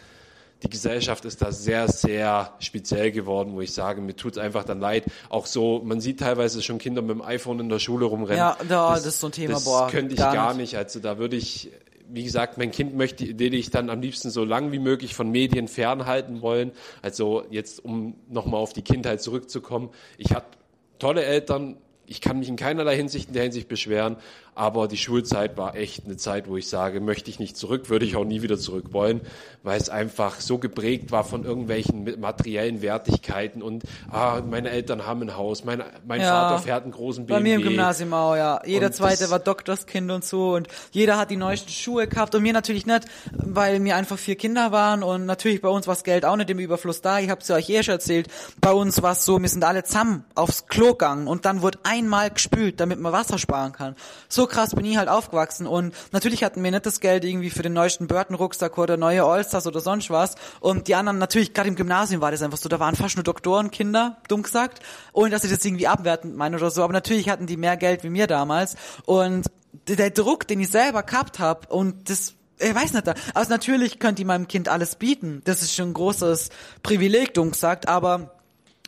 die 0.62 0.68
Gesellschaft 0.68 1.24
ist 1.24 1.40
da 1.40 1.52
sehr, 1.52 1.88
sehr 1.88 2.52
speziell 2.58 3.12
geworden, 3.12 3.54
wo 3.54 3.60
ich 3.60 3.72
sage, 3.72 4.00
mir 4.00 4.14
tut 4.14 4.32
es 4.32 4.38
einfach 4.38 4.64
dann 4.64 4.80
leid. 4.80 5.04
Auch 5.30 5.46
so, 5.46 5.80
man 5.82 6.00
sieht 6.00 6.20
teilweise 6.20 6.62
schon 6.62 6.78
Kinder 6.78 7.00
mit 7.00 7.10
dem 7.10 7.22
iPhone 7.22 7.60
in 7.60 7.68
der 7.68 7.78
Schule 7.78 8.04
rumrennen. 8.04 8.36
Ja, 8.36 8.56
da, 8.68 8.90
das, 8.90 9.04
das 9.04 9.14
ist 9.14 9.20
so 9.20 9.28
ein 9.28 9.32
Thema, 9.32 9.54
das 9.54 9.64
boah. 9.64 9.88
könnte 9.88 10.14
ich 10.14 10.20
gar, 10.20 10.34
gar 10.34 10.52
nicht. 10.52 10.72
nicht. 10.72 10.76
Also 10.76 11.00
da 11.00 11.18
würde 11.18 11.36
ich, 11.36 11.70
wie 12.08 12.24
gesagt, 12.24 12.58
mein 12.58 12.72
Kind 12.72 12.94
möchte, 12.94 13.34
den 13.34 13.52
ich 13.54 13.70
dann 13.70 13.88
am 13.88 14.02
liebsten 14.02 14.30
so 14.30 14.44
lang 14.44 14.70
wie 14.72 14.78
möglich 14.78 15.14
von 15.14 15.30
Medien 15.30 15.66
fernhalten 15.66 16.42
wollen. 16.42 16.72
Also 17.00 17.44
jetzt, 17.50 17.82
um 17.82 18.16
nochmal 18.28 18.60
auf 18.60 18.74
die 18.74 18.82
Kindheit 18.82 19.22
zurückzukommen. 19.22 19.88
Ich 20.18 20.34
hatte 20.34 20.58
tolle 20.98 21.24
Eltern, 21.24 21.78
ich 22.06 22.20
kann 22.20 22.38
mich 22.40 22.48
in 22.48 22.56
keinerlei 22.56 22.96
Hinsicht 22.96 23.28
in 23.28 23.34
der 23.34 23.44
Hinsicht 23.44 23.68
beschweren, 23.68 24.16
aber 24.54 24.88
die 24.88 24.96
Schulzeit 24.96 25.56
war 25.56 25.76
echt 25.76 26.04
eine 26.04 26.16
Zeit, 26.16 26.48
wo 26.48 26.56
ich 26.56 26.68
sage, 26.68 27.00
möchte 27.00 27.30
ich 27.30 27.38
nicht 27.38 27.56
zurück, 27.56 27.90
würde 27.90 28.04
ich 28.04 28.16
auch 28.16 28.24
nie 28.24 28.42
wieder 28.42 28.58
zurück 28.58 28.92
wollen, 28.92 29.20
weil 29.62 29.80
es 29.80 29.88
einfach 29.88 30.40
so 30.40 30.58
geprägt 30.58 31.12
war 31.12 31.24
von 31.24 31.44
irgendwelchen 31.44 32.20
materiellen 32.20 32.82
Wertigkeiten 32.82 33.62
und 33.62 33.84
ah, 34.10 34.40
meine 34.48 34.70
Eltern 34.70 35.06
haben 35.06 35.22
ein 35.22 35.36
Haus, 35.36 35.64
mein, 35.64 35.82
mein 36.06 36.20
ja, 36.20 36.48
Vater 36.48 36.62
fährt 36.62 36.82
einen 36.84 36.92
großen 36.92 37.26
BMW. 37.26 37.38
Bei 37.38 37.42
mir 37.42 37.54
im 37.56 37.62
Gymnasium 37.62 38.12
auch, 38.12 38.36
ja. 38.36 38.60
Jeder 38.64 38.86
und 38.86 38.94
zweite 38.94 39.30
war 39.30 39.38
Doktorskind 39.38 40.10
und 40.10 40.24
so 40.24 40.54
und 40.54 40.68
jeder 40.92 41.18
hat 41.18 41.30
die 41.30 41.36
neuesten 41.36 41.70
Schuhe 41.70 42.06
gehabt 42.06 42.34
und 42.34 42.42
mir 42.42 42.52
natürlich 42.52 42.86
nicht, 42.86 43.06
weil 43.32 43.80
mir 43.80 43.96
einfach 43.96 44.18
vier 44.18 44.36
Kinder 44.36 44.72
waren 44.72 45.02
und 45.02 45.26
natürlich 45.26 45.60
bei 45.60 45.68
uns 45.68 45.86
war 45.86 45.94
das 45.94 46.04
Geld 46.04 46.24
auch 46.24 46.36
nicht 46.36 46.50
im 46.50 46.58
Überfluss 46.58 47.00
da. 47.00 47.18
Ich 47.18 47.30
habe 47.30 47.40
es 47.40 47.48
ja 47.48 47.56
euch 47.56 47.68
eh 47.70 47.82
schon 47.82 47.92
erzählt. 47.92 48.28
Bei 48.60 48.72
uns 48.72 49.02
war 49.02 49.12
es 49.12 49.24
so, 49.24 49.40
wir 49.40 49.48
sind 49.48 49.64
alle 49.64 49.84
zusammen 49.84 50.24
aufs 50.34 50.66
Klo 50.66 50.92
gegangen 50.92 51.26
und 51.26 51.44
dann 51.44 51.62
wurde 51.62 51.78
einmal 51.82 52.30
gespült, 52.30 52.80
damit 52.80 53.00
man 53.00 53.12
Wasser 53.12 53.38
sparen 53.38 53.72
kann. 53.72 53.96
So 54.28 54.39
krass 54.46 54.74
bin 54.74 54.84
ich 54.84 54.96
halt 54.96 55.08
aufgewachsen 55.08 55.66
und 55.66 55.94
natürlich 56.12 56.44
hatten 56.44 56.62
wir 56.62 56.70
nicht 56.70 56.86
das 56.86 57.00
Geld 57.00 57.24
irgendwie 57.24 57.50
für 57.50 57.62
den 57.62 57.72
neuesten 57.72 58.06
Burton-Rucksack 58.06 58.78
oder 58.78 58.96
neue 58.96 59.24
Allstars 59.24 59.66
oder 59.66 59.80
sonst 59.80 60.10
was. 60.10 60.34
Und 60.60 60.88
die 60.88 60.94
anderen 60.94 61.18
natürlich, 61.18 61.52
gerade 61.52 61.68
im 61.68 61.76
Gymnasium 61.76 62.20
war 62.20 62.30
das 62.30 62.42
einfach 62.42 62.58
so, 62.58 62.68
da 62.68 62.80
waren 62.80 62.96
fast 62.96 63.16
nur 63.16 63.24
Doktorenkinder, 63.24 64.16
dumm 64.28 64.42
gesagt, 64.42 64.80
ohne 65.12 65.30
dass 65.30 65.44
ich 65.44 65.50
das 65.50 65.64
irgendwie 65.64 65.88
abwertend 65.88 66.36
meine 66.36 66.56
oder 66.56 66.70
so, 66.70 66.82
aber 66.82 66.92
natürlich 66.92 67.28
hatten 67.28 67.46
die 67.46 67.56
mehr 67.56 67.76
Geld 67.76 68.04
wie 68.04 68.10
mir 68.10 68.26
damals. 68.26 68.76
Und 69.04 69.46
der 69.86 70.10
Druck, 70.10 70.46
den 70.46 70.60
ich 70.60 70.70
selber 70.70 71.02
gehabt 71.02 71.38
habe 71.38 71.68
und 71.68 72.10
das 72.10 72.34
ich 72.62 72.74
weiß 72.74 72.92
nicht, 72.92 73.08
also 73.34 73.50
natürlich 73.50 73.98
könnt 73.98 74.18
ihr 74.18 74.26
meinem 74.26 74.46
Kind 74.46 74.68
alles 74.68 74.96
bieten. 74.96 75.40
Das 75.44 75.62
ist 75.62 75.74
schon 75.74 75.90
ein 75.90 75.94
großes 75.94 76.50
Privileg, 76.82 77.32
dumm 77.32 77.52
gesagt, 77.52 77.88
aber 77.88 78.39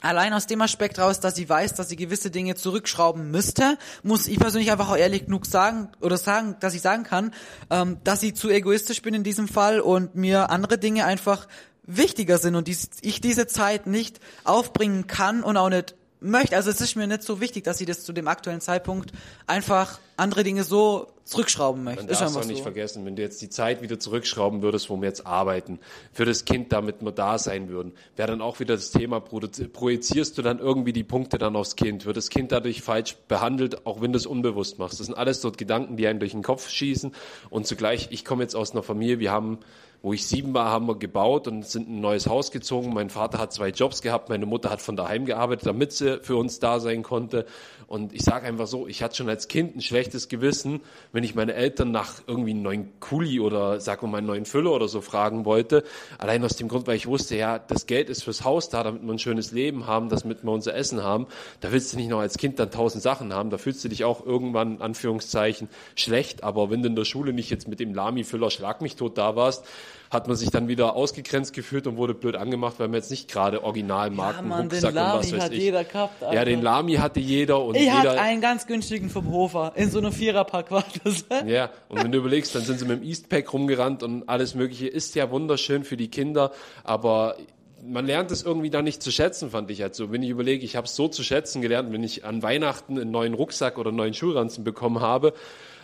Allein 0.03 0.32
aus 0.32 0.46
dem 0.46 0.61
Aspekt 0.61 0.98
raus, 0.98 1.20
dass 1.20 1.36
sie 1.36 1.48
weiß, 1.48 1.74
dass 1.74 1.88
sie 1.88 1.96
gewisse 1.96 2.30
Dinge 2.30 2.57
zurückschrauben 2.57 3.30
müsste, 3.30 3.78
muss 4.03 4.26
ich 4.26 4.38
persönlich 4.38 4.72
einfach 4.72 4.90
auch 4.90 4.96
ehrlich 4.96 5.26
genug 5.26 5.46
sagen 5.46 5.88
oder 6.00 6.16
sagen, 6.16 6.57
dass 6.61 6.74
ich 6.74 6.82
sagen 6.82 7.05
kann, 7.05 7.32
ähm, 7.70 7.98
dass 8.05 8.20
sie 8.20 8.34
zu 8.34 8.50
egoistisch 8.50 9.00
bin 9.00 9.14
in 9.14 9.24
diesem 9.24 9.48
Fall 9.48 9.80
und 9.80 10.14
mir 10.16 10.50
andere 10.50 10.76
Dinge 10.76 11.05
einfach 11.05 11.46
wichtiger 11.84 12.38
sind 12.38 12.55
und 12.57 12.68
dies, 12.68 12.90
ich 13.00 13.20
diese 13.20 13.46
Zeit 13.46 13.86
nicht 13.86 14.20
aufbringen 14.44 15.07
kann 15.07 15.42
und 15.42 15.57
auch 15.57 15.68
nicht 15.68 15.94
möchte. 16.23 16.57
Also 16.57 16.70
es 16.70 16.81
ist 16.81 16.97
mir 16.97 17.07
nicht 17.07 17.23
so 17.23 17.41
wichtig, 17.41 17.64
dass 17.64 17.79
sie 17.79 17.87
das 17.87 18.05
zu 18.05 18.12
dem 18.12 18.29
aktuellen 18.29 18.61
Zeitpunkt 18.61 19.12
einfach 19.47 19.99
andere 20.16 20.45
Dinge 20.45 20.64
so 20.64 21.09
zurückschrauben 21.25 21.85
möchte. 21.85 22.03
Man 22.03 22.12
darf 22.12 22.23
es 22.23 22.37
auch 22.37 22.45
nicht 22.45 22.59
so. 22.59 22.62
vergessen, 22.62 23.05
wenn 23.05 23.16
du 23.16 23.23
jetzt 23.23 23.41
die 23.43 23.49
Zeit 23.49 23.81
wieder 23.81 23.99
zurückschrauben 23.99 24.62
würdest, 24.62 24.91
wo 24.91 25.01
wir 25.01 25.09
jetzt 25.09 25.27
arbeiten, 25.27 25.79
für 26.12 26.25
das 26.25 26.45
Kind, 26.45 26.73
damit 26.73 27.03
wir 27.03 27.12
da 27.12 27.39
sein 27.39 27.68
würden, 27.68 27.93
wäre 28.16 28.29
dann 28.29 28.41
auch 28.41 28.61
wieder 28.61 28.75
das 28.75 28.91
Thema, 28.91 29.20
projizierst 29.20 30.37
du 30.37 30.43
dann 30.43 30.59
irgendwie 30.59 30.93
die 30.93 31.05
Punkte 31.05 31.39
dann 31.39 31.57
aufs 31.57 31.77
Kind? 31.77 32.07
Wird 32.07 32.16
das 32.16 32.29
Kind 32.29 32.53
dadurch 32.53 32.83
falsch 32.83 33.16
behandelt, 33.29 33.87
auch 33.87 34.01
wenn 34.01 34.12
du 34.12 34.18
es 34.18 34.27
unbewusst 34.27 34.79
machst? 34.79 35.01
Das 35.01 35.07
sind 35.07 35.16
alles 35.16 35.41
dort 35.41 35.59
Gedanken, 35.59 35.97
die 35.97 36.07
einen 36.07 36.18
durch 36.18 36.33
den 36.33 36.43
Kopf 36.43 36.68
schießen 36.68 37.12
und 37.51 37.66
zugleich, 37.66 38.09
ich 38.11 38.25
komme 38.25 38.43
jetzt 38.43 38.55
aus 38.55 38.73
einer 38.73 38.83
Familie, 38.83 39.18
wir 39.18 39.31
haben 39.31 39.59
wo 40.03 40.12
ich 40.12 40.26
sieben 40.26 40.53
war, 40.53 40.68
haben 40.68 40.86
wir 40.86 40.96
gebaut 40.96 41.46
und 41.46 41.64
sind 41.64 41.88
ein 41.88 42.00
neues 42.00 42.26
Haus 42.26 42.50
gezogen. 42.50 42.92
Mein 42.92 43.09
Vater 43.09 43.38
hat 43.38 43.53
zwei 43.53 43.68
Jobs 43.68 44.03
gehabt, 44.03 44.28
meine 44.28 44.46
Mutter 44.46 44.68
hat 44.68 44.82
von 44.82 44.96
daheim 44.96 45.26
gearbeitet, 45.26 45.66
damit 45.66 45.92
sie 45.92 46.18
für 46.22 46.36
uns 46.36 46.59
da 46.59 46.80
sein 46.80 47.05
konnte. 47.05 47.46
Und 47.86 48.12
ich 48.12 48.22
sage 48.22 48.46
einfach 48.46 48.66
so, 48.66 48.88
ich 48.88 49.03
hatte 49.03 49.16
schon 49.16 49.28
als 49.28 49.48
Kind 49.48 49.76
ein 49.76 49.80
schlechtes 49.80 50.28
Gewissen, 50.28 50.80
wenn 51.12 51.22
ich 51.22 51.34
meine 51.34 51.55
Eltern 51.55 51.92
nach 51.92 52.22
irgendwie 52.26 52.50
einem 52.50 52.62
neuen 52.62 53.00
Kuli 53.00 53.38
oder 53.38 53.80
sag 53.80 54.03
mal 54.03 54.18
einen 54.18 54.26
neuen 54.26 54.44
Füller 54.44 54.72
oder 54.72 54.88
so 54.88 55.03
fragen 55.03 55.44
wollte. 55.44 55.84
Allein 56.18 56.44
aus 56.44 56.57
dem 56.57 56.68
Grund, 56.68 56.86
weil 56.86 56.96
ich 56.96 57.07
wusste, 57.07 57.36
ja, 57.36 57.59
das 57.59 57.86
Geld 57.86 58.09
ist 58.09 58.24
fürs 58.24 58.44
Haus 58.44 58.70
da, 58.70 58.82
damit 58.82 59.03
wir 59.03 59.12
ein 59.12 59.18
schönes 59.18 59.53
Leben 59.53 59.86
haben, 59.86 60.09
damit 60.09 60.42
wir 60.42 60.50
unser 60.50 60.74
Essen 60.74 61.03
haben. 61.05 61.26
Da 61.61 61.70
willst 61.70 61.92
du 61.92 61.98
nicht 61.98 62.09
noch 62.09 62.20
als 62.20 62.38
Kind 62.38 62.59
dann 62.59 62.70
tausend 62.70 63.03
Sachen 63.03 63.32
haben. 63.34 63.50
Da 63.50 63.59
fühlst 63.59 63.84
du 63.84 63.88
dich 63.88 64.05
auch 64.05 64.24
irgendwann, 64.24 64.76
in 64.76 64.82
Anführungszeichen, 64.82 65.68
schlecht. 65.94 66.42
Aber 66.42 66.70
wenn 66.70 66.82
du 66.82 66.88
in 66.88 66.96
der 66.96 67.05
Schule 67.05 67.32
nicht 67.32 67.50
jetzt 67.50 67.68
mit 67.68 67.78
dem 67.78 67.94
Lami-Füller 67.94 68.50
Schlag 68.50 68.80
mich 68.80 68.96
tot 68.96 69.18
da 69.18 69.36
warst, 69.36 69.64
hat 70.11 70.28
man 70.28 70.36
sich 70.36 70.51
dann 70.51 70.68
wieder 70.68 70.95
ausgegrenzt 70.95 71.53
gefühlt 71.55 71.86
und 71.86 71.97
wurde 71.97 72.14
blöd 72.14 72.36
angemacht, 72.36 72.74
weil 72.78 72.88
man 72.88 72.97
jetzt 72.97 73.11
nicht 73.11 73.30
gerade 73.30 73.64
Originalmarken 73.64 74.51
ja, 74.51 74.61
Rucksack 74.61 74.82
den 74.90 74.95
Lami 74.95 75.12
und 75.12 75.20
was 75.20 75.32
weiß 75.32 75.43
hat 75.45 75.53
ich. 75.53 75.59
jeder 75.59 75.84
gehabt, 75.84 76.22
Alter. 76.22 76.34
Ja, 76.34 76.45
den 76.45 76.62
Lami 76.62 76.95
hatte 76.95 77.20
jeder 77.20 77.62
und 77.62 77.76
ich 77.76 77.82
jeder. 77.82 77.95
hatte 77.95 78.20
einen 78.20 78.40
ganz 78.40 78.66
günstigen 78.66 79.11
vom 79.11 79.30
Hofer 79.30 79.72
in 79.76 79.90
so 79.90 79.99
einem 79.99 80.12
Viererpack 80.12 80.70
war 80.70 80.84
das. 81.05 81.24
Ja, 81.47 81.70
und 81.88 82.03
wenn 82.03 82.12
du 82.12 82.18
überlegst, 82.18 82.55
dann 82.55 82.62
sind 82.62 82.78
sie 82.78 82.84
mit 82.84 83.01
dem 83.01 83.09
Eastpack 83.09 83.53
rumgerannt 83.53 84.03
und 84.03 84.28
alles 84.28 84.55
Mögliche 84.55 84.88
ist 84.88 85.14
ja 85.14 85.30
wunderschön 85.30 85.84
für 85.84 85.97
die 85.97 86.09
Kinder, 86.09 86.53
aber 86.84 87.36
man 87.84 88.07
lernt 88.07 88.30
es 88.30 88.43
irgendwie 88.43 88.70
da 88.70 88.82
nicht 88.82 89.03
zu 89.03 89.11
schätzen, 89.11 89.51
fand 89.51 89.70
ich. 89.70 89.82
Also 89.82 90.12
wenn 90.12 90.22
ich 90.22 90.30
überlege, 90.30 90.64
ich 90.64 90.76
habe 90.76 90.86
es 90.86 90.95
so 90.95 91.09
zu 91.09 91.22
schätzen 91.22 91.62
gelernt, 91.62 91.93
wenn 91.93 92.05
ich 92.05 92.24
an 92.24 92.43
Weihnachten 92.43 92.99
einen 92.99 93.11
neuen 93.11 93.34
Rucksack 93.34 93.78
oder 93.78 93.88
einen 93.88 93.97
neuen 93.97 94.14
Schulranzen 94.14 94.64
bekommen 94.64 95.01
habe, 95.01 95.34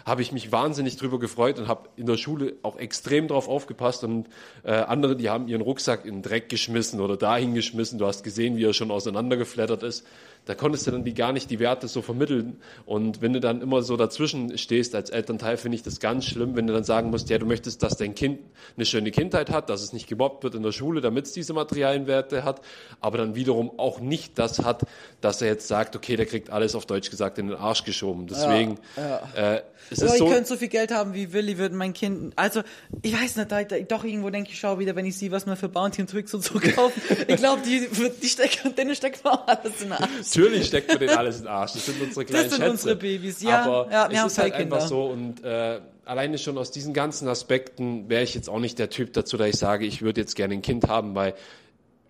habe 0.09 0.23
ich 0.23 0.33
mich 0.33 0.51
wahnsinnig 0.51 0.97
drüber 0.97 1.19
gefreut 1.19 1.59
und 1.59 1.69
habe 1.69 1.89
in 1.97 2.07
der 2.07 2.17
Schule 2.17 2.57
auch 2.63 2.77
extrem 2.77 3.29
drauf 3.29 3.49
aufgepasst 3.49 4.03
und 4.05 4.29
äh, 4.65 4.73
andere, 4.73 5.15
die 5.15 5.31
haben 5.31 5.47
ihren 5.47 5.61
Rucksack 5.63 6.05
in 6.05 6.17
den 6.17 6.23
Dreck 6.23 6.49
geschmissen 6.49 7.01
oder 7.01 7.17
dahin 7.17 7.55
geschmissen. 7.55 7.99
Du 7.99 8.07
hast 8.07 8.25
gesehen, 8.25 8.57
wie 8.57 8.65
er 8.65 8.73
schon 8.73 8.91
auseinandergeflattert 8.91 9.83
ist 9.83 10.07
da 10.49 10.55
konntest 10.55 10.87
du 10.87 10.91
dann 10.91 11.05
die 11.05 11.13
gar 11.13 11.33
nicht 11.33 11.51
die 11.51 11.59
Werte 11.59 11.89
so 11.89 12.01
vermitteln. 12.01 12.57
Und 12.87 13.21
wenn 13.21 13.35
du 13.35 13.41
dann 13.41 13.61
immer 13.61 13.83
so 13.83 13.97
dazwischen 13.97 14.57
stehst 14.57 14.95
als 14.95 15.11
Elternteil, 15.11 15.59
finde 15.59 15.77
ich 15.77 15.83
das 15.83 16.01
ganz 16.01 16.25
schlimm, 16.25 16.57
wenn 16.57 16.67
du 16.67 16.73
dann 16.73 16.85
sagen 16.85 17.11
musst, 17.11 17.29
ja, 17.29 17.37
du 17.37 17.45
möchtest, 17.45 17.83
dass 17.83 17.97
dein 17.97 18.15
Kind 18.15 18.41
eine 18.77 18.87
schöne 18.87 19.11
Kindheit 19.11 19.51
hat, 19.51 19.69
dass 19.69 19.83
es 19.83 19.93
nicht 19.93 20.07
gemobbt 20.07 20.45
wird 20.45 20.55
in 20.55 20.63
der 20.63 20.73
Schule, 20.73 21.03
damit 21.03 21.27
es 21.27 21.33
diese 21.33 21.53
materiellen 21.53 22.07
Werte 22.07 22.45
hat, 22.45 22.63
aber 23.01 23.19
dann 23.19 23.35
wiederum 23.35 23.79
auch 23.79 24.01
nicht 24.01 24.39
das 24.39 24.65
hat, 24.65 24.85
dass 25.21 25.43
er 25.43 25.49
jetzt 25.49 25.69
sagt, 25.69 25.97
okay, 25.97 26.17
der 26.17 26.27
kriegt 26.27 26.51
alles 26.51 26.75
auf 26.75 26.87
Deutsch 26.87 27.11
gesagt 27.11 27.39
in 27.39 27.49
den 27.49 27.57
Arsch 27.57 27.85
geschoben. 27.85 28.27
Deswegen, 28.27 28.79
ja, 28.97 29.23
ja. 29.37 29.55
Äh, 29.57 29.63
es 29.91 29.99
ist 29.99 30.13
ich 30.13 30.19
so. 30.19 30.27
Ich 30.27 30.33
könnte 30.33 30.49
so 30.49 30.57
viel 30.57 30.69
Geld 30.69 30.93
haben 30.93 31.15
wie 31.15 31.33
Willi, 31.33 31.59
würde 31.59 31.75
mein 31.75 31.93
Kind, 31.93 32.33
also, 32.37 32.63
ich 33.03 33.13
weiß 33.13 33.37
nicht, 33.37 33.53
da, 33.53 33.65
da, 33.65 33.79
doch 33.81 34.05
irgendwo 34.05 34.31
denke 34.31 34.51
ich, 34.51 34.59
schau 34.59 34.79
wieder, 34.79 34.97
wenn 34.97 35.07
ich 35.07 35.17
sehe, 35.17 35.31
was 35.31 35.47
man 35.47 35.57
für 35.57 35.69
Bounty 35.69 36.03
und 36.03 36.11
Twix 36.11 36.33
und 36.35 36.43
so 36.43 36.59
kaufen. 36.75 37.03
ich 37.27 37.37
glaube, 37.37 37.63
die, 37.67 37.89
die 38.23 38.29
stecken, 38.29 38.75
denen 38.75 38.95
steckt 38.95 39.25
man 39.25 39.39
alles 39.47 39.83
in 39.83 39.89
den 39.89 39.93
Arsch 39.93 40.38
natürlich 40.39 40.67
steckt 40.67 40.89
mir 40.93 40.99
den 40.99 41.11
alles 41.11 41.37
in 41.39 41.43
den 41.45 41.49
Arsch. 41.49 41.73
Das 41.73 41.87
sind 41.87 42.01
unsere 42.01 42.25
kleinen 42.25 42.45
Das 42.45 42.53
sind 42.55 42.61
Schätze. 42.63 42.71
unsere 42.71 42.97
Babys, 42.97 43.43
ja. 43.43 43.63
Aber 43.65 43.91
ja, 43.91 44.09
wir 44.09 44.15
es 44.15 44.21
haben 44.21 44.27
ist 44.29 44.39
halt 44.39 44.55
Kinder. 44.55 44.77
einfach 44.77 44.89
so 44.89 45.07
und 45.07 45.45
äh, 45.45 45.81
alleine 46.05 46.39
schon 46.39 46.57
aus 46.59 46.71
diesen 46.71 46.95
ganzen 46.95 47.29
Aspekten 47.29 48.09
wäre 48.09 48.23
ich 48.23 48.35
jetzt 48.35 48.49
auch 48.49 48.61
nicht 48.61 48.79
der 48.79 48.91
Typ 48.91 49.13
dazu, 49.13 49.37
dass 49.37 49.49
ich 49.49 49.57
sage, 49.57 49.85
ich 49.87 50.03
würde 50.03 50.21
jetzt 50.21 50.35
gerne 50.37 50.55
ein 50.55 50.63
Kind 50.63 50.89
haben, 50.89 51.15
weil 51.15 51.35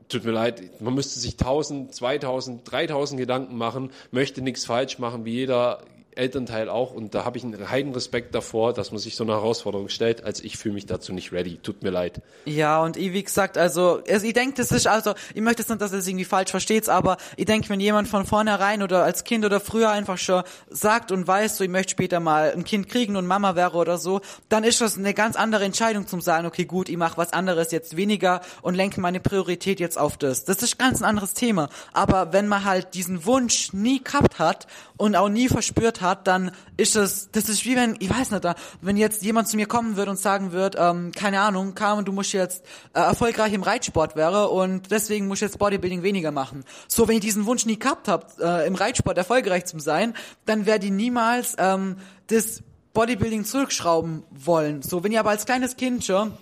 tut 0.08 0.24
mir 0.24 0.30
leid, 0.32 0.80
man 0.80 0.94
müsste 0.94 1.20
sich 1.20 1.32
1000, 1.32 1.94
2000, 1.94 2.70
3000 2.70 3.20
Gedanken 3.20 3.56
machen, 3.56 3.90
möchte 4.10 4.40
nichts 4.40 4.64
falsch 4.64 4.98
machen, 4.98 5.24
wie 5.24 5.32
jeder 5.32 5.80
Elternteil 6.18 6.68
auch 6.68 6.92
und 6.92 7.14
da 7.14 7.24
habe 7.24 7.38
ich 7.38 7.44
einen 7.44 7.70
heiden 7.70 7.92
Respekt 7.92 8.34
davor, 8.34 8.72
dass 8.72 8.90
man 8.90 8.98
sich 8.98 9.16
so 9.16 9.24
eine 9.24 9.32
Herausforderung 9.32 9.88
stellt, 9.88 10.24
als 10.24 10.40
ich 10.40 10.56
fühle 10.56 10.74
mich 10.74 10.86
dazu 10.86 11.12
nicht 11.12 11.32
ready. 11.32 11.58
Tut 11.62 11.82
mir 11.82 11.90
leid. 11.90 12.20
Ja, 12.44 12.82
und 12.82 12.96
ich, 12.96 13.12
wie 13.12 13.22
gesagt, 13.22 13.56
also, 13.56 14.02
also 14.08 14.26
ich 14.26 14.32
denke, 14.32 14.56
das 14.56 14.72
ist, 14.72 14.86
also, 14.86 15.14
ich 15.34 15.40
möchte 15.40 15.62
jetzt 15.62 15.70
nicht, 15.70 15.80
dass 15.80 15.92
ihr 15.92 15.98
es 15.98 16.06
irgendwie 16.06 16.24
falsch 16.24 16.50
versteht, 16.50 16.88
aber 16.88 17.16
ich 17.36 17.46
denke, 17.46 17.68
wenn 17.68 17.80
jemand 17.80 18.08
von 18.08 18.26
vornherein 18.26 18.82
oder 18.82 19.04
als 19.04 19.24
Kind 19.24 19.44
oder 19.44 19.60
früher 19.60 19.90
einfach 19.90 20.18
schon 20.18 20.42
sagt 20.68 21.12
und 21.12 21.26
weiß, 21.26 21.56
so, 21.56 21.64
ich 21.64 21.70
möchte 21.70 21.90
später 21.92 22.20
mal 22.20 22.52
ein 22.52 22.64
Kind 22.64 22.88
kriegen 22.88 23.16
und 23.16 23.26
Mama 23.26 23.56
wäre 23.56 23.76
oder 23.76 23.98
so, 23.98 24.20
dann 24.48 24.64
ist 24.64 24.80
das 24.80 24.96
eine 24.98 25.14
ganz 25.14 25.36
andere 25.36 25.64
Entscheidung 25.64 26.06
zum 26.06 26.20
sagen, 26.20 26.46
okay, 26.46 26.64
gut, 26.64 26.88
ich 26.88 26.96
mache 26.96 27.16
was 27.16 27.32
anderes 27.32 27.70
jetzt 27.70 27.96
weniger 27.96 28.40
und 28.62 28.74
lenke 28.74 29.00
meine 29.00 29.20
Priorität 29.20 29.80
jetzt 29.80 29.98
auf 29.98 30.16
das. 30.16 30.44
Das 30.44 30.62
ist 30.62 30.78
ganz 30.78 31.00
ein 31.00 31.04
anderes 31.04 31.34
Thema. 31.34 31.68
Aber 31.92 32.32
wenn 32.32 32.48
man 32.48 32.64
halt 32.64 32.94
diesen 32.94 33.24
Wunsch 33.24 33.72
nie 33.72 34.02
gehabt 34.02 34.38
hat 34.38 34.66
und 34.96 35.16
auch 35.16 35.28
nie 35.28 35.48
verspürt 35.48 36.00
hat, 36.00 36.07
hat, 36.08 36.26
dann 36.26 36.50
ist 36.76 36.96
es, 36.96 37.30
das 37.30 37.48
ist 37.48 37.64
wie 37.64 37.76
wenn, 37.76 37.96
ich 37.98 38.10
weiß 38.10 38.30
nicht, 38.30 38.44
wenn 38.80 38.96
jetzt 38.96 39.22
jemand 39.22 39.48
zu 39.48 39.56
mir 39.56 39.66
kommen 39.66 39.96
würde 39.96 40.10
und 40.10 40.18
sagen 40.18 40.52
würde, 40.52 40.78
ähm, 40.78 41.12
keine 41.12 41.40
Ahnung, 41.40 41.74
Carmen, 41.74 42.04
du 42.04 42.12
musst 42.12 42.32
jetzt 42.32 42.64
äh, 42.94 43.00
erfolgreich 43.00 43.52
im 43.52 43.62
Reitsport 43.62 44.16
wäre 44.16 44.48
und 44.48 44.90
deswegen 44.90 45.28
musst 45.28 45.42
du 45.42 45.46
jetzt 45.46 45.58
Bodybuilding 45.58 46.02
weniger 46.02 46.30
machen. 46.30 46.64
So, 46.88 47.08
wenn 47.08 47.16
ich 47.16 47.22
diesen 47.22 47.46
Wunsch 47.46 47.66
nie 47.66 47.78
gehabt 47.78 48.08
habe, 48.08 48.26
äh, 48.40 48.66
im 48.66 48.74
Reitsport 48.74 49.16
erfolgreich 49.16 49.66
zu 49.66 49.78
sein, 49.78 50.14
dann 50.46 50.66
werde 50.66 50.86
ich 50.86 50.92
niemals 50.92 51.54
ähm, 51.58 51.96
das 52.28 52.62
Bodybuilding 52.94 53.44
zurückschrauben 53.44 54.24
wollen. 54.30 54.82
So, 54.82 55.04
wenn 55.04 55.12
ihr 55.12 55.20
aber 55.20 55.30
als 55.30 55.46
kleines 55.46 55.76
Kind 55.76 56.04
schon 56.04 56.32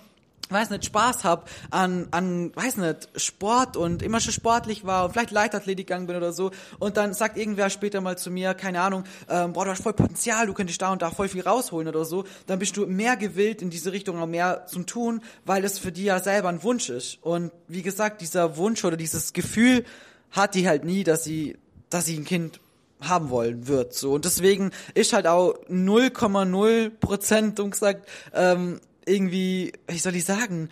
weiß 0.49 0.69
nicht, 0.69 0.85
Spaß 0.85 1.23
hab 1.23 1.49
an, 1.71 2.07
an, 2.11 2.55
weiß 2.55 2.77
nicht, 2.77 3.09
Sport 3.15 3.77
und 3.77 4.01
immer 4.01 4.19
schon 4.19 4.33
sportlich 4.33 4.85
war 4.85 5.05
und 5.05 5.11
vielleicht 5.11 5.31
Leichtathletik 5.31 5.87
gegangen 5.87 6.07
bin 6.07 6.15
oder 6.15 6.33
so. 6.33 6.51
Und 6.79 6.97
dann 6.97 7.13
sagt 7.13 7.37
irgendwer 7.37 7.69
später 7.69 8.01
mal 8.01 8.17
zu 8.17 8.31
mir, 8.31 8.53
keine 8.53 8.81
Ahnung, 8.81 9.03
ähm, 9.29 9.53
boah, 9.53 9.65
du 9.65 9.71
hast 9.71 9.83
voll 9.83 9.93
Potenzial, 9.93 10.47
du 10.47 10.53
könntest 10.53 10.81
da 10.81 10.91
und 10.91 11.01
da 11.01 11.11
voll 11.11 11.29
viel 11.29 11.41
rausholen 11.41 11.87
oder 11.87 12.05
so, 12.05 12.25
dann 12.45 12.59
bist 12.59 12.77
du 12.77 12.85
mehr 12.85 13.17
gewillt 13.17 13.61
in 13.61 13.69
diese 13.69 13.91
Richtung 13.91 14.19
noch 14.19 14.27
mehr 14.27 14.65
zum 14.67 14.85
tun, 14.85 15.21
weil 15.45 15.63
es 15.63 15.79
für 15.79 15.91
die 15.91 16.05
ja 16.05 16.19
selber 16.19 16.49
ein 16.49 16.63
Wunsch 16.63 16.89
ist. 16.89 17.19
Und 17.21 17.51
wie 17.67 17.81
gesagt, 17.81 18.21
dieser 18.21 18.57
Wunsch 18.57 18.83
oder 18.83 18.97
dieses 18.97 19.33
Gefühl 19.33 19.85
hat 20.31 20.55
die 20.55 20.67
halt 20.67 20.83
nie, 20.83 21.03
dass 21.03 21.23
sie, 21.23 21.57
dass 21.89 22.05
sie 22.05 22.17
ein 22.17 22.25
Kind 22.25 22.59
haben 23.01 23.29
wollen 23.29 23.67
wird 23.67 23.93
so. 23.93 24.13
Und 24.13 24.25
deswegen 24.25 24.71
ist 24.93 25.13
halt 25.13 25.27
auch 25.27 25.53
0,0 25.69 26.89
Prozent 26.89 27.59
und 27.59 27.71
gesagt 27.71 28.07
ähm, 28.33 28.79
irgendwie, 29.07 29.73
wie 29.87 29.97
soll 29.97 30.15
ich 30.15 30.25
sagen, 30.25 30.69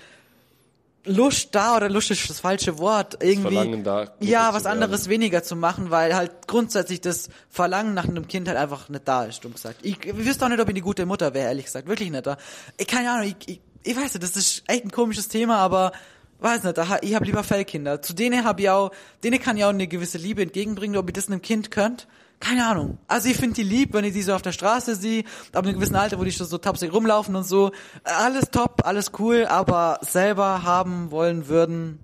Lust 1.06 1.54
da 1.54 1.76
oder 1.76 1.90
Lust 1.90 2.10
ist 2.12 2.30
das 2.30 2.40
falsche 2.40 2.80
Wort. 2.80 3.22
Irgendwie, 3.22 3.54
Verlangen 3.54 3.84
da, 3.84 4.12
ja, 4.20 4.54
was 4.54 4.64
werden. 4.64 4.82
anderes 4.82 5.08
weniger 5.08 5.44
zu 5.44 5.56
machen, 5.56 5.92
weil 5.92 6.16
halt 6.16 6.48
grundsätzlich 6.48 7.00
das 7.02 7.30
Verlangen 7.50 7.94
nach 7.94 8.08
einem 8.08 8.28
Kind 8.28 8.48
halt 8.48 8.58
einfach 8.58 8.90
nicht 8.90 9.08
da 9.08 9.26
ist, 9.26 9.44
dumm 9.44 9.54
gesagt. 9.54 9.78
Ich, 9.84 10.04
ich 10.04 10.26
wüsste 10.26 10.46
auch 10.46 10.50
nicht, 10.50 10.60
ob 10.60 10.68
ich 10.68 10.74
eine 10.74 10.82
gute 10.82 11.06
Mutter 11.06 11.34
wäre, 11.34 11.48
ehrlich 11.50 11.66
gesagt. 11.66 11.88
Wirklich 11.88 12.10
nicht 12.10 12.26
da. 12.26 12.38
Ich, 12.78 12.88
keine 12.88 13.12
Ahnung, 13.12 13.28
ich, 13.28 13.48
ich, 13.48 13.62
ich 13.84 13.96
weiß 13.96 14.16
nicht, 14.16 14.24
das 14.24 14.36
ist 14.36 14.64
echt 14.68 14.84
ein 14.84 14.92
komisches 14.92 15.28
Thema, 15.28 15.58
aber 15.58 15.92
weiß 16.40 16.64
nicht, 16.64 16.78
da, 16.78 16.98
ich 17.02 17.14
habe 17.14 17.26
lieber 17.26 17.44
Fellkinder. 17.44 18.02
Zu 18.02 18.14
denen 18.14 18.44
habe 18.44 18.62
ich 18.62 18.70
auch, 18.70 18.92
denen 19.24 19.40
kann 19.40 19.58
ich 19.58 19.64
auch 19.64 19.70
eine 19.70 19.88
gewisse 19.88 20.18
Liebe 20.18 20.42
entgegenbringen, 20.42 20.98
ob 20.98 21.08
ich 21.08 21.14
das 21.14 21.28
einem 21.28 21.42
Kind 21.42 21.70
könnt. 21.70 22.08
Keine 22.48 22.68
Ahnung. 22.68 22.98
Also 23.08 23.28
ich 23.30 23.38
finde 23.38 23.56
die 23.56 23.64
lieb, 23.64 23.94
wenn 23.94 24.06
ich 24.06 24.14
die 24.14 24.22
so 24.22 24.34
auf 24.36 24.42
der 24.44 24.52
Straße 24.52 24.96
sehe, 24.96 25.24
ab 25.52 25.66
einem 25.66 25.74
gewissen 25.76 25.96
Alter, 25.96 26.20
wo 26.20 26.24
die 26.24 26.32
schon 26.32 26.46
so 26.46 26.58
tapsig 26.60 26.94
rumlaufen 26.94 27.36
und 27.36 27.44
so. 27.44 27.72
Alles 28.04 28.52
top, 28.52 28.86
alles 28.86 29.12
cool, 29.18 29.46
aber 29.48 29.98
selber 30.02 30.62
haben 30.64 31.10
wollen 31.10 31.48
würden. 31.48 32.00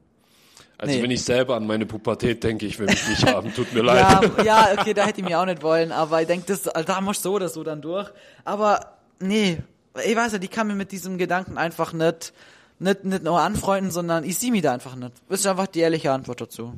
Also 0.80 0.96
Nee. 0.96 1.04
wenn 1.04 1.12
ich 1.12 1.24
selber 1.24 1.56
an 1.58 1.68
meine 1.68 1.86
Pubertät 1.86 2.44
denke, 2.44 2.66
ich 2.66 2.80
will 2.80 2.88
mich 2.88 3.08
nicht 3.08 3.24
haben, 3.28 3.54
tut 3.54 3.72
mir 3.72 3.84
leid. 3.84 4.32
Ja, 4.40 4.44
ja, 4.44 4.80
okay, 4.80 4.96
da 4.96 5.06
hätte 5.06 5.22
ich 5.22 5.28
mir 5.28 5.40
auch 5.40 5.46
nicht 5.46 5.62
wollen, 5.62 5.92
aber 5.92 6.22
ich 6.22 6.28
denke, 6.28 6.48
das, 6.48 6.64
da 6.64 7.02
muss 7.02 7.22
so 7.22 7.34
oder 7.34 7.50
so 7.50 7.64
dann 7.64 7.84
durch. 7.84 8.10
Aber 8.44 8.98
nee, 9.20 9.60
ich 10.04 10.16
weiß 10.16 10.32
ja, 10.32 10.38
die 10.40 10.48
kann 10.48 10.66
mir 10.66 10.74
mit 10.76 10.92
diesem 10.92 11.20
Gedanken 11.20 11.60
einfach 11.60 11.94
nicht, 11.94 12.34
nicht, 12.80 13.04
nicht 13.06 13.24
nur 13.24 13.40
anfreunden, 13.40 13.92
sondern 13.92 14.24
ich 14.24 14.40
sehe 14.40 14.50
mich 14.50 14.64
da 14.64 14.74
einfach 14.74 14.96
nicht. 14.96 15.12
Das 15.30 15.42
ist 15.42 15.46
einfach 15.46 15.68
die 15.68 15.82
ehrliche 15.82 16.12
Antwort 16.12 16.42
dazu. 16.42 16.74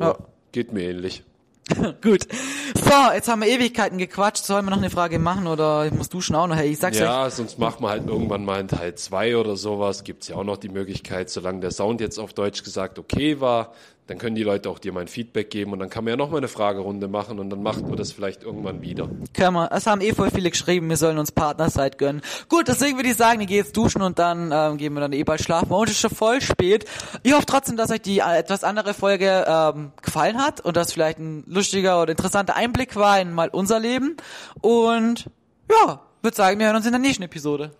Ja, 0.00 0.16
geht 0.50 0.72
mir 0.72 0.82
ähnlich. 0.90 1.22
Gut. 2.02 2.26
So, 2.74 3.12
jetzt 3.14 3.28
haben 3.28 3.40
wir 3.40 3.48
Ewigkeiten 3.48 3.96
gequatscht. 3.98 4.44
Sollen 4.44 4.66
wir 4.66 4.70
noch 4.70 4.78
eine 4.78 4.90
Frage 4.90 5.18
machen 5.18 5.46
oder 5.46 5.90
musst 5.92 6.12
du 6.12 6.20
schon 6.20 6.36
auch 6.36 6.46
noch? 6.46 6.56
Hey, 6.56 6.70
ich 6.70 6.78
sag's 6.78 6.98
euch. 6.98 7.02
Ja, 7.02 7.30
sonst 7.30 7.58
machen 7.58 7.82
wir 7.82 7.88
halt 7.88 8.06
irgendwann 8.06 8.44
mal 8.44 8.60
einen 8.60 8.68
Teil 8.68 8.94
2 8.94 9.36
oder 9.36 9.56
sowas. 9.56 10.04
Gibt's 10.04 10.28
ja 10.28 10.36
auch 10.36 10.44
noch 10.44 10.58
die 10.58 10.68
Möglichkeit, 10.68 11.30
solange 11.30 11.60
der 11.60 11.70
Sound 11.70 12.00
jetzt 12.00 12.18
auf 12.18 12.34
Deutsch 12.34 12.62
gesagt 12.64 12.98
okay 12.98 13.40
war, 13.40 13.72
dann 14.06 14.18
können 14.18 14.36
die 14.36 14.42
Leute 14.42 14.68
auch 14.68 14.78
dir 14.78 14.92
mal 14.92 15.00
ein 15.00 15.08
Feedback 15.08 15.50
geben 15.50 15.72
und 15.72 15.78
dann 15.78 15.88
kann 15.88 16.04
man 16.04 16.12
ja 16.12 16.16
noch 16.16 16.30
mal 16.30 16.36
eine 16.36 16.48
Fragerunde 16.48 17.08
machen 17.08 17.38
und 17.38 17.48
dann 17.48 17.62
macht 17.62 17.82
man 17.82 17.96
das 17.96 18.12
vielleicht 18.12 18.42
irgendwann 18.42 18.82
wieder. 18.82 19.08
Können 19.32 19.54
wir. 19.54 19.72
Es 19.72 19.86
haben 19.86 20.02
eh 20.02 20.12
voll 20.12 20.30
viele 20.30 20.50
geschrieben, 20.50 20.90
wir 20.90 20.98
sollen 20.98 21.16
uns 21.16 21.32
Partnerzeit 21.32 21.96
gönnen. 21.96 22.20
Gut, 22.50 22.68
deswegen 22.68 22.98
würde 22.98 23.08
ich 23.08 23.16
sagen, 23.16 23.40
ich 23.40 23.46
gehe 23.46 23.56
jetzt 23.56 23.76
duschen 23.76 24.02
und 24.02 24.18
dann 24.18 24.50
ähm, 24.52 24.76
gehen 24.76 24.92
wir 24.92 25.00
dann 25.00 25.14
eh 25.14 25.24
bald 25.24 25.40
schlafen. 25.40 25.70
Und 25.70 25.88
es 25.88 25.94
ist 25.94 26.00
schon 26.00 26.10
voll 26.10 26.42
spät. 26.42 26.84
Ich 27.22 27.32
hoffe 27.32 27.46
trotzdem, 27.46 27.76
dass 27.76 27.90
euch 27.90 28.02
die 28.02 28.18
äh, 28.18 28.38
etwas 28.38 28.62
andere 28.62 28.92
Folge 28.92 29.44
ähm, 29.48 29.92
gefallen 30.02 30.38
hat 30.38 30.60
und 30.60 30.76
dass 30.76 30.92
vielleicht 30.92 31.18
ein 31.18 31.44
lustiger 31.46 32.02
oder 32.02 32.10
interessanter 32.10 32.56
Einblick 32.56 32.96
war 32.96 33.18
in 33.20 33.32
mal 33.32 33.48
unser 33.48 33.80
Leben. 33.80 34.18
Und 34.60 35.30
ja, 35.70 36.02
würde 36.20 36.36
sagen, 36.36 36.58
wir 36.58 36.66
hören 36.66 36.76
uns 36.76 36.86
in 36.86 36.92
der 36.92 37.00
nächsten 37.00 37.22
Episode. 37.22 37.70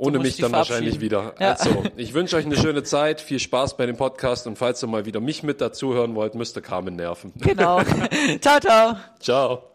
Ohne 0.00 0.18
mich 0.18 0.38
dann 0.38 0.52
wahrscheinlich 0.52 1.00
wieder. 1.00 1.34
Ja. 1.38 1.52
Also, 1.52 1.84
ich 1.96 2.14
wünsche 2.14 2.36
euch 2.36 2.46
eine 2.46 2.56
schöne 2.56 2.82
Zeit, 2.82 3.20
viel 3.20 3.38
Spaß 3.38 3.76
bei 3.76 3.84
dem 3.84 3.96
Podcast 3.96 4.46
und 4.46 4.56
falls 4.56 4.82
ihr 4.82 4.86
mal 4.86 5.04
wieder 5.04 5.20
mich 5.20 5.42
mit 5.42 5.60
dazuhören 5.60 6.14
wollt, 6.14 6.34
müsst 6.34 6.56
ihr 6.56 6.62
Carmen 6.62 6.96
nerven. 6.96 7.32
Genau. 7.36 7.82
ciao, 8.40 8.60
ciao. 8.60 8.96
Ciao. 9.18 9.70